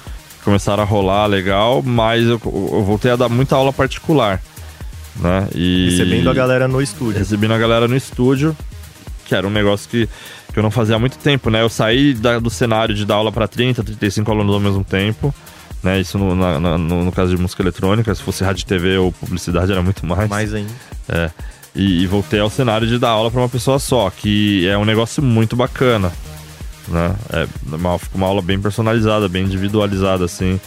Começaram 0.46 0.84
a 0.84 0.86
rolar 0.86 1.26
legal, 1.26 1.84
mas 1.84 2.24
eu, 2.24 2.40
eu 2.46 2.84
voltei 2.84 3.12
a 3.12 3.18
dar 3.18 3.28
muita 3.28 3.58
aula 3.58 3.74
particular. 3.74 4.42
Né? 5.18 5.50
E... 5.54 5.90
Recebendo 5.92 6.30
a 6.30 6.34
galera 6.34 6.66
no 6.66 6.82
estúdio. 6.82 7.20
Recebendo 7.20 7.54
a 7.54 7.58
galera 7.58 7.90
no 7.90 7.96
estúdio, 7.98 8.56
que 9.26 9.36
era 9.36 9.46
um 9.46 9.52
negócio 9.52 9.90
que 9.90 10.08
que 10.52 10.60
eu 10.60 10.64
não 10.64 10.72
fazia 10.72 10.96
há 10.96 11.00
muito 11.00 11.18
tempo, 11.18 11.50
né? 11.50 11.62
Eu 11.62 11.70
saí 11.70 12.14
da, 12.14 12.40
do 12.40 12.50
cenário 12.50 12.94
de 12.94 13.06
dar 13.06 13.16
aula 13.16 13.32
para 13.32 13.48
30, 13.48 13.84
35 13.84 14.32
alunos 14.32 14.54
ao 14.54 14.60
mesmo 14.60 14.84
tempo. 14.84 15.34
Né, 15.84 16.00
isso 16.00 16.16
no, 16.20 16.36
na, 16.36 16.60
no, 16.60 17.06
no, 17.06 17.12
caso 17.12 17.36
de 17.36 17.42
música 17.42 17.64
eletrônica, 17.64 18.14
se 18.14 18.22
fosse 18.22 18.44
rádio, 18.44 18.68
TV 18.68 18.98
ou 18.98 19.12
publicidade 19.12 19.72
era 19.72 19.82
muito 19.82 20.06
mais. 20.06 20.30
Mais 20.30 20.54
ainda. 20.54 20.72
É. 21.10 21.32
E, 21.76 22.04
e 22.04 22.08
voltei 22.08 22.40
ao 22.40 22.52
cenário 22.52 22.86
de 22.86 23.00
dar 23.00 23.10
aula 23.10 23.32
para 23.32 23.42
uma 23.42 23.50
pessoa 23.50 23.80
só, 23.80 24.10
que 24.12 24.68
é 24.68 24.78
um 24.78 24.86
negócio 24.86 25.24
muito 25.24 25.56
bacana. 25.56 26.12
Né? 26.88 27.16
É 27.32 27.48
uma, 27.66 28.00
uma 28.14 28.28
aula 28.28 28.42
bem 28.44 28.62
personalizada, 28.62 29.28
bem 29.28 29.46
individualizada, 29.46 30.26
assim, 30.26 30.60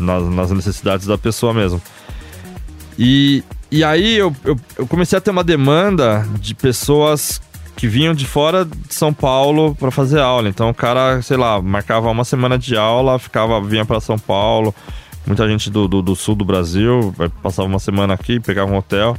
nas, 0.00 0.24
nas 0.24 0.50
necessidades 0.50 1.06
da 1.06 1.16
pessoa 1.16 1.54
mesmo. 1.54 1.80
E, 2.98 3.44
e 3.70 3.84
aí 3.84 4.16
eu, 4.16 4.34
eu, 4.44 4.58
eu 4.78 4.86
comecei 4.86 5.16
a 5.16 5.20
ter 5.20 5.30
uma 5.30 5.44
demanda 5.44 6.26
de 6.40 6.54
pessoas 6.54 7.40
que 7.76 7.86
vinham 7.86 8.14
de 8.14 8.26
fora 8.26 8.64
de 8.64 8.94
São 8.94 9.12
Paulo 9.12 9.74
para 9.74 9.90
fazer 9.90 10.18
aula. 10.18 10.48
Então 10.48 10.70
o 10.70 10.74
cara, 10.74 11.20
sei 11.20 11.36
lá, 11.36 11.60
marcava 11.60 12.10
uma 12.10 12.24
semana 12.24 12.58
de 12.58 12.76
aula, 12.76 13.18
ficava, 13.18 13.60
vinha 13.60 13.84
para 13.84 14.00
São 14.00 14.18
Paulo. 14.18 14.74
Muita 15.26 15.46
gente 15.46 15.70
do, 15.70 15.86
do, 15.86 16.00
do, 16.00 16.16
sul 16.16 16.34
do 16.34 16.44
Brasil 16.44 17.14
passava 17.42 17.68
uma 17.68 17.78
semana 17.78 18.14
aqui, 18.14 18.40
pegava 18.40 18.72
um 18.72 18.78
hotel. 18.78 19.16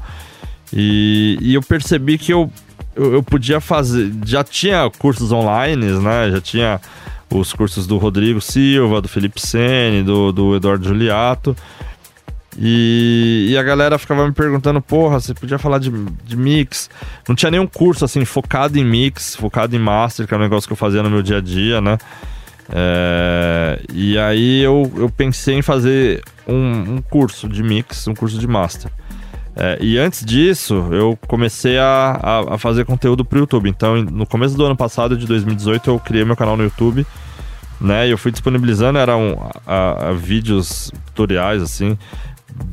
E, 0.74 1.38
e 1.40 1.54
eu 1.54 1.62
percebi 1.62 2.18
que 2.18 2.34
eu, 2.34 2.52
eu, 2.96 3.14
eu, 3.14 3.24
podia 3.24 3.62
fazer. 3.62 4.12
Já 4.26 4.44
tinha 4.44 4.90
cursos 4.98 5.32
online, 5.32 5.86
né? 6.00 6.32
Já 6.32 6.42
tinha 6.42 6.82
os 7.30 7.54
cursos 7.54 7.86
do 7.86 7.98
Rodrigo 7.98 8.42
Silva, 8.42 9.02
do 9.02 9.08
Felipe 9.08 9.40
Sene, 9.40 10.02
do, 10.02 10.32
do 10.32 10.56
Eduardo 10.56 10.88
Juliato. 10.88 11.56
E, 12.60 13.50
e, 13.52 13.58
a 13.58 13.62
galera 13.62 14.00
ficava 14.00 14.26
me 14.26 14.34
perguntando, 14.34 14.82
porra, 14.82 15.20
você 15.20 15.34
podia 15.34 15.60
falar 15.60 15.78
de, 15.78 15.92
de 16.24 16.36
mix. 16.36 16.90
Não 17.28 17.36
tinha 17.36 17.52
nenhum 17.52 17.68
curso 17.68 18.04
assim 18.04 18.26
focado 18.26 18.80
em 18.80 18.84
mix, 18.84 19.36
focado 19.36 19.76
em 19.76 19.80
master, 19.80 20.26
que 20.26 20.34
é 20.34 20.38
um 20.38 20.40
negócio 20.40 20.68
que 20.68 20.74
eu 20.74 20.78
fazia 20.78 21.04
no 21.04 21.10
meu 21.10 21.22
dia 21.22 21.38
a 21.38 21.42
dia, 21.42 21.80
né? 21.80 22.00
É, 22.70 23.80
e 23.94 24.18
aí 24.18 24.62
eu, 24.62 24.92
eu 24.98 25.10
pensei 25.10 25.56
em 25.56 25.62
fazer 25.62 26.22
um, 26.48 26.96
um, 26.96 27.02
curso 27.02 27.48
de 27.48 27.62
mix, 27.64 28.08
um 28.08 28.16
curso 28.16 28.40
de 28.40 28.48
master. 28.48 28.92
É, 29.56 29.78
e 29.80 29.98
antes 29.98 30.26
disso, 30.26 30.88
eu 30.92 31.18
comecei 31.28 31.78
a, 31.78 32.20
a, 32.22 32.56
a 32.56 32.58
fazer 32.58 32.86
conteúdo 32.86 33.24
pro 33.24 33.40
YouTube. 33.40 33.70
Então, 33.70 34.04
no 34.04 34.26
começo 34.26 34.56
do 34.58 34.66
ano 34.66 34.76
passado, 34.76 35.16
de 35.16 35.26
2018, 35.26 35.90
eu 35.90 36.00
criei 36.00 36.26
meu 36.26 36.36
canal 36.36 36.58
no 36.58 36.64
YouTube, 36.64 37.06
né? 37.80 38.12
Eu 38.12 38.18
fui 38.18 38.32
disponibilizando, 38.32 39.00
eram 39.00 39.50
a, 39.66 40.12
vídeos 40.14 40.92
tutoriais, 41.08 41.62
assim, 41.62 41.98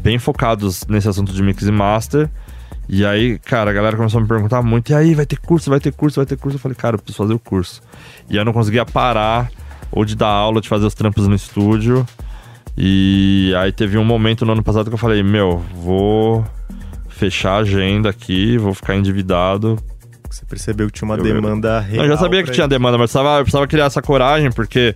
bem 0.03 0.19
focados 0.19 0.85
nesse 0.87 1.09
assunto 1.09 1.33
de 1.33 1.43
mix 1.43 1.63
e 1.63 1.71
master. 1.71 2.31
E 2.89 3.05
aí, 3.05 3.39
cara, 3.39 3.71
a 3.71 3.75
galera 3.75 3.97
começou 3.97 4.19
a 4.19 4.23
me 4.23 4.29
perguntar 4.29 4.63
muito: 4.63 4.91
e 4.91 4.95
aí, 4.95 5.15
vai 5.15 5.27
ter 5.27 5.39
curso, 5.39 5.71
vai 5.71 5.81
ter 5.81 5.93
curso, 5.93 6.17
vai 6.17 6.27
ter 6.27 6.37
curso? 6.37 6.57
Eu 6.57 6.61
falei, 6.61 6.77
cara, 6.77 6.97
eu 6.97 6.99
preciso 6.99 7.19
fazer 7.19 7.35
o 7.35 7.39
curso. 7.39 7.83
E 8.29 8.37
eu 8.37 8.45
não 8.45 8.53
conseguia 8.53 8.85
parar, 8.85 9.51
ou 9.91 10.05
de 10.05 10.15
dar 10.15 10.29
aula, 10.29 10.61
de 10.61 10.69
fazer 10.69 10.87
os 10.87 10.95
trampos 10.95 11.27
no 11.27 11.35
estúdio. 11.35 12.07
E 12.77 13.55
aí 13.57 13.73
teve 13.73 13.97
um 13.97 14.05
momento 14.05 14.45
no 14.45 14.53
ano 14.53 14.63
passado 14.63 14.89
que 14.89 14.95
eu 14.95 14.99
falei: 14.99 15.23
meu, 15.23 15.65
vou 15.77 16.45
fechar 17.09 17.53
a 17.53 17.59
agenda 17.59 18.11
aqui, 18.11 18.59
vou 18.59 18.75
ficar 18.75 18.97
endividado. 18.97 19.79
Você 20.29 20.45
percebeu 20.45 20.89
que 20.89 20.95
tinha 20.95 21.07
uma 21.07 21.17
eu, 21.17 21.23
demanda 21.23 21.79
real. 21.79 22.05
Eu 22.05 22.11
já 22.11 22.17
sabia 22.19 22.43
que 22.43 22.51
tinha 22.51 22.67
demanda, 22.67 22.99
mas 22.99 23.15
eu 23.15 23.21
precisava, 23.21 23.39
eu 23.39 23.45
precisava 23.45 23.67
criar 23.69 23.85
essa 23.85 24.03
coragem, 24.03 24.51
porque 24.51 24.95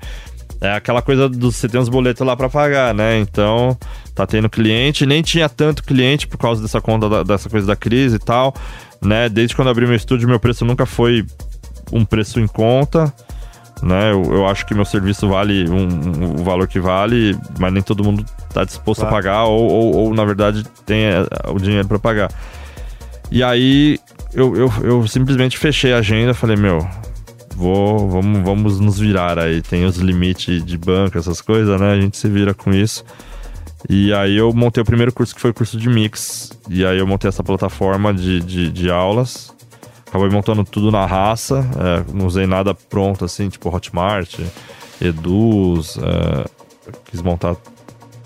é 0.61 0.73
aquela 0.73 1.01
coisa 1.01 1.29
do 1.29 1.53
você 1.53 1.69
tem 1.69 1.81
uns 1.81 1.89
boletos 1.89 2.27
lá 2.27 2.37
para 2.37 2.49
pagar, 2.49 2.93
né? 2.95 3.19
Então, 3.19 3.77
tá 4.15 4.27
tendo 4.27 4.51
cliente, 4.51 5.07
nem 5.07 5.23
tinha 5.23 5.49
tanto 5.49 5.85
cliente 5.85 6.27
por 6.27 6.39
causa 6.39 6.61
dessa 6.61 6.81
conta 6.81 7.09
da, 7.09 7.23
dessa 7.23 7.49
coisa 7.49 7.67
da 7.67 7.77
crise 7.77 8.17
e 8.17 8.19
tal, 8.19 8.55
né? 9.01 9.29
Desde 9.29 9.55
quando 9.55 9.69
eu 9.69 9.73
abri 9.73 9.87
meu 9.87 9.95
estúdio, 9.95 10.29
meu 10.29 10.41
preço 10.41 10.65
nunca 10.65 10.85
foi 10.85 11.25
um 11.93 12.05
preço 12.05 12.41
em 12.41 12.47
conta, 12.47 13.13
né? 13.83 14.11
Eu, 14.11 14.25
eu 14.25 14.47
acho 14.49 14.67
que 14.67 14.75
meu 14.75 14.85
serviço 14.85 15.29
vale 15.29 15.69
um, 15.71 15.87
um, 15.87 16.41
o 16.41 16.45
valor 16.45 16.67
que 16.67 16.81
vale, 16.81 17.39
mas 17.59 17.73
nem 17.73 17.83
todo 17.83 18.03
mundo 18.03 18.25
tá 18.53 18.65
disposto 18.65 19.01
claro. 19.01 19.15
a 19.15 19.19
pagar 19.19 19.45
ou, 19.45 19.71
ou, 19.71 19.97
ou, 19.97 20.15
na 20.15 20.25
verdade, 20.25 20.65
tem 20.85 21.05
é, 21.05 21.25
o 21.49 21.59
dinheiro 21.59 21.87
para 21.87 21.99
pagar. 21.99 22.31
E 23.31 23.45
aí, 23.45 24.01
eu, 24.35 24.57
eu, 24.57 24.73
eu 24.83 25.07
simplesmente 25.07 25.57
fechei 25.57 25.93
a 25.93 25.99
agenda, 25.99 26.35
falei, 26.35 26.57
meu, 26.57 26.79
vou, 27.59 28.09
vamos, 28.09 28.43
vamos 28.43 28.81
nos 28.81 28.99
virar 29.01 29.37
aí. 29.37 29.61
Tem 29.61 29.85
os 29.85 29.97
limites 29.97 30.65
de 30.65 30.79
banco, 30.79 31.19
essas 31.19 31.41
coisas, 31.41 31.79
né? 31.81 31.93
A 31.93 32.01
gente 32.01 32.17
se 32.17 32.29
vira 32.29 32.55
com 32.55 32.71
isso. 32.71 33.05
E 33.89 34.13
aí 34.13 34.37
eu 34.37 34.53
montei 34.53 34.81
o 34.81 34.87
primeiro 34.87 35.13
curso 35.13 35.35
que 35.35 35.41
foi 35.41 35.51
o 35.51 35.55
curso 35.55 35.77
de 35.77 35.89
mix. 35.89 36.53
E 36.71 36.87
aí 36.87 36.99
eu 36.99 37.07
montei 37.07 37.29
essa 37.29 37.43
plataforma 37.43 38.15
de, 38.15 38.39
de, 38.41 38.71
de 38.71 38.91
aulas. 38.91 39.53
Acabei 40.07 40.31
montando 40.31 40.63
tudo 40.65 40.93
na 40.93 41.05
raça. 41.05 41.69
É, 41.77 42.13
não 42.15 42.27
usei 42.27 42.47
nada 42.47 42.73
pronto 42.75 43.25
assim, 43.25 43.49
tipo 43.49 43.75
Hotmart, 43.75 44.39
Eduz. 45.01 45.99
É, 45.99 46.45
quis 47.11 47.21
montar, 47.21 47.57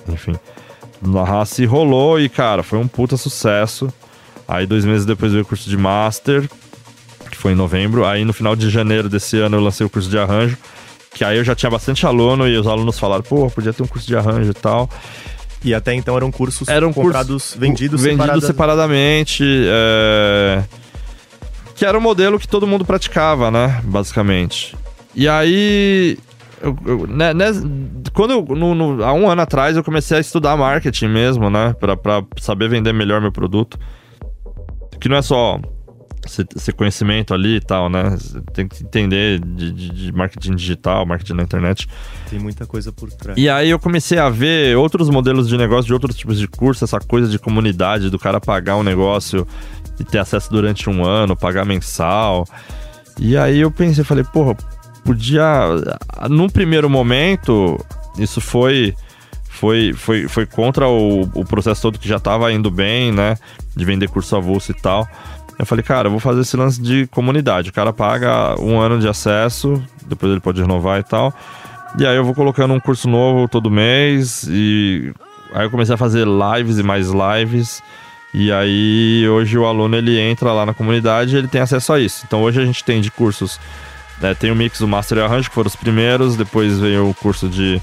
enfim, 0.09 0.35
na 1.01 1.24
raça 1.24 1.62
e 1.62 1.66
rolou. 1.66 2.20
E 2.20 2.28
cara, 2.28 2.62
foi 2.62 2.78
um 2.78 2.87
puta 2.87 3.16
sucesso. 3.16 3.93
Aí 4.47 4.66
dois 4.66 4.85
meses 4.85 5.07
depois 5.07 5.33
veio 5.33 5.43
o 5.43 5.47
curso 5.47 5.70
de 5.70 5.76
Master, 5.78 6.49
foi 7.43 7.53
em 7.53 7.57
novembro. 7.57 8.07
Aí 8.07 8.24
no 8.24 8.32
final 8.32 8.55
de 8.55 8.70
janeiro 8.70 9.09
desse 9.09 9.36
ano 9.38 9.57
eu 9.57 9.61
lancei 9.61 9.84
o 9.84 9.90
curso 9.90 10.09
de 10.09 10.16
arranjo, 10.16 10.57
que 11.12 11.24
aí 11.24 11.36
eu 11.36 11.45
já 11.45 11.55
tinha 11.57 11.68
bastante 11.68 12.07
aluno 12.07 12.49
e 12.49 12.57
os 12.57 12.68
alunos 12.68 12.99
falaram, 12.99 13.24
pô, 13.24 13.51
podia 13.51 13.72
ter 13.72 13.82
um 13.82 13.86
curso 13.86 14.07
de 14.07 14.16
arranjo 14.16 14.53
e 14.53 14.55
tal. 14.55 14.88
E 15.64 15.74
até 15.74 15.93
então 15.93 16.16
eram 16.16 16.30
cursos 16.30 16.68
eram 16.68 16.93
comprados, 16.93 17.28
cursos, 17.28 17.57
vendidos, 17.57 18.03
vendidos 18.03 18.45
separadamente. 18.45 19.45
é... 19.45 20.62
Que 21.74 21.84
era 21.84 21.99
o 21.99 22.01
modelo 22.01 22.38
que 22.38 22.47
todo 22.47 22.66
mundo 22.66 22.84
praticava, 22.84 23.51
né? 23.51 23.80
Basicamente. 23.84 24.76
E 25.14 25.28
aí. 25.28 26.16
Eu, 26.61 26.78
eu, 26.86 27.07
né, 27.09 27.34
né, 27.34 27.47
quando 28.12 28.30
eu, 28.30 28.57
no, 28.57 28.72
no, 28.72 29.05
há 29.05 29.12
um 29.12 29.28
ano 29.28 29.43
atrás 29.43 29.76
eu 29.76 29.82
comecei 29.82 30.16
a 30.16 30.20
estudar 30.20 30.57
marketing 30.57 31.09
mesmo, 31.09 31.51
né? 31.51 31.74
Pra, 31.80 31.97
pra 31.97 32.22
saber 32.40 32.68
vender 32.68 32.93
melhor 32.93 33.20
meu 33.20 33.32
produto. 33.32 33.78
Que 35.01 35.09
não 35.09 35.16
é 35.16 35.22
só 35.22 35.61
ser 36.28 36.72
conhecimento 36.72 37.34
ali 37.34 37.56
e 37.56 37.60
tal, 37.60 37.88
né? 37.88 38.16
tem 38.52 38.68
que 38.68 38.84
entender 38.84 39.40
de, 39.40 39.72
de, 39.72 39.88
de, 39.90 40.12
marketing 40.12 40.54
digital, 40.54 41.04
marketing 41.04 41.34
na 41.34 41.42
internet. 41.42 41.88
Tem 42.30 42.38
muita 42.38 42.66
coisa 42.66 42.92
por 42.92 43.10
trás. 43.10 43.36
E 43.36 43.48
aí 43.48 43.70
eu 43.70 43.78
comecei 43.78 44.18
a 44.18 44.28
ver 44.28 44.76
outros 44.76 45.10
modelos 45.10 45.48
de 45.48 45.56
negócio, 45.56 45.86
de 45.86 45.92
outros 45.92 46.16
tipos 46.16 46.38
de 46.38 46.46
curso, 46.46 46.84
essa 46.84 47.00
coisa 47.00 47.28
de 47.28 47.38
comunidade, 47.38 48.08
do 48.08 48.18
cara 48.18 48.40
pagar 48.40 48.76
um 48.76 48.82
negócio 48.82 49.46
e 49.98 50.04
ter 50.04 50.18
acesso 50.18 50.50
durante 50.50 50.88
um 50.88 51.04
ano, 51.04 51.36
pagar 51.36 51.64
mensal. 51.64 52.46
E 53.18 53.36
aí 53.36 53.60
eu 53.60 53.70
pensei, 53.70 54.04
falei, 54.04 54.24
porra, 54.24 54.56
podia. 55.04 55.44
Num 56.30 56.48
primeiro 56.48 56.88
momento, 56.88 57.78
isso 58.18 58.40
foi. 58.40 58.94
Foi, 59.48 59.92
foi, 59.92 60.26
foi 60.26 60.46
contra 60.46 60.88
o, 60.88 61.22
o 61.34 61.44
processo 61.44 61.82
todo 61.82 61.98
que 61.98 62.08
já 62.08 62.16
estava 62.16 62.50
indo 62.52 62.70
bem, 62.70 63.12
né? 63.12 63.36
De 63.76 63.84
vender 63.84 64.08
curso 64.08 64.34
avulso 64.34 64.72
e 64.72 64.74
tal. 64.74 65.06
Eu 65.62 65.66
falei, 65.66 65.84
cara, 65.84 66.08
eu 66.08 66.10
vou 66.10 66.18
fazer 66.18 66.40
esse 66.40 66.56
lance 66.56 66.82
de 66.82 67.06
comunidade. 67.06 67.70
O 67.70 67.72
cara 67.72 67.92
paga 67.92 68.60
um 68.60 68.80
ano 68.80 68.98
de 68.98 69.06
acesso, 69.06 69.80
depois 70.04 70.32
ele 70.32 70.40
pode 70.40 70.60
renovar 70.60 70.98
e 70.98 71.04
tal. 71.04 71.32
E 71.96 72.04
aí 72.04 72.16
eu 72.16 72.24
vou 72.24 72.34
colocando 72.34 72.74
um 72.74 72.80
curso 72.80 73.08
novo 73.08 73.46
todo 73.46 73.70
mês. 73.70 74.44
E 74.50 75.14
aí 75.54 75.64
eu 75.64 75.70
comecei 75.70 75.94
a 75.94 75.96
fazer 75.96 76.26
lives 76.26 76.80
e 76.80 76.82
mais 76.82 77.06
lives. 77.10 77.80
E 78.34 78.50
aí 78.50 79.24
hoje 79.28 79.56
o 79.56 79.64
aluno 79.64 79.96
ele 79.96 80.18
entra 80.18 80.52
lá 80.52 80.66
na 80.66 80.74
comunidade 80.74 81.36
e 81.36 81.38
ele 81.38 81.46
tem 81.46 81.60
acesso 81.60 81.92
a 81.92 82.00
isso. 82.00 82.24
Então 82.26 82.42
hoje 82.42 82.60
a 82.60 82.64
gente 82.64 82.82
tem 82.82 83.00
de 83.00 83.12
cursos. 83.12 83.60
Né, 84.20 84.34
tem 84.34 84.50
o 84.50 84.56
mix, 84.56 84.80
o 84.80 84.88
Master 84.88 85.18
e 85.18 85.20
Arranjo, 85.20 85.48
que 85.48 85.54
foram 85.54 85.68
os 85.68 85.76
primeiros. 85.76 86.34
Depois 86.34 86.80
veio 86.80 87.08
o 87.08 87.14
curso 87.14 87.48
de 87.48 87.80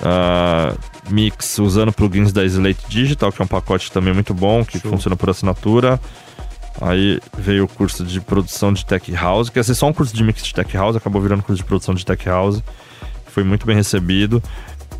uh, 0.00 0.76
mix 1.08 1.60
usando 1.60 1.92
plugins 1.92 2.32
da 2.32 2.44
Slate 2.44 2.88
Digital, 2.88 3.30
que 3.30 3.40
é 3.40 3.44
um 3.44 3.48
pacote 3.48 3.92
também 3.92 4.12
muito 4.12 4.34
bom, 4.34 4.64
que 4.64 4.80
Show. 4.80 4.90
funciona 4.90 5.14
por 5.14 5.30
assinatura. 5.30 6.00
Aí 6.84 7.18
veio 7.38 7.64
o 7.64 7.68
curso 7.68 8.04
de 8.04 8.20
produção 8.20 8.70
de 8.70 8.84
tech 8.84 9.10
house, 9.12 9.48
que 9.48 9.58
ia 9.58 9.64
ser 9.64 9.74
só 9.74 9.88
um 9.88 9.92
curso 9.92 10.14
de 10.14 10.22
mix 10.22 10.42
de 10.42 10.52
tech 10.52 10.76
house, 10.76 10.94
acabou 10.94 11.20
virando 11.22 11.42
curso 11.42 11.62
de 11.62 11.66
produção 11.66 11.94
de 11.94 12.04
tech 12.04 12.22
house. 12.26 12.62
Foi 13.26 13.42
muito 13.42 13.64
bem 13.66 13.74
recebido. 13.74 14.42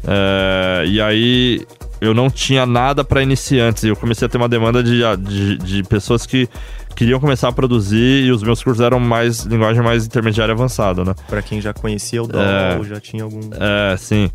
É, 0.07 0.85
e 0.87 1.01
aí 1.03 1.67
eu 2.01 2.15
não 2.15 2.31
tinha 2.31 2.65
nada 2.65 3.05
para 3.05 3.23
iniciantes. 3.23 3.85
E 3.85 3.89
eu 3.89 3.97
comecei 3.97 4.25
a 4.25 4.29
ter 4.31 4.39
uma 4.39 4.49
demanda 4.49 4.83
de, 4.83 5.03
de, 5.19 5.59
de, 5.59 5.83
pessoas 5.83 6.25
que 6.25 6.49
queriam 6.97 7.21
começar 7.21 7.49
a 7.49 7.53
produzir 7.53 8.25
e 8.25 8.33
os 8.33 8.43
meus 8.43 8.63
cursos 8.65 8.83
eram 8.83 8.99
mais 8.99 9.41
linguagem 9.41 9.83
mais 9.83 10.07
intermediária 10.07 10.55
avançada, 10.55 11.05
né? 11.05 11.15
Para 11.29 11.43
quem 11.43 11.61
já 11.61 11.75
conhecia 11.75 12.23
o 12.23 12.27
DAW 12.27 12.41
é, 12.41 12.77
ou 12.79 12.85
já 12.85 12.99
tinha 12.99 13.25
algum. 13.25 13.41
É, 13.53 13.95
sim. 13.99 14.31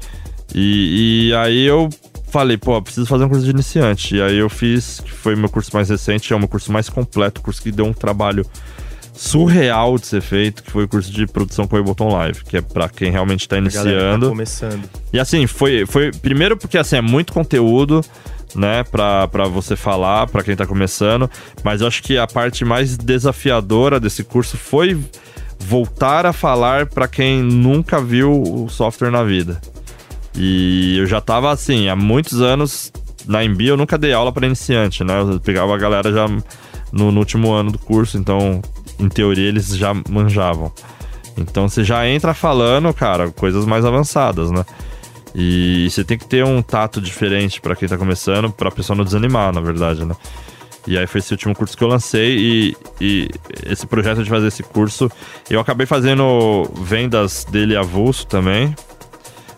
E, 0.53 1.29
e 1.29 1.33
aí 1.33 1.65
eu 1.65 1.89
falei, 2.29 2.57
pô, 2.57 2.81
preciso 2.81 3.05
fazer 3.05 3.25
um 3.25 3.29
curso 3.29 3.43
de 3.43 3.51
iniciante. 3.51 4.15
E 4.15 4.21
aí 4.21 4.37
eu 4.37 4.49
fiz, 4.49 4.99
que 4.99 5.11
foi 5.11 5.35
meu 5.35 5.49
curso 5.49 5.71
mais 5.73 5.89
recente, 5.89 6.31
é 6.31 6.35
o 6.35 6.39
meu 6.39 6.47
curso 6.47 6.71
mais 6.71 6.89
completo, 6.89 7.41
curso 7.41 7.61
que 7.61 7.71
deu 7.71 7.85
um 7.85 7.93
trabalho 7.93 8.45
surreal 9.13 9.97
de 9.97 10.07
ser 10.07 10.21
feito, 10.21 10.63
que 10.63 10.71
foi 10.71 10.85
o 10.85 10.87
curso 10.87 11.11
de 11.11 11.27
produção 11.27 11.67
com 11.67 11.75
o 11.75 11.79
Ableton 11.79 12.13
Live, 12.13 12.45
que 12.45 12.55
é 12.55 12.61
para 12.61 12.87
quem 12.87 13.11
realmente 13.11 13.41
está 13.41 13.57
iniciando. 13.57 14.27
Tá 14.27 14.31
começando. 14.31 14.89
E 15.11 15.19
assim, 15.19 15.45
foi, 15.45 15.85
foi 15.85 16.11
primeiro 16.11 16.55
porque 16.55 16.77
assim 16.77 16.95
é 16.95 17.01
muito 17.01 17.33
conteúdo, 17.33 18.01
né, 18.55 18.83
para 18.83 19.45
você 19.51 19.75
falar, 19.75 20.27
para 20.27 20.41
quem 20.41 20.55
tá 20.55 20.65
começando, 20.65 21.29
mas 21.63 21.81
eu 21.81 21.87
acho 21.87 22.01
que 22.01 22.17
a 22.17 22.25
parte 22.25 22.63
mais 22.63 22.97
desafiadora 22.97 23.99
desse 23.99 24.23
curso 24.23 24.57
foi 24.57 24.97
voltar 25.59 26.25
a 26.25 26.31
falar 26.31 26.85
para 26.85 27.07
quem 27.07 27.43
nunca 27.43 28.01
viu 28.01 28.31
o 28.31 28.69
software 28.69 29.11
na 29.11 29.23
vida. 29.23 29.59
E 30.39 30.97
eu 30.97 31.05
já 31.05 31.19
tava 31.19 31.51
assim, 31.51 31.89
há 31.89 31.97
muitos 31.97 32.41
anos 32.41 32.93
na 33.27 33.43
Embi 33.43 33.67
eu 33.67 33.75
nunca 33.75 33.97
dei 33.97 34.13
aula 34.13 34.31
para 34.31 34.47
iniciante, 34.47 35.03
né? 35.03 35.19
Eu 35.19 35.39
pegava 35.39 35.75
a 35.75 35.77
galera 35.77 36.13
já 36.13 36.27
no, 36.93 37.11
no, 37.11 37.19
último 37.19 37.51
ano 37.51 37.71
do 37.71 37.77
curso, 37.77 38.17
então 38.17 38.61
em 38.97 39.09
teoria 39.09 39.49
eles 39.49 39.75
já 39.75 39.93
manjavam. 40.09 40.71
Então 41.37 41.67
você 41.67 41.83
já 41.83 42.07
entra 42.07 42.33
falando, 42.33 42.93
cara, 42.93 43.31
coisas 43.31 43.65
mais 43.65 43.83
avançadas, 43.83 44.49
né? 44.49 44.65
E 45.35 45.87
você 45.89 46.05
tem 46.05 46.17
que 46.17 46.25
ter 46.25 46.43
um 46.45 46.61
tato 46.61 47.01
diferente 47.01 47.59
para 47.59 47.75
quem 47.75 47.87
tá 47.87 47.97
começando, 47.97 48.49
pra 48.49 48.71
pessoa 48.71 48.95
não 48.95 49.03
desanimar, 49.03 49.53
na 49.53 49.61
verdade, 49.61 50.05
né? 50.05 50.15
E 50.87 50.97
aí 50.97 51.05
foi 51.05 51.19
esse 51.19 51.33
último 51.33 51.53
curso 51.53 51.77
que 51.77 51.83
eu 51.83 51.87
lancei 51.87 52.37
e, 52.37 52.77
e, 52.99 53.29
esse 53.65 53.85
projeto 53.85 54.23
de 54.23 54.29
fazer 54.29 54.47
esse 54.47 54.63
curso, 54.63 55.11
eu 55.49 55.59
acabei 55.59 55.85
fazendo 55.85 56.63
vendas 56.81 57.45
dele 57.45 57.75
avulso 57.75 58.25
também, 58.25 58.73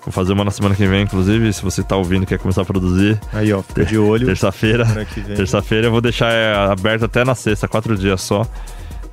Vou 0.04 0.12
fazer 0.12 0.34
uma 0.34 0.44
na 0.44 0.52
semana 0.52 0.74
que 0.74 0.86
vem, 0.88 1.04
inclusive, 1.04 1.54
se 1.54 1.62
você 1.62 1.84
tá 1.84 1.96
ouvindo 1.96 2.24
e 2.24 2.26
quer 2.26 2.40
começar 2.40 2.64
a 2.64 2.66
produzir. 2.66 3.20
Aí, 3.32 3.54
ó, 3.54 3.62
fica 3.62 3.86
de 3.86 3.98
olho. 3.98 4.26
Terça-feira. 4.26 4.86
Terça-feira 5.36 5.88
eu 5.88 5.92
vou 5.92 6.02
deixar 6.02 6.32
é, 6.32 6.56
aberto 6.56 7.06
até 7.06 7.24
na 7.24 7.36
sexta, 7.36 7.68
quatro 7.68 7.96
dias 7.96 8.20
só. 8.22 8.46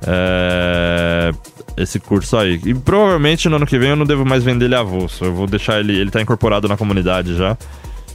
É, 0.07 1.31
esse 1.77 1.99
curso 1.99 2.37
aí. 2.37 2.59
E 2.65 2.73
provavelmente 2.73 3.47
no 3.47 3.57
ano 3.57 3.67
que 3.67 3.77
vem 3.77 3.89
eu 3.89 3.95
não 3.95 4.05
devo 4.05 4.25
mais 4.25 4.43
vender 4.43 4.65
ele 4.65 4.75
avulso. 4.75 5.25
Eu 5.25 5.33
vou 5.33 5.45
deixar 5.45 5.79
ele. 5.79 5.97
Ele 5.97 6.09
tá 6.09 6.21
incorporado 6.21 6.67
na 6.67 6.75
comunidade 6.75 7.35
já. 7.35 7.55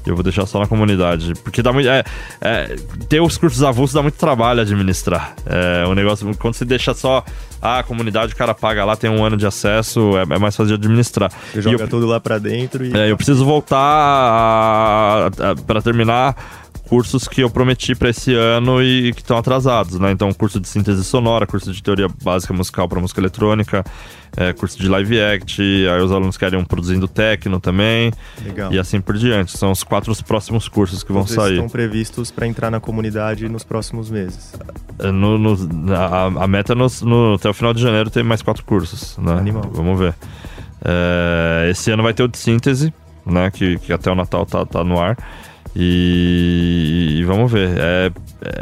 Eu 0.07 0.15
vou 0.15 0.23
deixar 0.23 0.47
só 0.47 0.61
na 0.61 0.67
comunidade. 0.67 1.33
Porque 1.43 1.63
dá 1.63 1.73
muito. 1.73 1.89
É, 1.89 2.05
é, 2.41 2.77
ter 3.09 3.21
os 3.21 3.39
cursos 3.39 3.63
avulsos 3.63 3.95
dá 3.95 4.03
muito 4.03 4.17
trabalho 4.17 4.61
administrar. 4.61 5.35
É 5.47 5.87
um 5.87 5.95
negócio. 5.95 6.31
Quando 6.37 6.55
você 6.55 6.65
deixa 6.65 6.93
só 6.93 7.25
ah, 7.61 7.79
a 7.79 7.83
comunidade, 7.83 8.35
o 8.35 8.37
cara 8.37 8.53
paga 8.53 8.85
lá, 8.85 8.97
tem 8.97 9.09
um 9.09 9.25
ano 9.25 9.37
de 9.37 9.47
acesso, 9.47 10.17
é, 10.19 10.23
é 10.23 10.39
mais 10.39 10.55
fácil 10.55 10.67
de 10.67 10.75
administrar. 10.75 11.33
Você 11.53 11.63
joga 11.63 11.85
eu, 11.85 11.89
tudo 11.89 12.07
lá 12.07 12.21
pra 12.21 12.39
dentro 12.39 12.85
e. 12.85 12.95
É, 12.95 13.11
eu 13.11 13.17
preciso 13.17 13.45
voltar 13.45 15.31
para 15.67 15.81
terminar 15.81 16.37
cursos 16.89 17.27
que 17.27 17.41
eu 17.41 17.49
prometi 17.51 17.95
para 17.95 18.11
esse 18.11 18.35
ano 18.35 18.83
e 18.83 19.13
que 19.15 19.21
estão 19.23 19.37
atrasados, 19.39 19.99
né? 19.99 20.11
Então, 20.11 20.33
curso 20.33 20.61
de 20.61 20.69
síntese 20.69 21.03
sonora, 21.05 21.47
curso 21.47 21.73
de 21.73 21.83
teoria 21.83 22.09
básica 22.23 22.53
musical 22.53 22.89
para 22.89 23.01
música 23.01 23.21
eletrônica, 23.21 23.83
é, 24.37 24.53
curso 24.53 24.79
de 24.79 24.89
live 24.89 25.19
act, 25.21 25.61
aí 25.63 26.03
os 26.03 26.13
alunos 26.13 26.37
querem 26.37 26.59
um 26.59 26.65
produzindo 26.65 27.09
techno 27.09 27.59
também. 27.59 28.13
Legal. 28.45 28.73
E 28.73 28.79
assim 28.79 29.01
por 29.01 29.17
diante. 29.17 29.57
São 29.57 29.71
os 29.71 29.83
quatro 29.83 30.13
os 30.13 30.21
próximos 30.21 30.69
cursos 30.69 31.03
que 31.03 31.13
vão 31.13 31.23
Todos 31.23 31.35
sair. 31.37 31.55
estão 31.55 31.69
previstos 31.69 32.31
para 32.31 32.47
entrar 32.47 32.71
na 32.71 32.81
comunidade 32.81 33.49
nos 33.49 33.65
próximos 33.65 34.11
meses. 34.11 34.53
É, 34.99 35.11
No, 35.11 35.39
no- 35.39 35.95
a, 35.95 36.45
a 36.45 36.47
meta 36.49 36.73
é 36.73 36.77
no, 36.77 36.87
no- 37.03 37.35
até 37.35 37.49
o 37.49 37.55
final 37.55 37.73
de 37.73 37.81
janeiro 37.81 38.11
tem 38.11 38.23
mais 38.23 38.43
quatro 38.43 38.65
cursos, 38.65 39.17
né? 39.19 39.33
Animal. 39.33 39.71
Vamos 39.73 39.99
ver. 39.99 40.15
É, 40.85 41.69
esse 41.71 41.91
ano 41.91 42.03
vai 42.03 42.13
ter 42.13 42.23
o 42.25 42.29
de 42.29 42.37
síntese, 42.37 42.93
né? 43.25 43.51
Que, 43.51 43.79
que 43.79 43.93
até 43.93 44.11
o 44.11 44.15
Natal 44.15 44.45
tá, 44.45 44.67
tá 44.67 44.85
no 44.85 45.01
ar. 45.01 45.17
E, 45.77 46.64
vamos 47.25 47.51
ver. 47.51 47.71
É, 47.77 48.13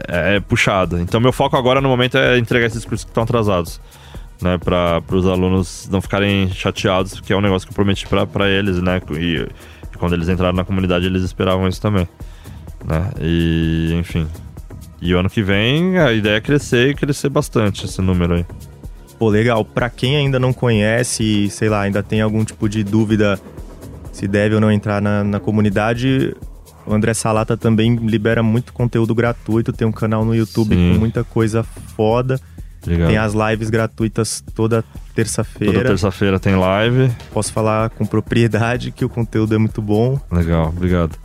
é, 0.09 0.37
é 0.37 0.41
puxado. 0.41 0.99
Então 1.01 1.21
meu 1.21 1.33
foco 1.33 1.57
agora 1.57 1.81
no 1.81 1.89
momento 1.89 2.17
é 2.17 2.39
entregar 2.39 2.67
esses 2.67 2.85
cursos 2.85 3.05
que 3.05 3.11
estão 3.11 3.25
atrasados. 3.25 3.81
Né, 4.41 4.59
para 4.59 5.01
os 5.13 5.25
alunos 5.25 5.89
não 5.89 6.01
ficarem 6.01 6.51
chateados, 6.51 7.21
que 7.21 7.33
é 7.33 7.37
um 7.37 7.41
negócio 7.41 7.65
que 7.65 7.73
eu 7.73 7.77
prometi 7.77 8.09
para 8.09 8.49
eles, 8.49 8.83
né? 8.83 9.01
E, 9.13 9.37
e 9.95 9.97
quando 9.97 10.15
eles 10.15 10.29
entraram 10.29 10.57
na 10.57 10.65
comunidade, 10.65 11.07
eles 11.07 11.23
esperavam 11.23 11.69
isso 11.69 11.81
também. 11.81 12.09
Né? 12.85 13.11
E, 13.21 13.95
enfim. 13.95 14.27
E 15.01 15.15
o 15.15 15.19
ano 15.19 15.31
que 15.31 15.43
vem 15.43 15.97
a 15.99 16.13
ideia 16.13 16.39
é 16.39 16.41
crescer 16.41 16.91
e 16.91 16.95
crescer 16.95 17.29
bastante 17.29 17.85
esse 17.85 18.03
número 18.03 18.35
aí. 18.35 18.47
Pô, 19.17 19.29
legal. 19.29 19.65
Pra 19.65 19.89
quem 19.89 20.17
ainda 20.17 20.41
não 20.41 20.53
conhece 20.53 21.49
sei 21.49 21.69
lá, 21.69 21.83
ainda 21.83 22.03
tem 22.03 22.21
algum 22.21 22.45
tipo 22.45 22.69
de 22.69 22.83
dúvida 22.83 23.39
se 24.13 24.29
deve 24.29 24.55
ou 24.55 24.61
não 24.61 24.71
entrar 24.71 25.01
na, 25.01 25.25
na 25.25 25.41
comunidade, 25.41 26.37
o 26.87 26.95
André 26.95 27.15
Salata 27.15 27.57
também 27.57 27.97
libera 27.97 28.43
muito 28.43 28.73
conteúdo 28.73 29.15
gratuito. 29.15 29.73
Tem 29.73 29.87
um 29.87 29.93
canal 29.93 30.25
no 30.25 30.35
YouTube 30.35 30.75
Sim. 30.75 30.93
com 30.95 31.01
muita 31.01 31.25
coisa 31.25 31.63
foda. 31.97 32.41
Obrigado. 32.83 33.09
Tem 33.09 33.17
as 33.17 33.33
lives 33.33 33.71
gratuitas 33.71 34.43
toda 34.55 34.85
terça-feira. 35.15 35.73
Toda 35.75 35.89
terça-feira 35.91 36.41
tem 36.41 36.57
live. 36.57 37.13
Posso 37.33 37.53
falar 37.53 37.91
com 37.91 38.05
propriedade 38.05 38.91
que 38.91 39.05
o 39.05 39.09
conteúdo 39.09 39.55
é 39.55 39.59
muito 39.59 39.81
bom. 39.81 40.21
Legal, 40.31 40.69
obrigado. 40.69 41.17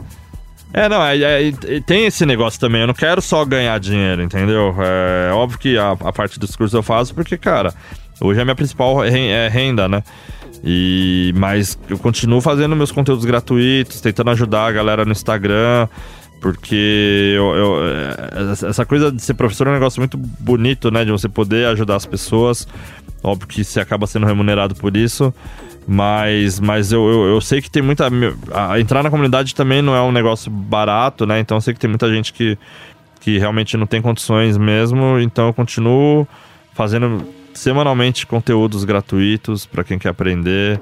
É, 0.73 0.87
não, 0.87 1.03
é, 1.03 1.17
é- 1.17 1.47
é- 1.47 1.81
tem 1.81 2.05
esse 2.05 2.25
negócio 2.25 2.59
também. 2.59 2.81
Eu 2.81 2.87
não 2.87 2.93
quero 2.93 3.21
só 3.21 3.43
ganhar 3.43 3.79
dinheiro, 3.79 4.21
entendeu? 4.21 4.75
É 4.79 5.31
óbvio 5.33 5.57
que 5.57 5.77
a, 5.77 5.91
a 5.91 6.13
parte 6.13 6.39
dos 6.39 6.55
cursos 6.55 6.75
eu 6.75 6.83
faço 6.83 7.15
porque, 7.15 7.37
cara, 7.37 7.73
hoje 8.21 8.39
é 8.39 8.41
a 8.41 8.45
minha 8.45 8.55
principal 8.55 9.03
é 9.03 9.47
renda, 9.47 9.87
né? 9.87 10.03
E, 10.63 11.33
mas 11.37 11.77
eu 11.89 11.97
continuo 11.99 12.41
fazendo 12.41 12.75
meus 12.75 12.91
conteúdos 12.91 13.25
gratuitos, 13.25 14.01
tentando 14.01 14.31
ajudar 14.31 14.65
a 14.67 14.71
galera 14.71 15.05
no 15.05 15.11
Instagram, 15.11 15.87
porque 16.41 17.33
eu, 17.35 17.55
eu- 17.55 17.77
é, 17.87 18.51
essa- 18.67 18.85
coisa 18.85 19.11
de 19.11 19.21
ser 19.21 19.33
professor 19.35 19.67
é 19.67 19.69
um 19.71 19.73
negócio 19.73 19.99
muito 20.01 20.17
bonito, 20.17 20.89
né? 20.91 21.05
De 21.05 21.11
você 21.11 21.29
poder 21.29 21.67
ajudar 21.67 21.95
as 21.95 22.05
pessoas. 22.05 22.67
Óbvio 23.23 23.47
que 23.47 23.63
você 23.63 23.79
acaba 23.79 24.05
sendo 24.07 24.25
remunerado 24.25 24.75
por 24.75 24.95
isso. 24.97 25.33
Mas, 25.87 26.59
mas 26.59 26.91
eu, 26.91 27.07
eu, 27.07 27.25
eu 27.35 27.41
sei 27.41 27.61
que 27.61 27.71
tem 27.71 27.81
muita. 27.81 28.09
entrar 28.79 29.01
na 29.03 29.09
comunidade 29.09 29.55
também 29.55 29.81
não 29.81 29.95
é 29.95 30.01
um 30.01 30.11
negócio 30.11 30.51
barato, 30.51 31.25
né? 31.25 31.39
Então 31.39 31.57
eu 31.57 31.61
sei 31.61 31.73
que 31.73 31.79
tem 31.79 31.89
muita 31.89 32.09
gente 32.13 32.33
que, 32.33 32.57
que 33.21 33.37
realmente 33.37 33.77
não 33.77 33.87
tem 33.87 34.01
condições 34.01 34.57
mesmo. 34.57 35.17
Então 35.19 35.47
eu 35.47 35.53
continuo 35.53 36.27
fazendo 36.73 37.23
semanalmente 37.57 38.25
conteúdos 38.27 38.83
gratuitos 38.83 39.65
para 39.65 39.83
quem 39.83 39.97
quer 39.97 40.09
aprender. 40.09 40.79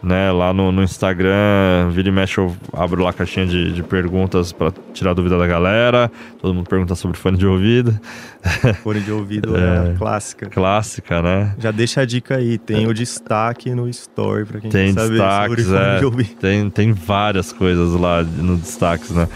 Né, 0.00 0.30
lá 0.30 0.54
no, 0.54 0.70
no 0.70 0.80
Instagram, 0.80 1.90
vira 1.90 2.08
e 2.08 2.12
mexe, 2.12 2.38
eu 2.38 2.56
abro 2.72 3.02
lá 3.02 3.10
a 3.10 3.12
caixinha 3.12 3.44
de, 3.44 3.72
de 3.72 3.82
perguntas 3.82 4.52
para 4.52 4.72
tirar 4.94 5.12
dúvida 5.12 5.36
da 5.36 5.44
galera. 5.44 6.08
Todo 6.40 6.54
mundo 6.54 6.68
pergunta 6.68 6.94
sobre 6.94 7.18
fone 7.18 7.36
de 7.36 7.44
ouvido. 7.44 7.98
Fone 8.84 9.00
de 9.00 9.10
ouvido 9.10 9.56
é, 9.56 9.90
É. 9.90 9.94
clássica. 9.98 10.48
Clássica, 10.50 11.20
né? 11.20 11.52
Já 11.58 11.72
deixa 11.72 12.02
a 12.02 12.04
dica 12.04 12.36
aí, 12.36 12.58
tem 12.58 12.86
o 12.86 12.94
destaque 12.94 13.74
no 13.74 13.88
story 13.88 14.44
pra 14.44 14.60
quem 14.60 14.70
Tem 14.70 14.94
quer 14.94 15.00
saber 15.00 15.18
sobre 15.18 15.64
fone 15.64 15.76
é. 15.76 15.98
de 15.98 16.04
ouvido. 16.04 16.34
Tem, 16.36 16.70
tem 16.70 16.92
várias 16.92 17.52
coisas 17.52 17.92
lá 17.94 18.22
no 18.22 18.56
destaques, 18.56 19.10
né? 19.10 19.26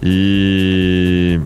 E. 0.00 1.40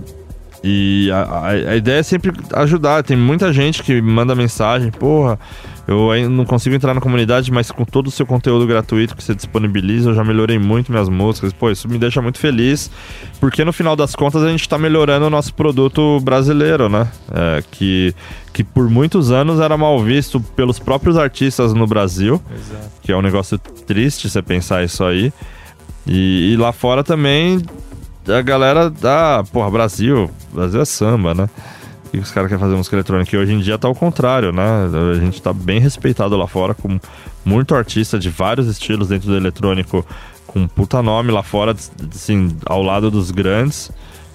E 0.62 1.08
a, 1.12 1.46
a- 1.48 1.76
ideia 1.76 2.00
é 2.00 2.02
sempre 2.02 2.32
ajudar. 2.54 3.02
Tem 3.04 3.16
muita 3.16 3.52
gente 3.52 3.82
que 3.82 4.00
manda 4.02 4.34
mensagem, 4.34 4.90
porra, 4.90 5.38
eu 5.86 6.10
ainda 6.10 6.28
não 6.28 6.44
consigo 6.44 6.74
entrar 6.74 6.92
na 6.92 7.00
comunidade, 7.00 7.50
mas 7.52 7.70
com 7.70 7.84
todo 7.84 8.08
o 8.08 8.10
seu 8.10 8.26
conteúdo 8.26 8.66
gratuito 8.66 9.16
que 9.16 9.22
você 9.22 9.34
disponibiliza, 9.34 10.10
eu 10.10 10.14
já 10.14 10.24
melhorei 10.24 10.58
muito 10.58 10.90
minhas 10.90 11.08
músicas. 11.08 11.52
Pô, 11.52 11.70
isso 11.70 11.88
me 11.88 11.96
deixa 11.96 12.20
muito 12.20 12.38
feliz, 12.38 12.90
porque 13.40 13.64
no 13.64 13.72
final 13.72 13.94
das 13.94 14.14
contas 14.16 14.42
a 14.42 14.48
gente 14.48 14.68
tá 14.68 14.76
melhorando 14.76 15.26
o 15.26 15.30
nosso 15.30 15.54
produto 15.54 16.18
brasileiro, 16.20 16.88
né? 16.88 17.06
É, 17.32 17.62
que, 17.70 18.12
que 18.52 18.64
por 18.64 18.90
muitos 18.90 19.30
anos 19.30 19.60
era 19.60 19.76
mal 19.78 19.98
visto 20.02 20.40
pelos 20.40 20.78
próprios 20.78 21.16
artistas 21.16 21.72
no 21.72 21.86
Brasil 21.86 22.42
Exato. 22.52 22.90
que 23.00 23.12
é 23.12 23.16
um 23.16 23.22
negócio 23.22 23.56
triste 23.86 24.28
você 24.28 24.42
pensar 24.42 24.84
isso 24.84 25.04
aí. 25.04 25.32
E, 26.06 26.52
e 26.52 26.56
lá 26.56 26.72
fora 26.72 27.04
também 27.04 27.62
a 28.36 28.42
galera 28.42 28.90
da. 28.90 29.44
Porra, 29.52 29.70
Brasil. 29.70 30.30
Brasil 30.52 30.80
é 30.80 30.84
samba, 30.84 31.34
né? 31.34 31.48
O 32.06 32.10
que 32.10 32.18
os 32.18 32.30
caras 32.30 32.48
querem 32.48 32.60
fazer 32.60 32.74
música 32.74 32.96
eletrônica? 32.96 33.34
E 33.34 33.38
hoje 33.38 33.52
em 33.52 33.60
dia 33.60 33.78
tá 33.78 33.86
ao 33.86 33.94
contrário, 33.94 34.50
né? 34.50 34.62
A 35.12 35.14
gente 35.14 35.42
tá 35.42 35.52
bem 35.52 35.78
respeitado 35.78 36.36
lá 36.36 36.46
fora, 36.46 36.74
com 36.74 36.98
muito 37.44 37.74
artista 37.74 38.18
de 38.18 38.30
vários 38.30 38.66
estilos 38.66 39.08
dentro 39.08 39.28
do 39.28 39.36
eletrônico, 39.36 40.04
com 40.46 40.66
puta 40.66 41.02
nome 41.02 41.30
lá 41.30 41.42
fora, 41.42 41.74
assim, 42.14 42.56
ao 42.64 42.82
lado 42.82 43.10
dos 43.10 43.30
grandes, 43.30 43.90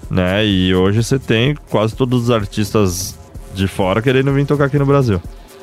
né? 0.08 0.46
E 0.46 0.74
hoje 0.74 1.02
você 1.02 1.18
tem 1.18 1.56
quase 1.68 1.96
todos 1.96 2.24
os 2.24 2.30
artistas 2.30 3.18
de 3.54 3.66
fora 3.66 4.00
querendo 4.00 4.32
vir 4.32 4.46
tocar 4.46 4.66
aqui 4.66 4.78
no 4.78 4.86
Brasil. 4.86 5.20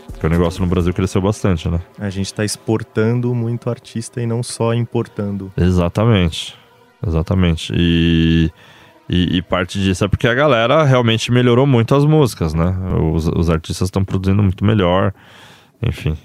Porque 0.07 0.27
o 0.27 0.29
negócio 0.29 0.61
no 0.61 0.67
Brasil 0.67 0.93
cresceu 0.93 1.21
bastante, 1.21 1.69
né? 1.69 1.79
A 1.97 2.09
gente 2.09 2.33
tá 2.33 2.43
exportando 2.43 3.33
muito 3.33 3.69
artista 3.69 4.21
e 4.21 4.25
não 4.25 4.43
só 4.43 4.73
importando. 4.73 5.51
Exatamente. 5.57 6.60
Exatamente. 7.05 7.73
E, 7.75 8.51
e, 9.09 9.37
e 9.37 9.41
parte 9.41 9.79
disso 9.79 10.05
é 10.05 10.07
porque 10.07 10.27
a 10.27 10.33
galera 10.33 10.83
realmente 10.83 11.31
melhorou 11.31 11.65
muito 11.65 11.95
as 11.95 12.05
músicas, 12.05 12.53
né? 12.53 12.75
Os, 13.13 13.27
os 13.27 13.49
artistas 13.49 13.87
estão 13.87 14.03
produzindo 14.03 14.41
muito 14.41 14.63
melhor. 14.63 15.13
Enfim, 15.83 16.15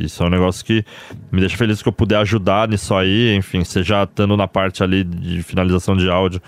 isso 0.00 0.22
é 0.22 0.26
um 0.26 0.30
negócio 0.30 0.64
que 0.64 0.82
me 1.30 1.40
deixa 1.40 1.58
feliz 1.58 1.82
que 1.82 1.88
eu 1.88 1.92
puder 1.92 2.16
ajudar 2.18 2.66
nisso 2.68 2.94
aí. 2.94 3.34
Enfim, 3.36 3.62
seja 3.62 4.04
estando 4.04 4.36
na 4.36 4.48
parte 4.48 4.82
ali 4.82 5.04
de 5.04 5.42
finalização 5.42 5.94
de 5.94 6.08
áudio 6.08 6.40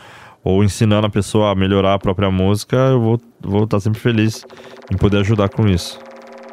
ou 0.43 0.62
ensinando 0.62 1.07
a 1.07 1.11
pessoa 1.11 1.51
a 1.51 1.55
melhorar 1.55 1.95
a 1.95 1.99
própria 1.99 2.31
música, 2.31 2.77
eu 2.77 3.01
vou 3.01 3.14
estar 3.16 3.27
vou 3.43 3.64
estar 3.64 3.81
sempre 3.81 3.99
feliz 3.99 4.47
em 4.91 4.97
poder 4.97 5.18
ajudar 5.18 5.49
com 5.49 5.66
isso. 5.66 5.99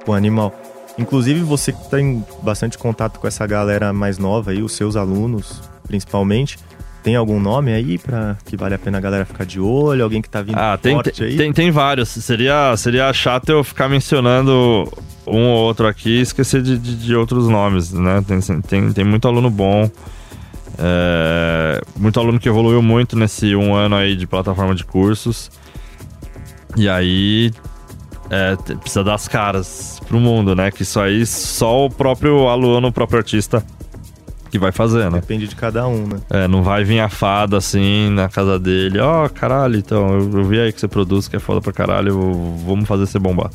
Pô, 0.04 0.14
animal. 0.14 0.54
Inclusive, 0.98 1.42
você 1.42 1.72
que 1.72 1.90
tem 1.90 2.26
bastante 2.42 2.78
contato 2.78 3.20
com 3.20 3.28
essa 3.28 3.46
galera 3.48 3.94
mais 3.94 4.18
nova 4.18 4.52
aí, 4.52 4.62
os 4.62 4.74
seus 4.74 4.96
alunos, 4.96 5.62
principalmente. 5.88 6.58
Tem 7.04 7.16
algum 7.18 7.40
nome 7.40 7.74
aí 7.74 7.98
para 7.98 8.38
que 8.46 8.56
vale 8.56 8.76
a 8.76 8.80
pena 8.80 8.98
a 8.98 9.02
galera 9.02 9.26
ficar 9.26 9.46
de 9.46 9.60
olho? 9.60 10.04
Alguém 10.04 10.22
que 10.22 10.30
tá 10.30 10.42
vindo 10.42 10.58
Ah, 10.58 10.78
tem, 10.82 10.94
forte 10.96 11.22
aí? 11.24 11.36
tem, 11.36 11.52
tem 11.52 11.70
vários. 11.70 12.08
Seria, 12.10 12.76
seria 12.78 13.12
chato 13.12 13.50
eu 13.50 13.62
ficar 13.64 13.90
mencionando 13.90 14.90
um 15.28 15.48
ou 15.50 15.64
outro 15.66 15.86
aqui 15.86 16.10
e 16.20 16.22
esquecer 16.22 16.62
de, 16.62 16.78
de, 16.78 16.96
de 16.96 17.16
outros 17.16 17.50
nomes, 17.50 17.92
né? 17.92 18.24
Tem, 18.26 18.40
tem, 18.62 18.94
tem 18.94 19.04
muito 19.04 19.28
aluno 19.28 19.50
bom. 19.50 19.90
é, 20.78 21.82
muito 21.98 22.20
aluno 22.20 22.40
que 22.40 22.48
evoluiu 22.48 22.82
muito 22.82 23.18
nesse 23.18 23.54
um 23.56 23.74
ano 23.76 23.96
aí 23.96 24.16
de 24.16 24.26
plataforma 24.26 24.74
de 24.74 24.86
cursos. 24.86 25.52
E 26.76 26.88
aí 26.90 27.52
é, 28.30 28.56
precisa 28.78 29.04
dar 29.04 29.16
as 29.16 29.28
caras 29.28 30.00
pro 30.08 30.20
mundo, 30.20 30.56
né? 30.56 30.72
Que 30.72 30.84
isso 30.84 31.00
aí 31.00 31.26
só 31.26 31.86
o 31.86 31.90
próprio 31.90 32.48
aluno, 32.48 32.88
o 32.88 32.92
próprio 32.92 33.20
artista 33.20 33.64
que 34.54 34.60
vai 34.60 34.72
fazer, 34.72 35.10
né? 35.10 35.20
Depende 35.20 35.48
de 35.48 35.56
cada 35.56 35.88
um, 35.88 36.06
né? 36.06 36.20
É, 36.30 36.48
não 36.48 36.62
vai 36.62 36.84
vir 36.84 37.00
a 37.00 37.10
fada 37.10 37.58
assim 37.58 38.10
na 38.12 38.30
casa 38.30 38.60
dele. 38.60 39.00
Ó, 39.00 39.28
caralho, 39.28 39.78
então, 39.78 40.08
eu, 40.14 40.38
eu 40.40 40.44
vi 40.46 40.60
aí 40.60 40.72
que 40.72 40.80
você 40.80 40.88
produz, 40.88 41.28
que 41.28 41.36
é 41.36 41.40
foda 41.40 41.60
pra 41.60 41.74
caralho, 41.74 42.10
eu- 42.10 42.56
vamos 42.66 42.88
fazer 42.88 43.08
você 43.08 43.18
bombar. 43.18 43.50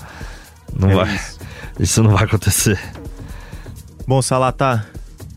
Não 0.77 0.91
É 0.91 0.95
vai. 0.97 1.15
isso. 1.15 1.39
Isso 1.79 2.03
não 2.03 2.11
vai 2.11 2.25
acontecer. 2.25 2.77
Bom, 4.07 4.21
Salatá, 4.21 4.85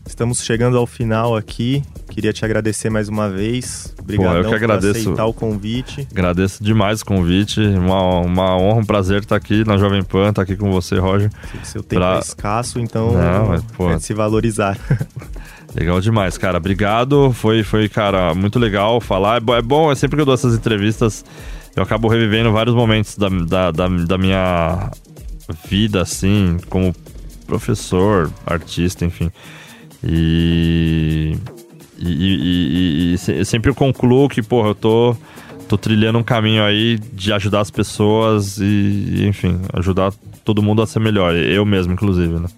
estamos 0.04 0.42
chegando 0.42 0.76
ao 0.76 0.86
final 0.88 1.36
aqui. 1.36 1.84
Queria 2.10 2.32
te 2.32 2.44
agradecer 2.44 2.90
mais 2.90 3.08
uma 3.08 3.30
vez. 3.30 3.94
Obrigado 3.98 4.36
eu 4.38 4.48
que 4.48 4.54
agradeço. 4.54 4.92
por 4.92 4.98
aceitar 5.00 5.24
o 5.26 5.32
convite. 5.32 6.06
Agradeço 6.10 6.62
demais 6.62 7.00
o 7.00 7.06
convite. 7.06 7.60
Uma, 7.60 8.18
uma 8.20 8.56
honra, 8.58 8.80
um 8.80 8.84
prazer 8.84 9.20
estar 9.22 9.36
aqui 9.36 9.64
na 9.64 9.78
Jovem 9.78 10.02
Pan, 10.02 10.28
estar 10.30 10.42
aqui 10.42 10.54
com 10.56 10.70
você, 10.70 10.98
Roger. 10.98 11.30
Seu 11.62 11.82
tempo 11.82 12.00
Pra- 12.02 12.16
é 12.16 12.18
escasso, 12.18 12.78
então 12.80 13.12
Não, 13.12 13.48
mas, 13.48 13.62
pô. 13.62 13.88
é 13.88 13.98
se 13.98 14.12
valorizar. 14.12 14.76
Legal 15.74 16.00
demais, 16.00 16.36
cara. 16.36 16.58
Obrigado. 16.58 17.32
Foi, 17.32 17.62
foi 17.62 17.88
cara, 17.88 18.34
muito 18.34 18.58
legal 18.58 19.00
falar. 19.00 19.42
É 19.42 19.52
é 19.58 19.62
bom, 19.62 19.90
é 19.90 19.94
sempre 19.94 20.16
que 20.16 20.20
eu 20.22 20.26
dou 20.26 20.34
essas 20.34 20.54
entrevistas, 20.54 21.24
eu 21.74 21.82
acabo 21.82 22.08
revivendo 22.08 22.52
vários 22.52 22.74
momentos 22.74 23.16
da, 23.16 23.28
da, 23.28 23.70
da, 23.70 23.88
da 23.88 24.18
minha 24.18 24.90
vida, 25.68 26.02
assim, 26.02 26.58
como 26.68 26.94
professor, 27.46 28.30
artista, 28.46 29.04
enfim. 29.04 29.30
E. 30.04 31.36
E, 31.98 32.04
e- 32.04 32.38
e- 33.12 33.14
e 33.14 33.18
se- 33.18 33.44
sempre 33.44 33.70
eu 33.70 33.74
concluo 33.76 34.28
que, 34.28 34.42
porra, 34.42 34.70
eu 34.70 34.74
tô, 34.74 35.16
tô 35.68 35.78
trilhando 35.78 36.18
um 36.18 36.22
caminho 36.22 36.64
aí 36.64 36.98
de 37.12 37.32
ajudar 37.32 37.60
as 37.60 37.70
pessoas 37.70 38.58
e, 38.58 39.24
enfim, 39.28 39.60
ajudar 39.74 40.12
todo 40.44 40.60
mundo 40.62 40.82
a 40.82 40.86
ser 40.86 40.98
melhor. 40.98 41.32
Eu 41.36 41.64
mesmo, 41.64 41.92
inclusive, 41.92 42.40
né? 42.40 42.48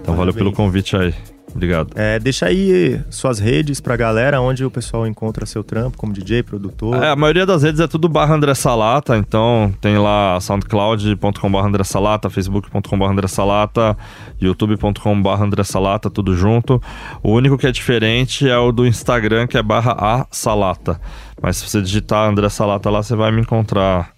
Então 0.00 0.16
valeu 0.16 0.34
pelo 0.34 0.50
convite 0.52 0.96
aí. 0.96 1.14
Obrigado. 1.54 1.92
É, 1.94 2.18
deixa 2.18 2.46
aí 2.46 3.00
suas 3.10 3.38
redes 3.38 3.80
pra 3.80 3.96
galera, 3.96 4.40
onde 4.40 4.64
o 4.64 4.70
pessoal 4.70 5.06
encontra 5.06 5.44
seu 5.46 5.64
trampo 5.64 5.98
como 5.98 6.12
DJ, 6.12 6.42
produtor. 6.42 7.02
É, 7.02 7.10
a 7.10 7.16
maioria 7.16 7.44
das 7.44 7.62
redes 7.62 7.80
é 7.80 7.86
tudo 7.86 8.08
barra 8.08 8.34
André 8.34 8.54
Salata, 8.54 9.16
então 9.16 9.72
tem 9.80 9.98
lá 9.98 10.38
soundcloud.com 10.40 11.50
barra 11.50 11.66
André 11.66 11.84
Salata, 11.84 12.30
facebook.com 12.30 12.98
barra 12.98 13.12
André 13.12 13.28
Salata, 13.28 13.96
youtube.com 14.40 15.22
barra 15.22 15.44
André 15.44 15.64
Salata, 15.64 16.08
tudo 16.08 16.36
junto. 16.36 16.80
O 17.22 17.32
único 17.32 17.58
que 17.58 17.66
é 17.66 17.72
diferente 17.72 18.48
é 18.48 18.56
o 18.56 18.70
do 18.72 18.86
Instagram, 18.86 19.46
que 19.46 19.58
é 19.58 19.62
barra 19.62 19.96
a 19.98 20.26
Salata. 20.30 21.00
Mas 21.42 21.56
se 21.56 21.68
você 21.68 21.82
digitar 21.82 22.28
André 22.28 22.48
Salata 22.48 22.90
lá, 22.90 23.02
você 23.02 23.16
vai 23.16 23.32
me 23.32 23.40
encontrar 23.40 24.12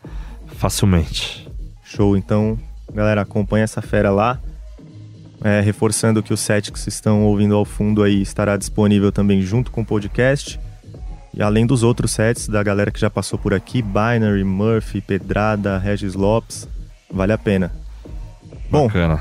facilmente. 0.58 1.48
Show, 1.84 2.16
então, 2.16 2.58
galera, 2.92 3.22
acompanha 3.22 3.64
essa 3.64 3.80
fera 3.80 4.10
lá. 4.10 4.38
É, 5.44 5.60
reforçando 5.60 6.22
que 6.22 6.32
o 6.32 6.36
set 6.36 6.70
que 6.70 6.78
vocês 6.78 6.94
estão 6.94 7.24
ouvindo 7.24 7.54
ao 7.54 7.64
fundo 7.64 8.02
aí 8.02 8.22
estará 8.22 8.56
disponível 8.56 9.10
também 9.10 9.42
junto 9.42 9.70
com 9.70 9.80
o 9.82 9.84
podcast. 9.84 10.58
E 11.34 11.42
além 11.42 11.66
dos 11.66 11.82
outros 11.82 12.12
sets 12.12 12.46
da 12.46 12.62
galera 12.62 12.90
que 12.90 13.00
já 13.00 13.10
passou 13.10 13.38
por 13.38 13.54
aqui, 13.54 13.82
Binary, 13.82 14.44
Murphy, 14.44 15.00
Pedrada, 15.00 15.78
Regis 15.78 16.14
Lopes, 16.14 16.68
vale 17.10 17.32
a 17.32 17.38
pena. 17.38 17.72
Bom, 18.70 18.86
Bacana. 18.86 19.20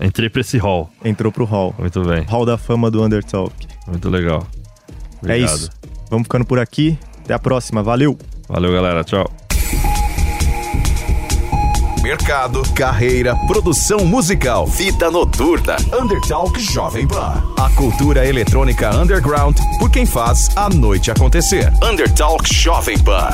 Entrei 0.00 0.28
pra 0.28 0.40
esse 0.40 0.58
hall. 0.58 0.90
Entrou 1.04 1.30
pro 1.30 1.44
hall. 1.44 1.74
Muito 1.78 2.02
bem. 2.04 2.22
Hall 2.22 2.44
da 2.44 2.58
fama 2.58 2.90
do 2.90 3.02
Undertalk. 3.04 3.54
Muito 3.86 4.08
legal. 4.08 4.46
Obrigado. 5.18 5.38
É 5.38 5.44
isso. 5.44 5.70
Vamos 6.10 6.24
ficando 6.24 6.44
por 6.44 6.58
aqui. 6.58 6.98
Até 7.24 7.34
a 7.34 7.38
próxima. 7.38 7.82
Valeu. 7.82 8.18
Valeu, 8.48 8.72
galera. 8.72 9.04
Tchau 9.04 9.41
mercado, 12.02 12.62
carreira, 12.74 13.36
produção 13.46 14.04
musical, 14.04 14.66
fita 14.66 15.08
noturna, 15.08 15.76
Undertalk 15.96 16.60
Jovem 16.60 17.06
Pan. 17.06 17.40
A 17.56 17.70
cultura 17.76 18.26
eletrônica 18.26 18.90
underground 18.96 19.56
por 19.78 19.88
quem 19.88 20.04
faz 20.04 20.48
a 20.56 20.68
noite 20.68 21.12
acontecer. 21.12 21.72
Undertalk 21.80 22.52
Jovem 22.52 22.98
Pan. 22.98 23.28